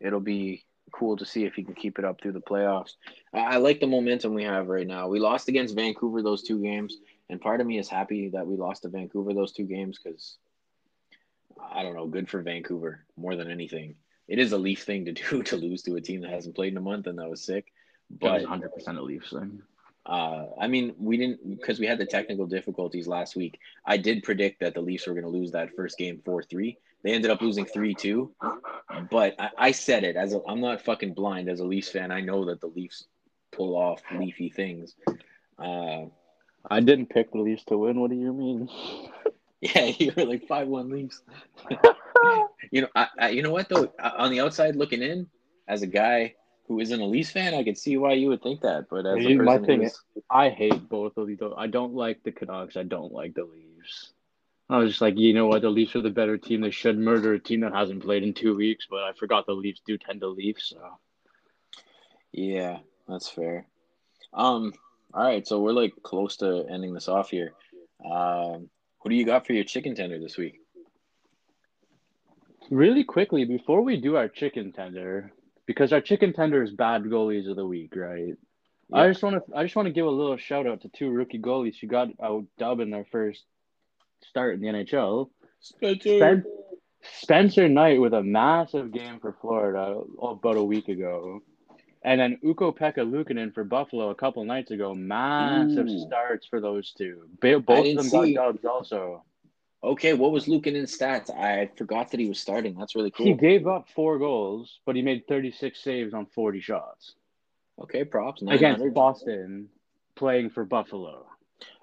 It'll 0.00 0.20
be 0.20 0.64
cool 0.92 1.16
to 1.16 1.24
see 1.24 1.44
if 1.44 1.54
he 1.54 1.62
can 1.62 1.74
keep 1.74 1.98
it 1.98 2.04
up 2.04 2.20
through 2.20 2.32
the 2.32 2.40
playoffs. 2.40 2.94
I, 3.32 3.38
I 3.40 3.56
like 3.56 3.80
the 3.80 3.86
momentum 3.86 4.34
we 4.34 4.44
have 4.44 4.68
right 4.68 4.86
now. 4.86 5.08
We 5.08 5.20
lost 5.20 5.48
against 5.48 5.74
Vancouver 5.74 6.22
those 6.22 6.42
two 6.42 6.60
games, 6.60 6.98
and 7.28 7.40
part 7.40 7.60
of 7.60 7.66
me 7.66 7.78
is 7.78 7.88
happy 7.88 8.30
that 8.30 8.46
we 8.46 8.56
lost 8.56 8.82
to 8.82 8.88
Vancouver 8.88 9.34
those 9.34 9.52
two 9.52 9.64
games 9.64 9.98
because 10.02 10.36
I 11.72 11.82
don't 11.82 11.94
know, 11.94 12.06
good 12.06 12.28
for 12.28 12.42
Vancouver 12.42 13.04
more 13.16 13.36
than 13.36 13.50
anything. 13.50 13.96
It 14.28 14.38
is 14.38 14.52
a 14.52 14.58
Leaf 14.58 14.82
thing 14.82 15.04
to 15.06 15.12
do 15.30 15.42
to 15.42 15.56
lose 15.56 15.82
to 15.82 15.96
a 15.96 16.00
team 16.00 16.22
that 16.22 16.30
hasn't 16.30 16.54
played 16.54 16.72
in 16.72 16.78
a 16.78 16.82
month, 16.82 17.06
and 17.06 17.18
that 17.18 17.30
was 17.30 17.42
sick. 17.42 17.72
But 18.10 18.42
But 18.42 18.60
100% 18.60 18.98
a 18.98 19.02
Leafs 19.02 19.30
thing. 19.30 19.62
uh, 20.06 20.46
I 20.60 20.66
mean, 20.66 20.94
we 20.98 21.16
didn't 21.16 21.58
because 21.60 21.78
we 21.78 21.86
had 21.86 21.98
the 21.98 22.06
technical 22.06 22.46
difficulties 22.46 23.06
last 23.06 23.36
week. 23.36 23.58
I 23.84 23.96
did 23.96 24.22
predict 24.22 24.60
that 24.60 24.74
the 24.74 24.80
Leafs 24.80 25.06
were 25.06 25.14
going 25.14 25.24
to 25.24 25.30
lose 25.30 25.52
that 25.52 25.74
first 25.76 25.98
game 25.98 26.20
four 26.24 26.42
three. 26.42 26.78
They 27.02 27.12
ended 27.12 27.30
up 27.30 27.40
losing 27.40 27.64
three 27.64 27.94
two, 27.94 28.32
but 29.10 29.34
I, 29.38 29.50
I 29.56 29.70
said 29.72 30.04
it 30.04 30.16
as 30.16 30.34
a, 30.34 30.40
I'm 30.46 30.60
not 30.60 30.82
fucking 30.82 31.14
blind 31.14 31.48
as 31.48 31.60
a 31.60 31.64
Leafs 31.64 31.88
fan. 31.90 32.10
I 32.10 32.20
know 32.20 32.44
that 32.46 32.60
the 32.60 32.66
Leafs 32.66 33.06
pull 33.52 33.76
off 33.76 34.02
leafy 34.18 34.50
things. 34.50 34.94
Uh, 35.58 36.06
I 36.70 36.80
didn't 36.80 37.06
pick 37.10 37.32
the 37.32 37.38
Leafs 37.38 37.64
to 37.64 37.78
win. 37.78 38.00
What 38.00 38.10
do 38.10 38.16
you 38.16 38.32
mean? 38.32 38.68
yeah, 39.60 39.84
you 39.98 40.12
were 40.16 40.24
like 40.26 40.46
five 40.46 40.68
one 40.68 40.90
Leafs. 40.90 41.22
you 42.70 42.82
know, 42.82 42.88
I, 42.94 43.08
I, 43.18 43.28
you 43.30 43.42
know 43.42 43.50
what 43.50 43.68
though? 43.68 43.90
On 44.18 44.30
the 44.30 44.40
outside 44.40 44.76
looking 44.76 45.02
in, 45.02 45.26
as 45.68 45.82
a 45.82 45.86
guy 45.86 46.34
who 46.68 46.80
isn't 46.80 47.00
a 47.00 47.06
Leafs 47.06 47.30
fan, 47.30 47.54
I 47.54 47.64
could 47.64 47.78
see 47.78 47.96
why 47.96 48.12
you 48.12 48.28
would 48.28 48.42
think 48.42 48.60
that. 48.60 48.86
But 48.90 49.06
as 49.06 49.16
my 49.46 49.56
thing 49.66 49.80
who's- 49.82 50.04
I 50.30 50.50
hate 50.50 50.88
both 50.88 51.16
of 51.16 51.26
these. 51.26 51.38
I 51.56 51.66
don't 51.66 51.94
like 51.94 52.22
the 52.22 52.30
Canucks. 52.30 52.76
I 52.76 52.82
don't 52.84 53.12
like 53.12 53.34
the 53.34 53.44
Leafs. 53.44 54.12
I 54.70 54.78
was 54.78 54.90
just 54.90 55.00
like, 55.00 55.18
you 55.18 55.34
know 55.34 55.46
what? 55.46 55.62
The 55.62 55.70
Leafs 55.70 55.96
are 55.96 56.00
the 56.00 56.10
better 56.10 56.38
team. 56.38 56.60
They 56.60 56.70
should 56.70 56.98
murder 56.98 57.34
a 57.34 57.40
team 57.40 57.60
that 57.60 57.74
hasn't 57.74 58.02
played 58.02 58.22
in 58.22 58.34
two 58.34 58.54
weeks. 58.56 58.86
But 58.88 59.02
I 59.02 59.12
forgot 59.12 59.46
the 59.46 59.52
Leafs 59.52 59.80
do 59.84 59.98
tend 59.98 60.20
to 60.20 60.28
leave. 60.28 60.56
So 60.58 60.78
Yeah, 62.32 62.78
that's 63.08 63.28
fair. 63.28 63.66
Um, 64.32 64.72
all 65.12 65.24
right, 65.24 65.46
so 65.46 65.60
we're 65.60 65.72
like 65.72 65.94
close 66.02 66.36
to 66.38 66.66
ending 66.70 66.94
this 66.94 67.08
off 67.08 67.30
here. 67.30 67.52
Um, 68.04 68.70
who 69.00 69.10
do 69.10 69.16
you 69.16 69.26
got 69.26 69.46
for 69.46 69.52
your 69.52 69.64
chicken 69.64 69.94
tender 69.96 70.20
this 70.20 70.38
week? 70.38 70.60
really 72.70 73.04
quickly 73.04 73.44
before 73.44 73.82
we 73.82 74.00
do 74.00 74.16
our 74.16 74.28
chicken 74.28 74.72
tender, 74.72 75.32
because 75.66 75.92
our 75.92 76.00
chicken 76.00 76.32
tender 76.32 76.62
is 76.62 76.70
bad 76.70 77.02
goalies 77.02 77.48
of 77.50 77.56
the 77.56 77.66
week, 77.66 77.94
right? 77.96 78.34
I 78.92 79.08
just 79.08 79.22
want 79.22 79.36
to 79.36 79.56
I 79.56 79.62
just 79.62 79.76
want 79.76 79.86
to 79.86 79.92
give 79.92 80.06
a 80.06 80.10
little 80.10 80.36
shout 80.36 80.66
out 80.66 80.80
to 80.82 80.88
two 80.88 81.10
rookie 81.10 81.38
goalies 81.38 81.76
who 81.80 81.86
got 81.86 82.08
a 82.18 82.40
dub 82.58 82.80
in 82.80 82.90
their 82.90 83.06
first 83.12 83.44
start 84.28 84.54
in 84.54 84.60
the 84.60 84.68
NHL. 84.68 85.30
Spen- 85.60 86.44
Spencer 87.02 87.68
Knight 87.68 88.00
with 88.00 88.12
a 88.14 88.22
massive 88.22 88.92
game 88.92 89.20
for 89.20 89.32
Florida 89.40 90.00
about 90.22 90.56
a 90.56 90.62
week 90.64 90.88
ago. 90.88 91.40
And 92.02 92.18
then 92.20 92.38
Ukko 92.46 92.72
Pekka 92.72 92.98
Luukkonen 92.98 93.52
for 93.52 93.62
Buffalo 93.64 94.08
a 94.10 94.14
couple 94.14 94.42
nights 94.44 94.70
ago. 94.70 94.94
Massive 94.94 95.86
Ooh. 95.86 95.98
starts 96.06 96.46
for 96.46 96.60
those 96.60 96.92
two. 96.92 97.28
Both 97.40 97.68
of 97.68 97.84
them 97.96 98.04
see- 98.04 98.34
got 98.34 98.54
dubs 98.54 98.64
also. 98.64 99.24
Okay, 99.82 100.12
what 100.12 100.30
was 100.30 100.44
Luukkonen's 100.46 100.96
stats? 100.96 101.30
I 101.30 101.70
forgot 101.76 102.10
that 102.10 102.20
he 102.20 102.26
was 102.28 102.38
starting. 102.38 102.74
That's 102.78 102.94
really 102.94 103.10
cool. 103.10 103.24
He 103.26 103.32
gave 103.32 103.66
up 103.66 103.88
four 103.94 104.18
goals, 104.18 104.78
but 104.84 104.94
he 104.94 105.00
made 105.00 105.26
36 105.26 105.78
saves 105.82 106.12
on 106.12 106.26
40 106.26 106.60
shots 106.60 107.14
Okay, 107.80 108.04
props. 108.04 108.42
against 108.46 108.84
Boston 108.92 109.68
playing 110.16 110.50
for 110.50 110.64
Buffalo. 110.66 111.24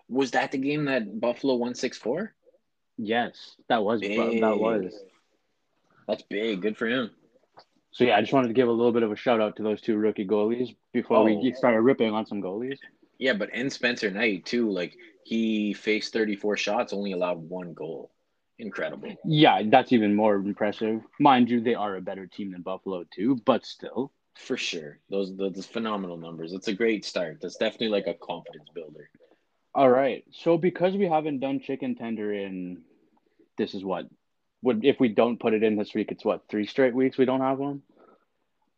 Was 0.09 0.31
that 0.31 0.51
the 0.51 0.57
game 0.57 0.85
that 0.85 1.19
Buffalo 1.19 1.55
won 1.55 1.75
six 1.75 1.97
four? 1.97 2.33
Yes, 2.97 3.55
that 3.69 3.83
was 3.83 4.01
Big. 4.01 4.41
that 4.41 4.57
was. 4.57 4.93
That's 6.07 6.23
big. 6.23 6.61
Good 6.61 6.77
for 6.77 6.87
him. 6.87 7.11
So 7.91 8.03
yeah, 8.05 8.15
I 8.17 8.21
just 8.21 8.33
wanted 8.33 8.47
to 8.47 8.53
give 8.53 8.67
a 8.67 8.71
little 8.71 8.91
bit 8.91 9.03
of 9.03 9.11
a 9.11 9.15
shout 9.15 9.41
out 9.41 9.55
to 9.57 9.63
those 9.63 9.81
two 9.81 9.97
rookie 9.97 10.25
goalies 10.25 10.75
before 10.93 11.17
Oh. 11.17 11.23
we 11.25 11.53
started 11.53 11.81
ripping 11.81 12.11
on 12.13 12.25
some 12.25 12.41
goalies. 12.41 12.77
Yeah, 13.17 13.33
but 13.33 13.49
and 13.53 13.71
Spencer 13.71 14.09
Knight 14.11 14.45
too. 14.45 14.69
Like 14.71 14.95
he 15.23 15.73
faced 15.73 16.13
thirty 16.13 16.35
four 16.35 16.55
shots, 16.57 16.93
only 16.93 17.11
allowed 17.11 17.37
one 17.49 17.73
goal. 17.73 18.11
Incredible. 18.59 19.15
Yeah, 19.25 19.61
that's 19.65 19.91
even 19.91 20.15
more 20.15 20.35
impressive. 20.35 21.01
Mind 21.19 21.49
you, 21.49 21.61
they 21.61 21.75
are 21.75 21.95
a 21.97 22.01
better 22.01 22.25
team 22.25 22.51
than 22.51 22.61
Buffalo 22.61 23.03
too, 23.13 23.35
but 23.45 23.65
still. 23.65 24.11
For 24.35 24.55
sure. 24.57 24.99
Those 25.09 25.35
those 25.35 25.65
phenomenal 25.65 26.17
numbers. 26.17 26.53
It's 26.53 26.67
a 26.67 26.73
great 26.73 27.03
start. 27.03 27.39
That's 27.41 27.57
definitely 27.57 27.89
like 27.89 28.07
a 28.07 28.13
confidence 28.13 28.69
builder. 28.73 29.09
All 29.77 29.89
right. 29.91 30.23
So 30.31 30.57
because 30.57 30.95
we 30.95 31.07
haven't 31.07 31.39
done 31.39 31.59
chicken 31.59 31.93
tender 31.93 32.33
in 32.33 32.81
this 33.59 33.75
is 33.75 33.85
what 33.85 34.05
would 34.63 34.83
if 34.83 34.99
we 34.99 35.07
don't 35.07 35.39
put 35.39 35.53
it 35.53 35.61
in 35.61 35.75
this 35.75 35.93
week, 35.93 36.11
it's 36.11 36.25
what, 36.25 36.41
three 36.49 36.65
straight 36.65 36.95
weeks 36.95 37.15
we 37.15 37.25
don't 37.25 37.41
have 37.41 37.59
one? 37.59 37.83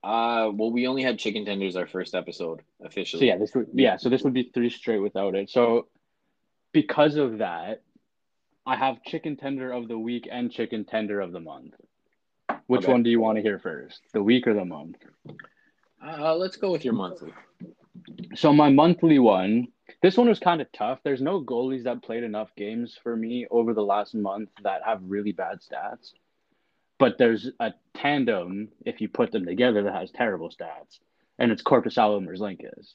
Uh 0.03 0.51
well 0.53 0.71
we 0.73 0.87
only 0.87 1.01
had 1.01 1.17
chicken 1.17 1.45
tenders 1.45 1.77
our 1.77 1.87
first 1.87 2.13
episode 2.15 2.63
officially. 2.83 3.21
So 3.21 3.25
yeah, 3.25 3.37
this 3.37 3.55
would 3.55 3.67
yeah, 3.73 3.95
so 3.95 4.09
this 4.09 4.23
would 4.23 4.33
be 4.33 4.51
three 4.53 4.69
straight 4.69 4.99
without 4.99 5.35
it. 5.35 5.49
So 5.49 5.87
because 6.73 7.15
of 7.15 7.37
that, 7.37 7.81
I 8.65 8.75
have 8.75 9.01
chicken 9.03 9.37
tender 9.37 9.71
of 9.71 9.87
the 9.87 9.97
week 9.97 10.27
and 10.29 10.51
chicken 10.51 10.83
tender 10.83 11.21
of 11.21 11.31
the 11.31 11.39
month. 11.39 11.75
Which 12.67 12.83
Okay. 12.83 12.91
one 12.91 13.03
do 13.03 13.09
you 13.09 13.21
want 13.21 13.37
to 13.37 13.41
hear 13.41 13.57
first? 13.57 14.01
The 14.11 14.21
week 14.21 14.47
or 14.47 14.53
the 14.53 14.65
month? 14.65 14.97
Uh 16.05 16.35
let's 16.35 16.57
go 16.57 16.71
with 16.71 16.83
your 16.83 16.93
monthly. 16.93 17.31
So 18.35 18.51
my 18.51 18.69
monthly 18.69 19.17
one, 19.17 19.69
this 20.01 20.17
one 20.17 20.27
was 20.29 20.39
kind 20.39 20.61
of 20.61 20.71
tough. 20.71 20.99
There's 21.03 21.21
no 21.21 21.41
goalies 21.41 21.83
that 21.83 22.03
played 22.03 22.23
enough 22.23 22.49
games 22.55 22.97
for 23.01 23.15
me 23.15 23.47
over 23.49 23.73
the 23.73 23.83
last 23.83 24.13
month 24.15 24.49
that 24.63 24.81
have 24.85 25.01
really 25.03 25.31
bad 25.31 25.59
stats. 25.59 26.11
But 26.97 27.17
there's 27.17 27.49
a 27.59 27.73
tandem, 27.95 28.69
if 28.85 28.99
you 29.01 29.07
put 29.07 29.31
them 29.31 29.45
together, 29.45 29.83
that 29.83 29.93
has 29.93 30.11
terrible 30.11 30.49
stats, 30.49 30.99
and 31.37 31.51
it's 31.51 31.63
Korpisalo 31.63 32.17
and 32.17 32.27
Merzlikins. 32.27 32.93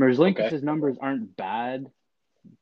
Merzlikins' 0.00 0.52
Okay. 0.52 0.58
numbers 0.64 0.96
aren't 1.00 1.36
bad. 1.36 1.90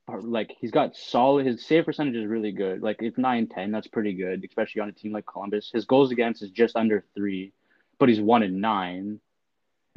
Like 0.09 0.55
he's 0.59 0.73
got 0.73 0.97
solid. 0.97 1.47
His 1.47 1.65
save 1.65 1.87
percentage 1.87 2.17
is 2.17 2.27
really 2.27 2.53
good. 2.53 2.83
Like 2.83 3.01
it's 3.01 3.17
9-10. 3.17 3.73
That's 3.73 3.87
pretty 3.87 4.13
good, 4.13 4.45
especially 4.47 4.83
on 4.83 4.89
a 4.91 4.93
team 4.93 5.13
like 5.13 5.25
Columbus. 5.27 5.71
His 5.73 5.87
goals 5.87 6.11
against 6.11 6.43
is 6.43 6.51
just 6.51 6.77
under 6.77 7.05
three, 7.15 7.53
but 7.99 8.09
he's 8.09 8.21
one 8.21 8.43
in 8.43 8.61
nine. 8.61 9.21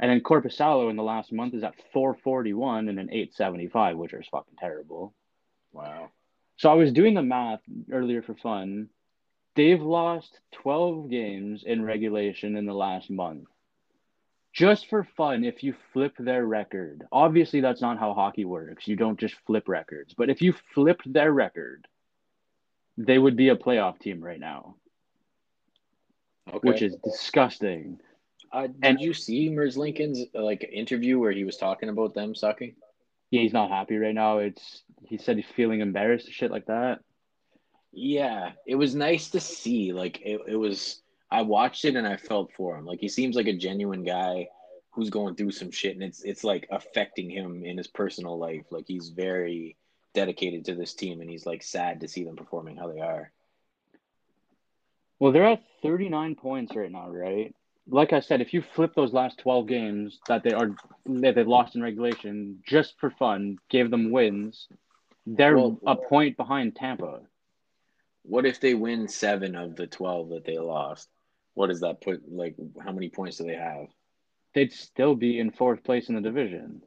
And 0.00 0.10
then 0.10 0.20
Korpisalo 0.20 0.90
in 0.90 0.96
the 0.96 1.02
last 1.02 1.32
month 1.32 1.54
is 1.54 1.62
at 1.62 1.74
441 1.92 2.88
and 2.88 2.98
an 2.98 3.10
875, 3.10 3.96
which 3.96 4.12
is 4.12 4.26
fucking 4.30 4.56
terrible. 4.58 5.14
Wow. 5.72 6.10
So 6.56 6.70
I 6.70 6.74
was 6.74 6.92
doing 6.92 7.14
the 7.14 7.22
math 7.22 7.60
earlier 7.90 8.22
for 8.22 8.34
fun. 8.34 8.88
They've 9.56 9.80
lost 9.80 10.40
12 10.62 11.10
games 11.10 11.62
in 11.64 11.84
regulation 11.84 12.56
in 12.56 12.66
the 12.66 12.74
last 12.74 13.10
month. 13.10 13.46
Just 14.52 14.88
for 14.88 15.06
fun, 15.16 15.44
if 15.44 15.64
you 15.64 15.74
flip 15.92 16.14
their 16.18 16.46
record, 16.46 17.04
obviously 17.10 17.60
that's 17.60 17.80
not 17.80 17.98
how 17.98 18.14
hockey 18.14 18.44
works. 18.44 18.86
You 18.86 18.94
don't 18.94 19.18
just 19.18 19.34
flip 19.46 19.68
records. 19.68 20.14
But 20.14 20.30
if 20.30 20.42
you 20.42 20.54
flipped 20.74 21.12
their 21.12 21.32
record, 21.32 21.88
they 22.96 23.18
would 23.18 23.36
be 23.36 23.48
a 23.48 23.56
playoff 23.56 23.98
team 23.98 24.22
right 24.22 24.38
now, 24.38 24.76
Okay. 26.48 26.68
which 26.68 26.82
is 26.82 26.96
disgusting. 27.02 28.00
Uh, 28.54 28.68
did 28.68 28.76
and- 28.82 29.00
you 29.00 29.12
see 29.12 29.50
Merzlikins' 29.50 30.28
like 30.32 30.62
interview 30.62 31.18
where 31.18 31.32
he 31.32 31.42
was 31.42 31.56
talking 31.56 31.88
about 31.88 32.14
them 32.14 32.36
sucking? 32.36 32.76
Yeah, 33.30 33.40
he's 33.40 33.52
not 33.52 33.68
happy 33.68 33.96
right 33.96 34.14
now. 34.14 34.38
It's 34.38 34.84
he 35.08 35.18
said 35.18 35.36
he's 35.36 35.46
feeling 35.56 35.80
embarrassed, 35.80 36.30
shit 36.30 36.52
like 36.52 36.66
that. 36.66 37.00
Yeah, 37.90 38.52
it 38.64 38.76
was 38.76 38.94
nice 38.94 39.30
to 39.30 39.40
see. 39.40 39.92
Like 39.92 40.20
it, 40.20 40.40
it 40.46 40.56
was. 40.56 41.02
I 41.32 41.42
watched 41.42 41.84
it 41.84 41.96
and 41.96 42.06
I 42.06 42.16
felt 42.16 42.52
for 42.56 42.76
him. 42.76 42.86
Like 42.86 43.00
he 43.00 43.08
seems 43.08 43.34
like 43.34 43.48
a 43.48 43.56
genuine 43.56 44.04
guy 44.04 44.46
who's 44.92 45.10
going 45.10 45.34
through 45.34 45.50
some 45.50 45.72
shit, 45.72 45.94
and 45.94 46.04
it's 46.04 46.22
it's 46.22 46.44
like 46.44 46.68
affecting 46.70 47.28
him 47.28 47.64
in 47.64 47.76
his 47.76 47.88
personal 47.88 48.38
life. 48.38 48.66
Like 48.70 48.84
he's 48.86 49.08
very 49.08 49.76
dedicated 50.14 50.66
to 50.66 50.76
this 50.76 50.94
team, 50.94 51.20
and 51.20 51.28
he's 51.28 51.44
like 51.44 51.64
sad 51.64 52.02
to 52.02 52.08
see 52.08 52.22
them 52.22 52.36
performing 52.36 52.76
how 52.76 52.92
they 52.92 53.00
are. 53.00 53.32
Well, 55.18 55.32
they're 55.32 55.44
at 55.44 55.62
39 55.82 56.36
points 56.36 56.76
right 56.76 56.90
now, 56.90 57.10
right? 57.10 57.52
Like 57.86 58.12
I 58.14 58.20
said, 58.20 58.40
if 58.40 58.54
you 58.54 58.62
flip 58.62 58.94
those 58.94 59.12
last 59.12 59.38
12 59.38 59.66
games 59.66 60.18
that 60.26 60.42
they 60.42 60.52
are 60.52 60.74
that 61.06 61.34
they 61.34 61.44
lost 61.44 61.76
in 61.76 61.82
regulation 61.82 62.62
just 62.66 62.98
for 62.98 63.10
fun, 63.10 63.58
gave 63.68 63.90
them 63.90 64.10
wins, 64.10 64.68
they're 65.26 65.56
Well- 65.56 65.78
a 65.86 65.94
point 65.96 66.36
behind 66.36 66.76
Tampa. 66.76 67.20
What 68.22 68.46
if 68.46 68.58
they 68.58 68.72
win 68.74 69.06
seven 69.08 69.54
of 69.54 69.76
the 69.76 69.86
twelve 69.86 70.30
that 70.30 70.44
they 70.46 70.58
lost? 70.58 71.10
What 71.52 71.66
does 71.66 71.80
that 71.80 72.00
put? 72.00 72.26
Like, 72.32 72.56
how 72.82 72.90
many 72.92 73.10
points 73.10 73.36
do 73.36 73.44
they 73.44 73.54
have? 73.54 73.88
They'd 74.54 74.72
still 74.72 75.14
be 75.14 75.38
in 75.38 75.50
fourth 75.50 75.84
place 75.84 76.08
in 76.08 76.14
the 76.14 76.20
division, 76.22 76.82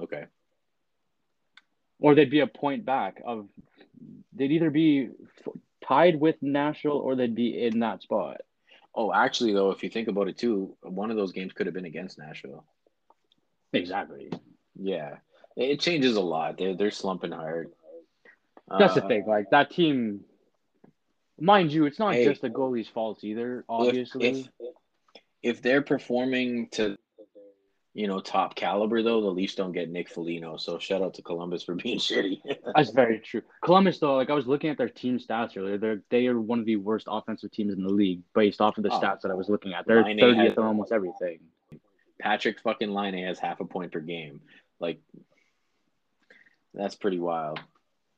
Okay. 0.00 0.24
or 1.98 2.14
they'd 2.14 2.30
be 2.30 2.40
a 2.40 2.46
point 2.46 2.86
back 2.86 3.20
of. 3.24 3.48
They'd 4.32 4.52
either 4.52 4.70
be 4.70 5.10
f- 5.46 5.52
tied 5.84 6.18
with 6.18 6.42
Nashville 6.42 6.96
or 6.98 7.14
they'd 7.14 7.34
be 7.34 7.62
in 7.62 7.80
that 7.80 8.00
spot. 8.00 8.40
Oh, 8.94 9.12
actually, 9.12 9.52
though, 9.54 9.70
if 9.70 9.82
you 9.82 9.88
think 9.88 10.08
about 10.08 10.28
it 10.28 10.36
too, 10.36 10.76
one 10.82 11.10
of 11.10 11.16
those 11.16 11.32
games 11.32 11.52
could 11.52 11.66
have 11.66 11.74
been 11.74 11.86
against 11.86 12.18
Nashville. 12.18 12.64
Exactly. 13.72 14.30
Yeah, 14.78 15.16
it 15.56 15.80
changes 15.80 16.16
a 16.16 16.20
lot. 16.20 16.58
They're 16.58 16.74
they're 16.74 16.90
slumping 16.90 17.32
hard. 17.32 17.72
That's 18.78 18.94
the 18.94 19.04
Uh, 19.04 19.08
thing. 19.08 19.24
Like 19.26 19.50
that 19.50 19.70
team, 19.70 20.24
mind 21.40 21.72
you, 21.72 21.86
it's 21.86 21.98
not 21.98 22.14
Hey. 22.14 22.24
just 22.24 22.42
the 22.42 22.50
goalie's 22.50 22.88
fault 22.88 23.24
either. 23.24 23.60
if- 23.60 23.64
Obviously, 23.68 24.28
if, 24.28 24.48
if 25.42 25.62
they're 25.62 25.82
performing 25.82 26.68
to, 26.72 26.96
you 27.94 28.06
know, 28.08 28.20
top 28.20 28.54
caliber 28.54 29.02
though, 29.02 29.20
the 29.20 29.26
Leafs 29.28 29.54
don't 29.54 29.72
get 29.72 29.90
Nick 29.90 30.08
Foligno. 30.08 30.56
So 30.56 30.78
shout 30.78 31.02
out 31.02 31.14
to 31.14 31.22
Columbus 31.22 31.62
for 31.62 31.74
being 31.82 31.98
shitty. 31.98 32.40
That's 32.74 32.90
very 32.90 33.18
true. 33.18 33.42
Columbus, 33.62 33.98
though, 33.98 34.16
like 34.16 34.30
I 34.30 34.34
was 34.34 34.46
looking 34.46 34.70
at 34.70 34.78
their 34.78 34.88
team 34.88 35.18
stats 35.18 35.56
earlier, 35.56 35.76
they're 35.78 36.02
they 36.10 36.26
are 36.26 36.40
one 36.40 36.58
of 36.58 36.64
the 36.66 36.76
worst 36.76 37.06
offensive 37.10 37.50
teams 37.52 37.74
in 37.74 37.82
the 37.82 37.92
league 37.92 38.22
based 38.34 38.60
off 38.60 38.78
of 38.78 38.84
the 38.84 38.90
Oh. 38.90 38.98
stats 39.00 39.20
that 39.22 39.30
I 39.30 39.34
was 39.34 39.48
looking 39.48 39.74
at. 39.74 39.86
They're 39.86 40.02
thirtieth 40.04 40.56
on 40.58 40.64
almost 40.64 40.92
everything. 40.92 41.40
Patrik 42.22 42.60
fucking 42.60 42.90
Laine 42.92 43.24
has 43.26 43.38
half 43.38 43.60
a 43.60 43.64
point 43.64 43.90
per 43.92 44.00
game. 44.00 44.40
Like, 44.78 45.00
that's 46.72 46.94
pretty 46.94 47.18
wild. 47.18 47.60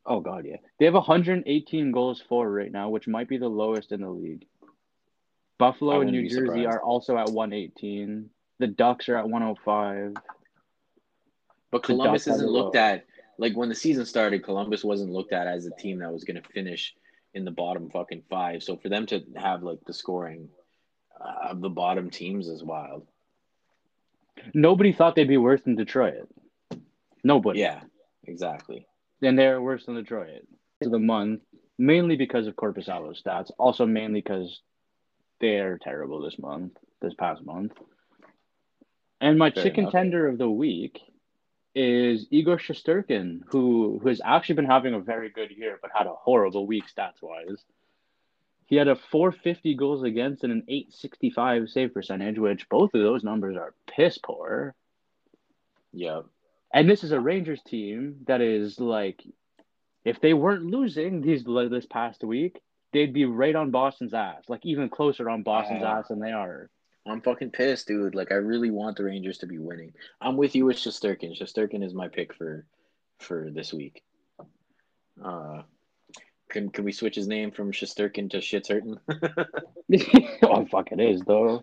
Oh 0.07 0.21
god, 0.21 0.45
yeah. 0.47 0.57
They 0.79 0.85
have 0.85 0.95
118 0.95 1.91
goals 1.91 2.23
for 2.29 2.49
right 2.51 2.71
now, 2.71 2.91
which 2.91 3.09
might 3.09 3.29
be 3.29 3.39
the 3.39 3.49
lowest 3.49 3.91
in 3.93 4.03
the 4.03 4.11
league. 4.11 4.47
Buffalo 5.59 6.03
and 6.03 6.11
New 6.11 6.23
Jersey 6.29 6.47
surprised. 6.47 6.67
are 6.67 6.83
also 6.83 7.17
at 7.17 7.31
118. 7.31 8.29
The 8.59 8.67
Ducks 8.67 9.09
are 9.09 9.17
at 9.17 9.29
105. 9.29 10.15
But 11.71 11.83
Columbus 11.83 12.27
isn't 12.29 12.49
looked 12.49 12.77
at 12.77 13.07
like 13.39 13.57
when 13.57 13.69
the 13.69 13.75
season 13.75 14.07
started. 14.07 14.45
Columbus 14.45 14.85
wasn't 14.85 15.11
looked 15.11 15.33
at 15.33 15.47
as 15.47 15.67
a 15.67 15.71
team 15.71 15.99
that 15.99 16.13
was 16.13 16.25
going 16.25 16.41
to 16.41 16.49
finish 16.51 16.95
in 17.35 17.45
the 17.45 17.51
bottom 17.51 17.91
fucking 17.91 18.23
five. 18.31 18.63
So 18.63 18.77
for 18.77 18.89
them 18.89 19.07
to 19.07 19.23
have 19.37 19.63
like 19.63 19.81
the 19.87 19.93
scoring 19.93 20.49
uh, 21.21 21.51
of 21.51 21.61
the 21.61 21.69
bottom 21.69 22.11
teams 22.11 22.49
is 22.49 22.63
wild. 22.63 23.07
Nobody 24.53 24.93
thought 24.93 25.15
they'd 25.15 25.29
be 25.29 25.37
worse 25.37 25.63
than 25.63 25.75
Detroit. 25.75 26.29
Nobody. 27.23 27.61
Yeah, 27.61 27.81
exactly. 28.25 28.87
and 29.23 29.39
they're 29.39 29.61
worse 29.61 29.87
than 29.87 29.95
Detroit 29.95 30.47
to 30.83 30.91
the 30.91 30.99
month, 30.99 31.41
mainly 31.79 32.17
because 32.17 32.47
of 32.47 32.57
Korpisalo's 32.57 33.23
stats, 33.23 33.51
also 33.59 33.87
mainly 33.87 34.21
because 34.21 34.61
they're 35.41 35.79
terrible 35.79 36.21
this 36.21 36.39
month, 36.39 36.73
this 37.01 37.15
past 37.15 37.45
month. 37.45 37.73
And 39.25 39.39
my 39.39 39.51
Fair 39.51 39.63
chicken 39.63 39.85
enough. 39.85 39.93
tender 39.93 40.29
of 40.29 40.37
the 40.37 40.51
week 40.51 41.01
is 41.75 42.27
Igor 42.31 42.59
Shesterkin, 42.59 43.41
who 43.49 43.99
who 44.03 44.09
has 44.09 44.21
actually 44.23 44.57
been 44.57 44.67
having 44.67 44.93
a 44.93 45.01
very 45.01 45.31
good 45.31 45.51
year, 45.51 45.79
but 45.81 45.91
had 45.95 46.07
a 46.07 46.13
horrible 46.13 46.67
week 46.67 46.85
stats 46.95 47.23
wise. 47.23 47.65
He 48.67 48.77
had 48.77 48.87
a 48.87 48.97
450 48.97 49.77
goals 49.77 50.03
against 50.03 50.45
and 50.45 50.53
an 50.53 50.65
865 50.69 51.71
save 51.71 51.95
percentage, 51.95 52.39
which 52.39 52.69
both 52.69 52.93
of 52.93 53.01
those 53.01 53.25
numbers 53.25 53.57
are 53.57 53.75
piss 53.87 54.19
poor. 54.19 54.75
Yeah. 55.91 56.21
And 56.75 56.91
this 56.91 57.03
is 57.03 57.13
a 57.13 57.21
Rangers 57.21 57.63
team 57.63 58.25
that 58.27 58.43
is 58.43 58.79
like, 58.79 59.23
if 60.05 60.21
they 60.21 60.35
weren't 60.35 60.67
losing 60.67 61.23
these 61.23 61.45
this 61.45 61.87
past 61.87 62.23
week, 62.25 62.61
they'd 62.93 63.15
be 63.15 63.25
right 63.25 63.57
on 63.57 63.71
Boston's 63.71 64.13
ass, 64.13 64.43
like 64.49 64.67
even 64.67 64.91
closer 64.91 65.31
on 65.31 65.45
Boston's 65.45 65.83
ass 65.83 66.09
than 66.09 66.21
they 66.21 66.33
are. 66.33 66.69
I'm 67.07 67.21
fucking 67.21 67.51
pissed, 67.51 67.87
dude. 67.87 68.15
Like 68.15 68.33
I 68.33 68.37
really 68.37 68.71
want 68.71 68.97
the 68.97 69.05
Rangers 69.05 69.39
to 69.39 69.47
be 69.47 69.59
winning. 69.59 69.93
I'm 70.21 70.37
with 70.37 70.55
you 70.55 70.65
with 70.67 70.77
Shesterkin. 70.77 71.39
Shesterkin 71.39 71.85
is 71.85 71.95
my 71.95 72.09
pick 72.09 72.35
for 72.35 72.67
for 73.19 73.51
this 73.51 73.73
week. 73.73 74.03
Uh 75.23 75.63
can 76.51 76.71
can 76.71 76.85
we 76.85 76.93
switch 76.93 77.17
his 77.17 77.27
name 77.27 77.51
from 77.51 77.73
Shesterkin 77.73 78.31
to 78.31 78.41
Shit's 78.41 78.69
Hurtin? 78.69 78.99
oh 80.43 80.65
fuck, 80.67 80.93
it 80.93 81.01
is 81.01 81.21
though. 81.23 81.63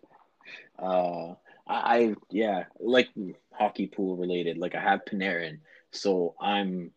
Uh, 0.78 1.36
I, 1.68 1.96
I 1.96 2.16
yeah, 2.30 2.66
like 2.80 3.10
hockey 3.54 3.88
pool 3.88 4.18
related. 4.18 4.58
Like 4.58 4.76
I 4.76 4.82
have 4.82 5.06
Panarin, 5.06 5.60
so 5.92 6.36
I'm 6.42 6.92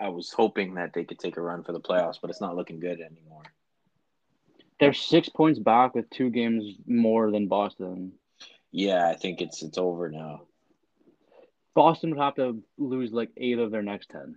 I 0.00 0.08
was 0.08 0.32
hoping 0.32 0.74
that 0.74 0.92
they 0.92 1.04
could 1.04 1.18
take 1.18 1.36
a 1.36 1.40
run 1.40 1.62
for 1.62 1.72
the 1.72 1.80
playoffs, 1.80 2.18
but 2.20 2.30
it's 2.30 2.40
not 2.40 2.56
looking 2.56 2.80
good 2.80 3.00
anymore. 3.00 3.42
They're 4.78 4.92
six 4.92 5.28
points 5.28 5.58
back 5.58 5.94
with 5.94 6.08
two 6.10 6.30
games 6.30 6.74
more 6.86 7.30
than 7.30 7.48
Boston. 7.48 8.12
Yeah, 8.72 9.08
I 9.08 9.14
think 9.14 9.40
it's 9.40 9.62
it's 9.62 9.78
over 9.78 10.10
now. 10.10 10.42
Boston 11.74 12.10
would 12.10 12.20
have 12.20 12.34
to 12.36 12.62
lose 12.78 13.12
like 13.12 13.30
eight 13.36 13.58
of 13.58 13.70
their 13.70 13.82
next 13.82 14.10
ten. 14.10 14.36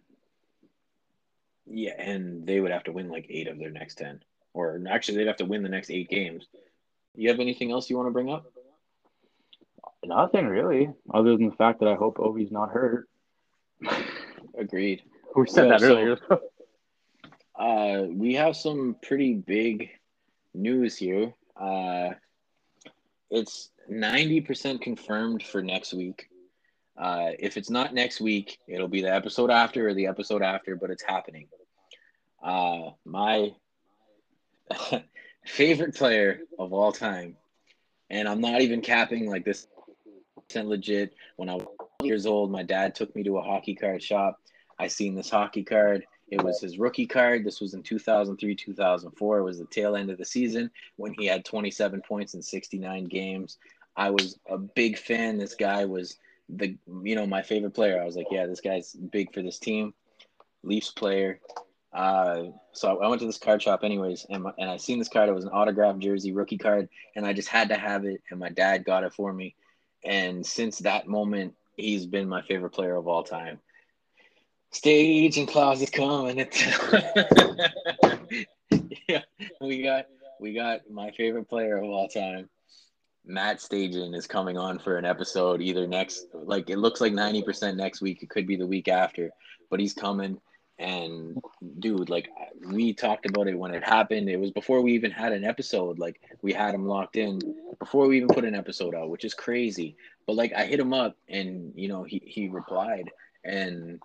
Yeah, 1.66 1.94
and 1.98 2.46
they 2.48 2.60
would 2.60 2.72
have 2.72 2.84
to 2.86 2.92
win 2.92 3.10
like 3.10 3.28
eight 3.30 3.48
of 3.48 3.60
their 3.60 3.70
next 3.70 3.96
ten, 3.96 4.22
or 4.54 4.82
actually 4.90 5.18
they'd 5.18 5.28
have 5.28 5.38
to 5.38 5.46
win 5.46 5.62
the 5.64 5.70
next 5.70 5.90
eight 5.92 6.10
games. 6.10 6.46
You 7.16 7.30
have 7.30 7.40
anything 7.40 7.72
else 7.72 7.90
you 7.90 7.98
want 7.98 8.08
to 8.08 8.12
bring 8.14 8.32
up? 8.32 8.46
Nothing 10.06 10.48
really, 10.48 10.90
other 11.14 11.36
than 11.36 11.50
the 11.50 11.56
fact 11.56 11.82
that 11.82 11.90
I 11.90 11.96
hope 11.96 12.18
Ovi's 12.20 12.52
not 12.52 12.72
hurt. 12.72 13.08
Agreed. 14.58 15.04
We 15.36 15.46
said 15.48 15.66
Yeah, 15.66 15.72
that 15.74 15.82
so- 15.82 15.88
earlier. 15.98 16.18
Uh, 17.56 18.06
we 18.10 18.36
have 18.36 18.56
some 18.56 18.96
pretty 19.02 19.34
big 19.34 19.90
news 20.54 20.98
here. 20.98 21.34
Uh, 21.60 22.10
it's 23.30 23.70
90% 23.92 24.82
confirmed 24.82 25.44
for 25.44 25.62
next 25.62 25.94
week. 25.94 26.30
Uh, 26.98 27.32
if 27.40 27.56
it's 27.56 27.70
not 27.70 27.94
next 27.94 28.20
week, 28.20 28.60
it'll 28.68 28.88
be 28.88 29.02
the 29.02 29.14
episode 29.14 29.50
after 29.50 29.88
or 29.88 29.94
the 29.94 30.08
episode 30.08 30.42
after, 30.42 30.76
but 30.76 30.90
it's 30.90 31.04
happening. 31.04 31.48
Uh, 32.44 32.92
my 33.06 33.54
favorite 35.46 35.96
player 35.96 36.42
of 36.58 36.74
all 36.74 36.92
time, 36.92 37.38
and 38.10 38.28
I'm 38.28 38.42
not 38.42 38.62
even 38.62 38.82
capping 38.82 39.30
like 39.30 39.46
this, 39.46 39.68
legit. 40.56 41.14
When 41.38 41.50
I 41.50 41.56
was 41.56 41.68
years 42.04 42.26
old, 42.26 42.52
my 42.52 42.64
dad 42.64 42.96
took 42.96 43.16
me 43.16 43.24
to 43.24 43.38
a 43.38 43.42
hockey 43.42 43.76
card 43.76 44.02
shop. 44.02 44.40
I 44.78 44.88
seen 44.88 45.16
this 45.16 45.30
hockey 45.30 45.64
card. 45.64 46.06
It 46.32 46.44
was 46.44 46.62
his 46.62 46.78
rookie 46.78 47.08
card. 47.08 47.44
This 47.44 47.60
was 47.60 47.74
in 47.74 47.84
2003, 47.84 48.56
2004. 48.56 49.38
It 49.38 49.44
was 49.44 49.60
the 49.60 49.66
tail 49.66 49.96
end 49.96 50.10
of 50.10 50.18
the 50.18 50.26
season 50.26 50.70
when 50.96 51.14
he 51.18 51.26
had 51.26 51.46
27 51.46 52.02
points 52.02 52.34
in 52.34 52.42
69 52.42 53.06
games. 53.06 53.58
I 53.96 54.12
was 54.12 54.40
a 54.50 54.58
big 54.58 54.98
fan. 54.98 55.38
This 55.38 55.56
guy 55.56 55.86
was 55.86 56.18
the, 56.48 56.78
you 57.04 57.16
know, 57.16 57.26
my 57.26 57.42
favorite 57.42 57.74
player. 57.74 58.02
I 58.02 58.06
was 58.06 58.16
like, 58.16 58.28
yeah, 58.32 58.46
this 58.46 58.62
guy's 58.62 58.94
big 58.94 59.34
for 59.34 59.42
this 59.42 59.60
team. 59.60 59.94
Leafs 60.64 60.92
player. 60.92 61.40
Uh, 61.92 62.44
so 62.72 63.02
I 63.02 63.08
went 63.08 63.20
to 63.22 63.26
this 63.26 63.40
card 63.40 63.62
shop 63.62 63.84
anyways, 63.84 64.26
and, 64.30 64.44
my, 64.44 64.52
and 64.60 64.70
I 64.70 64.78
seen 64.78 65.00
this 65.00 65.10
card. 65.10 65.28
It 65.28 65.36
was 65.36 65.46
an 65.46 65.52
autographed 65.52 66.00
jersey 66.00 66.32
rookie 66.32 66.58
card, 66.58 66.88
and 67.16 67.26
I 67.26 67.34
just 67.34 67.48
had 67.48 67.70
to 67.70 67.76
have 67.76 68.06
it. 68.06 68.22
And 68.30 68.40
my 68.40 68.50
dad 68.50 68.86
got 68.86 69.04
it 69.04 69.14
for 69.14 69.34
me. 69.34 69.56
And 70.04 70.46
since 70.46 70.80
that 70.80 71.08
moment, 71.08 71.56
he's 71.76 72.06
been 72.06 72.30
my 72.30 72.42
favorite 72.44 72.72
player 72.72 72.96
of 72.96 73.08
all 73.08 73.24
time. 73.24 73.60
Stajan 74.74 75.48
Claus 75.48 75.82
is 75.82 75.90
coming. 75.90 76.38
yeah, 79.08 79.22
we 79.62 79.82
got 79.82 80.06
we 80.40 80.54
got 80.54 80.82
my 80.90 81.12
favorite 81.12 81.50
player 81.50 81.78
of 81.78 81.86
all 81.86 82.08
time. 82.08 82.50
Matt 83.26 83.58
Stajan 83.58 84.16
is 84.16 84.28
coming 84.28 84.58
on 84.58 84.80
for 84.80 84.98
an 84.98 85.06
episode 85.06 85.62
either 85.62 85.88
next, 85.88 86.28
like 86.34 86.70
it 86.70 86.78
looks 86.78 87.02
like 87.02 87.14
90% 87.14 87.76
next 87.76 88.02
week. 88.02 88.24
It 88.24 88.30
could 88.30 88.48
be 88.48 88.56
the 88.56 88.66
week 88.66 88.88
after, 88.88 89.30
but 89.70 89.80
he's 89.80 89.94
coming. 89.94 90.40
And 90.78 91.38
dude, 91.80 92.10
like 92.10 92.30
we 92.66 92.94
talked 92.94 93.26
about 93.26 93.48
it 93.48 93.58
when 93.58 93.74
it 93.74 93.84
happened. 93.84 94.30
It 94.30 94.40
was 94.40 94.52
before 94.52 94.82
we 94.82 94.94
even 94.94 95.12
had 95.12 95.34
an 95.34 95.44
episode. 95.44 96.00
Like 96.00 96.22
we 96.42 96.54
had 96.54 96.74
him 96.74 96.88
locked 96.88 97.18
in 97.18 97.40
before 97.80 98.08
we 98.08 98.18
even 98.18 98.30
put 98.30 98.46
an 98.46 98.56
episode 98.56 98.96
out, 98.96 99.10
which 99.10 99.26
is 99.26 99.34
crazy. 99.34 99.98
But 100.26 100.38
like 100.38 100.54
I 100.54 100.66
hit 100.66 100.80
him 100.80 100.94
up 100.94 101.18
and 101.28 101.74
you 101.76 101.90
know, 101.90 102.04
he 102.04 102.22
he 102.26 102.48
replied 102.48 103.10
and 103.44 104.00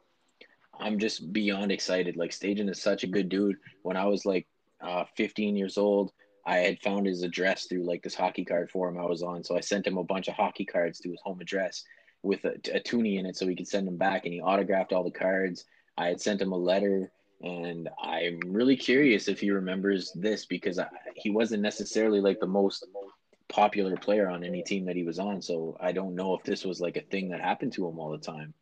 I'm 0.80 0.98
just 0.98 1.32
beyond 1.32 1.72
excited. 1.72 2.16
Like 2.16 2.30
Stajan 2.30 2.70
is 2.70 2.80
such 2.80 3.04
a 3.04 3.08
good 3.08 3.28
dude. 3.28 3.56
When 3.82 3.96
I 3.96 4.06
was 4.06 4.26
like 4.26 4.46
uh, 4.80 5.04
15 5.16 5.56
years 5.56 5.78
old, 5.78 6.12
I 6.46 6.58
had 6.58 6.80
found 6.80 7.06
his 7.06 7.22
address 7.22 7.66
through 7.66 7.86
like 7.86 8.02
this 8.02 8.14
hockey 8.14 8.44
card 8.44 8.70
forum 8.70 8.98
I 8.98 9.04
was 9.04 9.22
on. 9.22 9.42
So 9.44 9.56
I 9.56 9.60
sent 9.60 9.86
him 9.86 9.96
a 9.96 10.04
bunch 10.04 10.28
of 10.28 10.34
hockey 10.34 10.64
cards 10.64 10.98
to 11.00 11.10
his 11.10 11.20
home 11.24 11.40
address 11.40 11.84
with 12.22 12.44
a, 12.44 12.54
a 12.72 12.80
toonie 12.80 13.18
in 13.18 13.26
it 13.26 13.36
so 13.36 13.46
he 13.46 13.56
could 13.56 13.68
send 13.68 13.86
them 13.86 13.96
back. 13.96 14.24
And 14.24 14.34
he 14.34 14.40
autographed 14.40 14.92
all 14.92 15.04
the 15.04 15.10
cards. 15.10 15.64
I 15.96 16.08
had 16.08 16.20
sent 16.20 16.42
him 16.42 16.52
a 16.52 16.56
letter. 16.56 17.10
And 17.42 17.88
I'm 18.02 18.40
really 18.46 18.76
curious 18.76 19.28
if 19.28 19.40
he 19.40 19.50
remembers 19.50 20.12
this 20.14 20.46
because 20.46 20.78
I, 20.78 20.86
he 21.16 21.30
wasn't 21.30 21.62
necessarily 21.62 22.20
like 22.20 22.40
the 22.40 22.46
most 22.46 22.86
popular 23.48 23.96
player 23.96 24.28
on 24.28 24.44
any 24.44 24.62
team 24.62 24.86
that 24.86 24.96
he 24.96 25.04
was 25.04 25.18
on. 25.18 25.40
So 25.42 25.76
I 25.80 25.92
don't 25.92 26.14
know 26.14 26.34
if 26.34 26.42
this 26.44 26.64
was 26.64 26.80
like 26.80 26.96
a 26.96 27.02
thing 27.02 27.30
that 27.30 27.40
happened 27.40 27.72
to 27.74 27.86
him 27.86 27.98
all 27.98 28.10
the 28.10 28.18
time. 28.18 28.54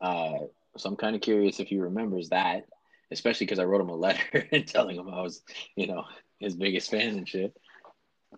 Uh, 0.00 0.38
so 0.76 0.88
I'm 0.88 0.96
kind 0.96 1.16
of 1.16 1.22
curious 1.22 1.60
if 1.60 1.68
he 1.68 1.78
remembers 1.78 2.30
that, 2.30 2.66
especially 3.10 3.46
because 3.46 3.58
I 3.58 3.64
wrote 3.64 3.80
him 3.80 3.88
a 3.88 3.96
letter 3.96 4.46
and 4.52 4.66
telling 4.66 4.96
him 4.96 5.08
I 5.08 5.22
was, 5.22 5.42
you 5.74 5.86
know, 5.86 6.04
his 6.38 6.56
biggest 6.56 6.90
fan 6.90 7.16
and 7.16 7.28
shit. 7.28 7.56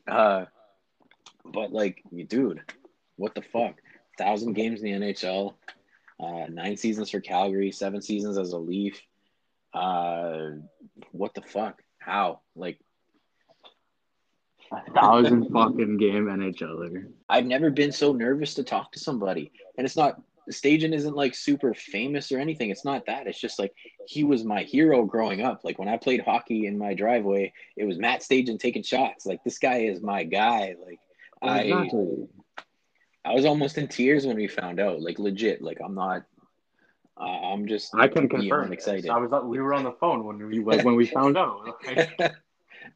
Uh, 0.07 0.47
but 1.45 1.72
like, 1.72 2.03
dude, 2.28 2.62
what 3.16 3.34
the 3.34 3.43
fuck? 3.43 3.76
Thousand 4.16 4.55
games 4.55 4.82
in 4.82 5.01
the 5.01 5.07
NHL, 5.07 5.55
uh, 6.20 6.47
nine 6.49 6.76
seasons 6.76 7.11
for 7.11 7.20
Calgary, 7.20 7.70
seven 7.70 8.03
seasons 8.03 8.39
as 8.39 8.53
a 8.53 8.59
Leaf. 8.59 9.01
Uh, 9.72 10.51
what 11.12 11.34
the 11.34 11.43
fuck? 11.43 11.82
How? 11.99 12.41
Like, 12.57 12.78
a 14.72 14.93
thousand 14.93 15.51
fucking 15.51 15.97
game 15.97 16.26
NHLer. 16.26 17.11
I've 17.28 17.47
never 17.47 17.70
been 17.70 17.93
so 17.93 18.12
nervous 18.12 18.55
to 18.55 18.64
talk 18.64 18.93
to 18.93 18.99
somebody, 18.99 19.53
and 19.76 19.84
it's 19.86 19.97
not 19.97 20.20
Stajan 20.51 20.94
isn't 20.94 21.14
like 21.14 21.34
super 21.34 21.74
famous 21.74 22.32
or 22.32 22.38
anything. 22.38 22.70
It's 22.70 22.84
not 22.84 23.07
that. 23.07 23.26
It's 23.26 23.40
just 23.40 23.59
like 23.59 23.72
he 24.07 24.24
was 24.24 24.44
my 24.44 24.62
hero 24.62 25.05
growing 25.05 25.42
up. 25.42 25.61
Like 25.64 25.78
when 25.78 25.88
I 25.88 25.96
played 25.96 26.20
hockey 26.20 26.66
in 26.66 26.78
my 26.78 26.94
driveway, 26.94 27.53
it 27.76 27.84
was 27.84 27.99
Matt 27.99 28.20
Stajan 28.20 28.59
taking 28.59 28.82
shots. 28.82 29.26
Like 29.26 29.42
this 29.44 29.59
guy 29.59 29.78
is 29.80 30.01
my 30.01 30.24
guy. 30.24 30.74
Like 30.84 31.01
exactly. 31.42 32.28
I, 33.24 33.30
I 33.30 33.34
was 33.34 33.44
almost 33.44 33.78
in 33.78 33.88
tears 33.88 34.26
when 34.26 34.36
we 34.36 34.49
found 34.49 34.80
out. 34.80 35.01
Like 35.01 35.18
legit. 35.18 35.62
Like 35.62 35.78
I'm 35.84 35.94
not. 35.94 36.22
Uh, 37.20 37.53
I'm 37.53 37.66
just. 37.66 37.94
I 37.94 38.09
can 38.09 38.28
confirm. 38.28 38.72
Excited. 38.72 39.11
I 39.11 39.18
was. 39.18 39.30
Like, 39.30 39.44
we 39.44 39.61
were 39.61 39.74
on 39.74 39.84
the 39.84 39.92
phone 39.92 40.24
when 40.24 40.38
we 40.46 40.61
like 40.61 40.84
when 40.84 40.96
we 40.96 41.07
found 41.07 41.36
out. 41.36 41.76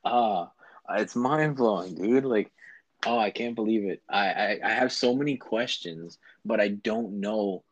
uh, 0.04 0.46
it's 0.90 1.16
mind 1.16 1.56
blowing, 1.56 1.94
dude. 1.94 2.24
Like 2.24 2.52
Oh, 3.04 3.18
I 3.18 3.30
can't 3.30 3.54
believe 3.54 3.84
it. 3.84 4.02
I, 4.08 4.28
I, 4.30 4.58
I 4.64 4.70
have 4.70 4.92
so 4.92 5.14
many 5.14 5.36
questions, 5.36 6.18
but 6.44 6.60
I 6.60 6.68
don't 6.68 7.20
know 7.20 7.64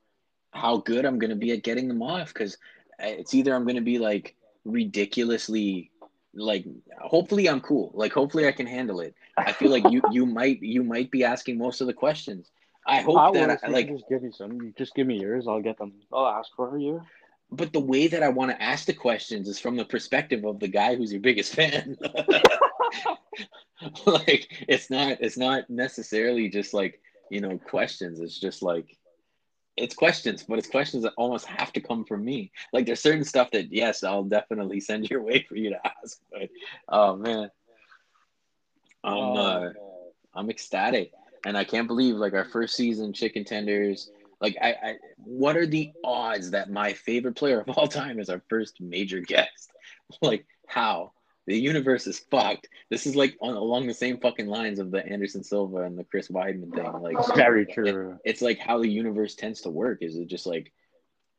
how 0.53 0.78
good 0.78 1.05
I'm 1.05 1.18
going 1.18 1.31
to 1.31 1.37
be 1.37 1.53
at 1.53 1.62
getting 1.62 1.89
them 1.89 2.03
off 2.03 2.35
because 2.35 2.57
it's 2.99 3.35
either 3.35 3.55
I'm 3.55 3.64
going 3.64 3.76
to 3.76 3.83
be 3.83 3.99
like 3.99 4.35
ridiculously 4.64 5.91
like 6.35 6.64
hopefully 7.01 7.49
I'm 7.49 7.61
cool. 7.61 7.91
Like 7.95 8.12
hopefully 8.12 8.47
I 8.47 8.53
can 8.53 8.66
handle 8.66 9.01
it. 9.01 9.14
I 9.37 9.53
feel 9.53 9.70
like 9.70 9.91
you 9.91 10.03
you 10.12 10.26
might 10.26 10.61
you 10.62 10.83
might 10.83 11.11
be 11.11 11.24
asking 11.24 11.59
most 11.59 11.81
of 11.81 11.87
the 11.87 11.93
questions. 11.93 12.51
I 12.87 13.03
hope 13.03 13.18
I 13.18 13.31
that 13.33 13.61
I, 13.62 13.68
like 13.68 13.89
just 13.89 14.09
give 14.09 14.22
you 14.22 14.33
some. 14.33 14.61
You 14.61 14.72
just 14.76 14.95
give 14.95 15.07
me 15.07 15.20
yours. 15.20 15.47
I'll 15.47 15.62
get 15.62 15.78
them. 15.78 15.95
I'll 16.12 16.26
ask 16.26 16.51
for 16.57 16.78
you. 16.78 17.03
But 17.53 17.72
the 17.72 17.81
way 17.81 18.07
that 18.07 18.22
I 18.22 18.28
want 18.28 18.53
to 18.53 18.62
ask 18.62 18.87
the 18.87 18.95
questions 18.95 19.49
is 19.49 19.59
from 19.59 19.76
the 19.76 19.85
perspective 19.85 20.45
of 20.45 20.61
the 20.61 20.68
guy 20.68 20.95
who's 20.95 21.12
your 21.12 21.20
biggest 21.20 21.55
fan. 21.57 21.97
like 24.07 24.49
it's 24.68 24.91
not 24.91 25.18
it's 25.20 25.36
not 25.36 25.68
necessarily 25.68 26.49
just 26.49 26.74
like 26.74 27.01
you 27.30 27.41
know 27.41 27.59
questions. 27.59 28.20
It's 28.20 28.38
just 28.38 28.62
like 28.62 28.97
it's 29.76 29.95
questions 29.95 30.45
but 30.47 30.59
it's 30.59 30.68
questions 30.68 31.05
that 31.05 31.14
almost 31.16 31.47
have 31.47 31.72
to 31.72 31.80
come 31.80 32.05
from 32.05 32.24
me. 32.24 32.53
Like 32.72 32.86
there's 32.86 33.01
certain 33.01 33.24
stuff 33.24 33.51
that 33.53 33.72
yes 33.72 34.03
i'll 34.03 34.24
definitely 34.24 34.80
send 34.80 35.09
your 35.09 35.22
way 35.22 35.45
for 35.49 35.57
you 35.57 35.70
to 35.70 35.80
ask 35.86 36.18
but 36.30 36.49
oh 36.88 37.16
man. 37.16 37.51
I'm 39.03 39.12
oh, 39.16 39.36
uh 39.36 39.72
i'm 40.34 40.51
ecstatic 40.51 41.12
and 41.47 41.57
i 41.57 41.64
can't 41.64 41.88
believe 41.88 42.16
like 42.16 42.34
our 42.34 42.45
first 42.45 42.76
season 42.76 43.14
chicken 43.14 43.45
tenders 43.45 44.11
like 44.41 44.57
I, 44.61 44.68
I 44.70 44.95
what 45.16 45.57
are 45.57 45.66
the 45.66 45.93
odds 46.03 46.51
that 46.53 46.70
my 46.70 46.93
favorite 46.93 47.36
player 47.36 47.61
of 47.61 47.68
all 47.70 47.86
time 47.86 48.18
is 48.18 48.30
our 48.30 48.43
first 48.49 48.80
major 48.80 49.20
guest? 49.20 49.70
Like 50.20 50.45
how 50.66 51.12
the 51.51 51.59
universe 51.59 52.07
is 52.07 52.21
fucked. 52.31 52.69
This 52.91 53.07
is 53.07 53.17
like 53.17 53.37
on, 53.41 53.55
along 53.55 53.89
the 53.89 53.95
same 53.95 54.19
fucking 54.19 54.47
lines 54.47 54.79
of 54.79 54.93
the 54.93 55.05
Anderson 55.05 55.43
Silva 55.43 55.79
and 55.79 55.99
the 55.99 56.05
Chris 56.05 56.29
Weidman 56.29 56.73
thing. 56.73 56.93
Like 57.03 57.17
very 57.35 57.67
true. 57.67 58.13
It, 58.25 58.31
it's 58.31 58.43
like 58.43 58.61
how 58.61 58.79
the 58.79 58.89
universe 58.89 59.35
tends 59.35 59.63
to 59.63 59.71
work. 59.71 59.99
Is 60.01 60.15
it 60.15 60.29
just 60.29 60.47
like 60.47 60.73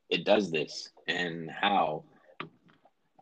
it 0.10 0.26
does 0.26 0.52
this 0.52 0.90
and 1.08 1.50
how? 1.50 2.04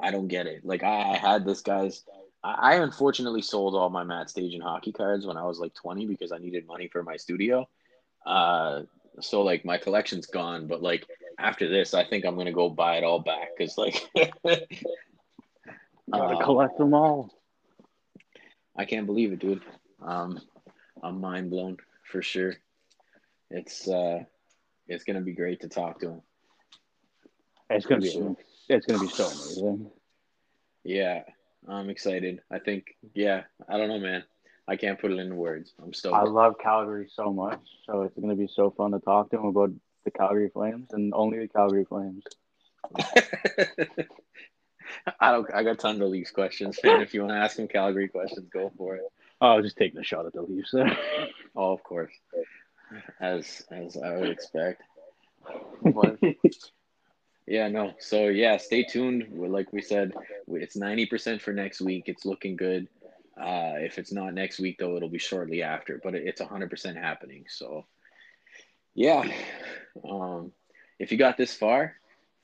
I 0.02 0.10
don't 0.10 0.30
get 0.30 0.48
it. 0.48 0.66
Like 0.66 0.82
I, 0.82 1.12
I 1.12 1.18
had 1.18 1.46
this 1.46 1.62
guy's. 1.62 2.04
I, 2.44 2.54
I 2.54 2.76
unfortunately 2.78 3.44
sold 3.44 3.76
all 3.76 3.92
my 3.92 4.04
Matt 4.04 4.30
Stajan 4.30 4.64
hockey 4.64 4.92
cards 4.92 5.28
when 5.28 5.38
I 5.38 5.44
was 5.44 5.60
like 5.60 5.76
20 5.76 6.08
because 6.08 6.32
I 6.32 6.40
needed 6.40 6.66
money 6.66 6.88
for 6.88 7.04
my 7.04 7.18
studio. 7.18 7.70
Uh, 8.26 8.82
so 9.22 9.44
like 9.44 9.64
my 9.64 9.78
collection's 9.78 10.26
gone, 10.26 10.66
but 10.66 10.82
like 10.82 11.06
after 11.38 11.70
this, 11.70 11.94
I 11.94 12.04
think 12.04 12.26
I'm 12.26 12.36
gonna 12.36 12.52
go 12.52 12.68
buy 12.68 12.98
it 12.98 13.04
all 13.04 13.20
back 13.20 13.50
because 13.56 13.78
like 13.78 14.10
Gotta 16.12 16.38
uh, 16.38 16.44
collect 16.44 16.78
them 16.78 16.94
all. 16.94 17.32
I 18.76 18.86
can't 18.86 19.06
believe 19.06 19.34
it, 19.34 19.40
dude. 19.40 19.62
Um, 20.02 20.40
I'm 21.04 21.20
mind 21.20 21.50
blown 21.50 21.78
for 22.04 22.22
sure. 22.22 22.56
It's 23.50 23.88
uh, 23.88 24.24
it's 24.88 25.04
gonna 25.04 25.22
be 25.22 25.34
great 25.34 25.62
to 25.62 25.70
talk 25.70 26.00
to 26.00 26.10
him. 26.10 26.22
It's 27.70 27.86
gonna 27.86 28.02
be 28.02 28.10
sure. 28.10 28.36
it's 28.70 28.86
gonna 28.86 29.00
be 29.00 29.10
so 29.10 29.26
amazing. 29.26 29.92
Yeah, 30.84 31.24
I'm 31.68 31.90
excited. 31.90 32.42
I 32.52 32.60
think 32.60 32.96
yeah, 33.14 33.44
I 33.68 33.78
don't 33.78 33.90
know, 33.90 34.00
man. 34.00 34.24
I 34.68 34.76
can't 34.76 35.00
put 35.00 35.12
it 35.12 35.20
into 35.20 35.36
words. 35.36 35.74
I'm 35.82 35.94
still. 35.94 36.14
I 36.14 36.24
love 36.24 36.56
Calgary 36.62 37.10
so 37.12 37.34
much, 37.34 37.60
so 37.86 38.04
it's 38.04 38.18
gonna 38.20 38.36
be 38.36 38.48
so 38.48 38.72
fun 38.72 38.92
to 38.92 39.00
talk 39.00 39.32
to 39.32 39.38
him 39.38 39.46
about 39.46 39.72
the 40.06 40.12
Calgary 40.12 40.50
Flames 40.50 40.90
and 40.92 41.14
only 41.14 41.40
the 41.40 41.48
Calgary 41.48 41.86
Flames. 41.86 42.24
I 45.20 45.32
don't. 45.32 45.54
I 45.54 45.64
got 45.64 45.80
tons 45.80 46.02
of 46.02 46.10
Leafs 46.10 46.32
questions. 46.32 46.80
If 46.84 47.14
you 47.14 47.22
want 47.22 47.34
to 47.34 47.38
ask 47.38 47.56
some 47.56 47.68
Calgary 47.68 48.08
questions, 48.08 48.48
go 48.52 48.72
for 48.78 48.96
it. 48.96 49.04
Oh, 49.42 49.48
I'll 49.48 49.62
just 49.62 49.78
taking 49.78 50.00
a 50.00 50.04
shot 50.04 50.26
at 50.26 50.34
the 50.34 50.42
Leafs. 50.42 50.74
oh, 51.56 51.72
of 51.72 51.84
course, 51.84 52.12
as 53.20 53.64
as 53.72 53.98
I 53.98 54.18
would 54.18 54.30
expect. 54.30 54.82
But, 55.82 56.20
yeah, 57.48 57.68
no. 57.70 57.94
So 58.00 58.28
yeah, 58.28 58.58
stay 58.58 58.84
tuned. 58.84 59.28
Like 59.34 59.72
we 59.72 59.82
said, 59.82 60.14
it's 60.48 60.76
ninety 60.76 61.06
percent 61.06 61.42
for 61.42 61.54
next 61.54 61.82
week. 61.82 62.04
It's 62.08 62.26
looking 62.26 62.56
good. 62.56 62.88
Uh, 63.40 63.76
if 63.78 63.98
it's 63.98 64.12
not 64.12 64.34
next 64.34 64.60
week, 64.60 64.78
though, 64.80 64.98
it'll 64.98 65.10
be 65.10 65.18
shortly 65.18 65.64
after. 65.64 66.02
But 66.04 66.16
it's 66.16 66.42
hundred 66.42 66.70
percent 66.70 66.98
happening. 66.98 67.46
So 67.48 67.86
yeah, 68.94 69.24
um, 70.08 70.52
if 71.00 71.12
you 71.12 71.18
got 71.18 71.38
this 71.38 71.54
far, 71.54 71.96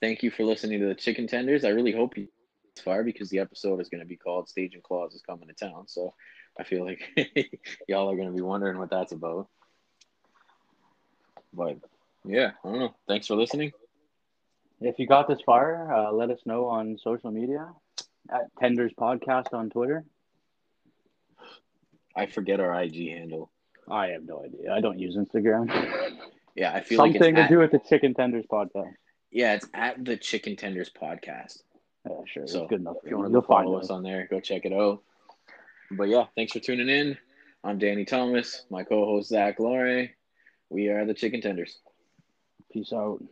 thank 0.02 0.24
you 0.24 0.32
for 0.32 0.46
listening 0.46 0.80
to 0.80 0.88
the 0.88 0.96
Chicken 0.96 1.28
Tenders. 1.28 1.66
I 1.66 1.70
really 1.70 1.92
hope 1.92 2.18
you 2.18 2.30
far 2.82 3.04
because 3.04 3.30
the 3.30 3.40
episode 3.40 3.80
is 3.82 3.90
going 3.90 4.02
to 4.02 4.08
be 4.08 4.16
called 4.16 4.48
Stajan 4.48 4.84
Claus 4.84 5.14
is 5.14 5.22
Coming 5.22 5.48
to 5.48 5.54
Town. 5.54 5.88
So 5.88 6.14
I 6.60 6.64
feel 6.64 6.86
like 6.86 7.02
y'all 7.88 8.12
are 8.12 8.16
going 8.16 8.30
to 8.30 8.36
be 8.36 8.42
wondering 8.42 8.78
what 8.78 8.90
that's 8.90 9.12
about. 9.12 9.48
But 11.54 11.78
yeah, 12.26 12.52
I 12.64 12.70
don't 12.70 12.80
know. 12.80 12.96
Thanks 13.08 13.28
for 13.28 13.36
listening. 13.36 13.72
If 14.82 15.00
you 15.00 15.08
got 15.08 15.28
this 15.28 15.40
far, 15.46 15.94
uh, 15.94 16.12
let 16.12 16.30
us 16.30 16.40
know 16.46 16.66
on 16.66 16.98
social 17.02 17.32
media 17.32 17.70
at 18.30 18.54
Tenders 18.60 18.92
Podcast 19.00 19.54
on 19.54 19.70
Twitter. 19.70 20.04
I 22.16 22.26
forget 22.26 22.60
our 22.60 22.82
IG 22.82 23.10
handle. 23.10 23.52
I 23.90 24.08
have 24.08 24.24
no 24.24 24.44
idea. 24.44 24.74
I 24.74 24.82
don't 24.82 25.00
use 25.00 25.16
Instagram. 25.16 25.70
Yeah, 26.56 26.72
I 26.72 26.82
feel 26.82 27.00
something 27.00 27.14
like 27.16 27.22
something 27.22 27.36
to 27.36 27.42
at, 27.42 27.50
do 27.50 27.58
with 27.60 27.72
the 27.72 27.80
Chicken 27.80 28.14
Tenders 28.14 28.46
podcast. 28.50 28.94
Yeah, 29.30 29.56
it's 29.56 29.68
at 29.74 30.04
the 30.04 30.16
Chicken 30.16 30.56
Tenders 30.56 30.90
podcast. 30.90 31.62
Yeah, 32.08 32.16
sure. 32.26 32.48
So 32.48 32.68
good 32.68 32.82
enough. 32.82 32.98
If 33.04 33.10
you 33.10 33.18
want 33.18 33.34
to 33.34 33.42
follow 33.42 33.80
us 33.80 33.90
on 33.90 34.04
there, 34.04 34.28
go 34.30 34.40
check 34.40 34.66
it 34.66 34.74
out. 34.74 35.02
But 35.92 36.10
yeah, 36.10 36.26
thanks 36.36 36.54
for 36.54 36.60
tuning 36.60 36.90
in. 36.90 37.18
I'm 37.64 37.80
Danny 37.80 38.06
Thomas, 38.06 38.64
my 38.70 38.84
co-host 38.84 39.30
Zach 39.30 39.60
Lore. 39.60 40.08
We 40.70 40.90
are 40.90 41.06
the 41.06 41.14
Chicken 41.14 41.42
Tenders. 41.42 41.80
Peace 42.72 42.94
out. 42.94 43.24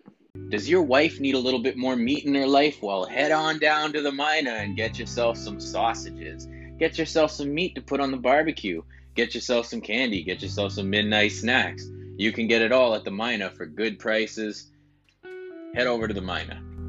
Does 0.50 0.68
your 0.68 0.82
wife 0.82 1.20
need 1.20 1.36
a 1.36 1.40
little 1.40 1.60
bit 1.60 1.78
more 1.78 1.96
meat 1.96 2.26
in 2.26 2.34
her 2.34 2.48
life? 2.48 2.82
Well, 2.82 3.06
head 3.06 3.32
on 3.32 3.60
down 3.60 3.94
to 3.94 4.02
the 4.02 4.12
Mina 4.12 4.52
and 4.52 4.76
get 4.76 4.98
yourself 4.98 5.38
some 5.38 5.60
sausages. 5.60 6.48
Get 6.80 6.98
yourself 6.98 7.30
some 7.30 7.54
meat 7.54 7.76
to 7.76 7.82
put 7.82 8.00
on 8.00 8.10
the 8.10 8.18
barbecue. 8.18 8.82
Get 9.14 9.36
yourself 9.36 9.68
some 9.68 9.82
candy. 9.82 10.24
Get 10.24 10.42
yourself 10.42 10.72
some 10.72 10.90
midnight 10.90 11.34
snacks. 11.34 11.88
You 12.18 12.32
can 12.32 12.48
get 12.48 12.64
it 12.64 12.72
all 12.72 12.96
at 12.96 13.04
the 13.04 13.12
Mina 13.12 13.52
for 13.52 13.68
good 13.68 14.00
prices. 14.00 14.72
Head 15.76 15.86
over 15.86 16.08
to 16.08 16.14
the 16.14 16.22
Mina. 16.22 16.63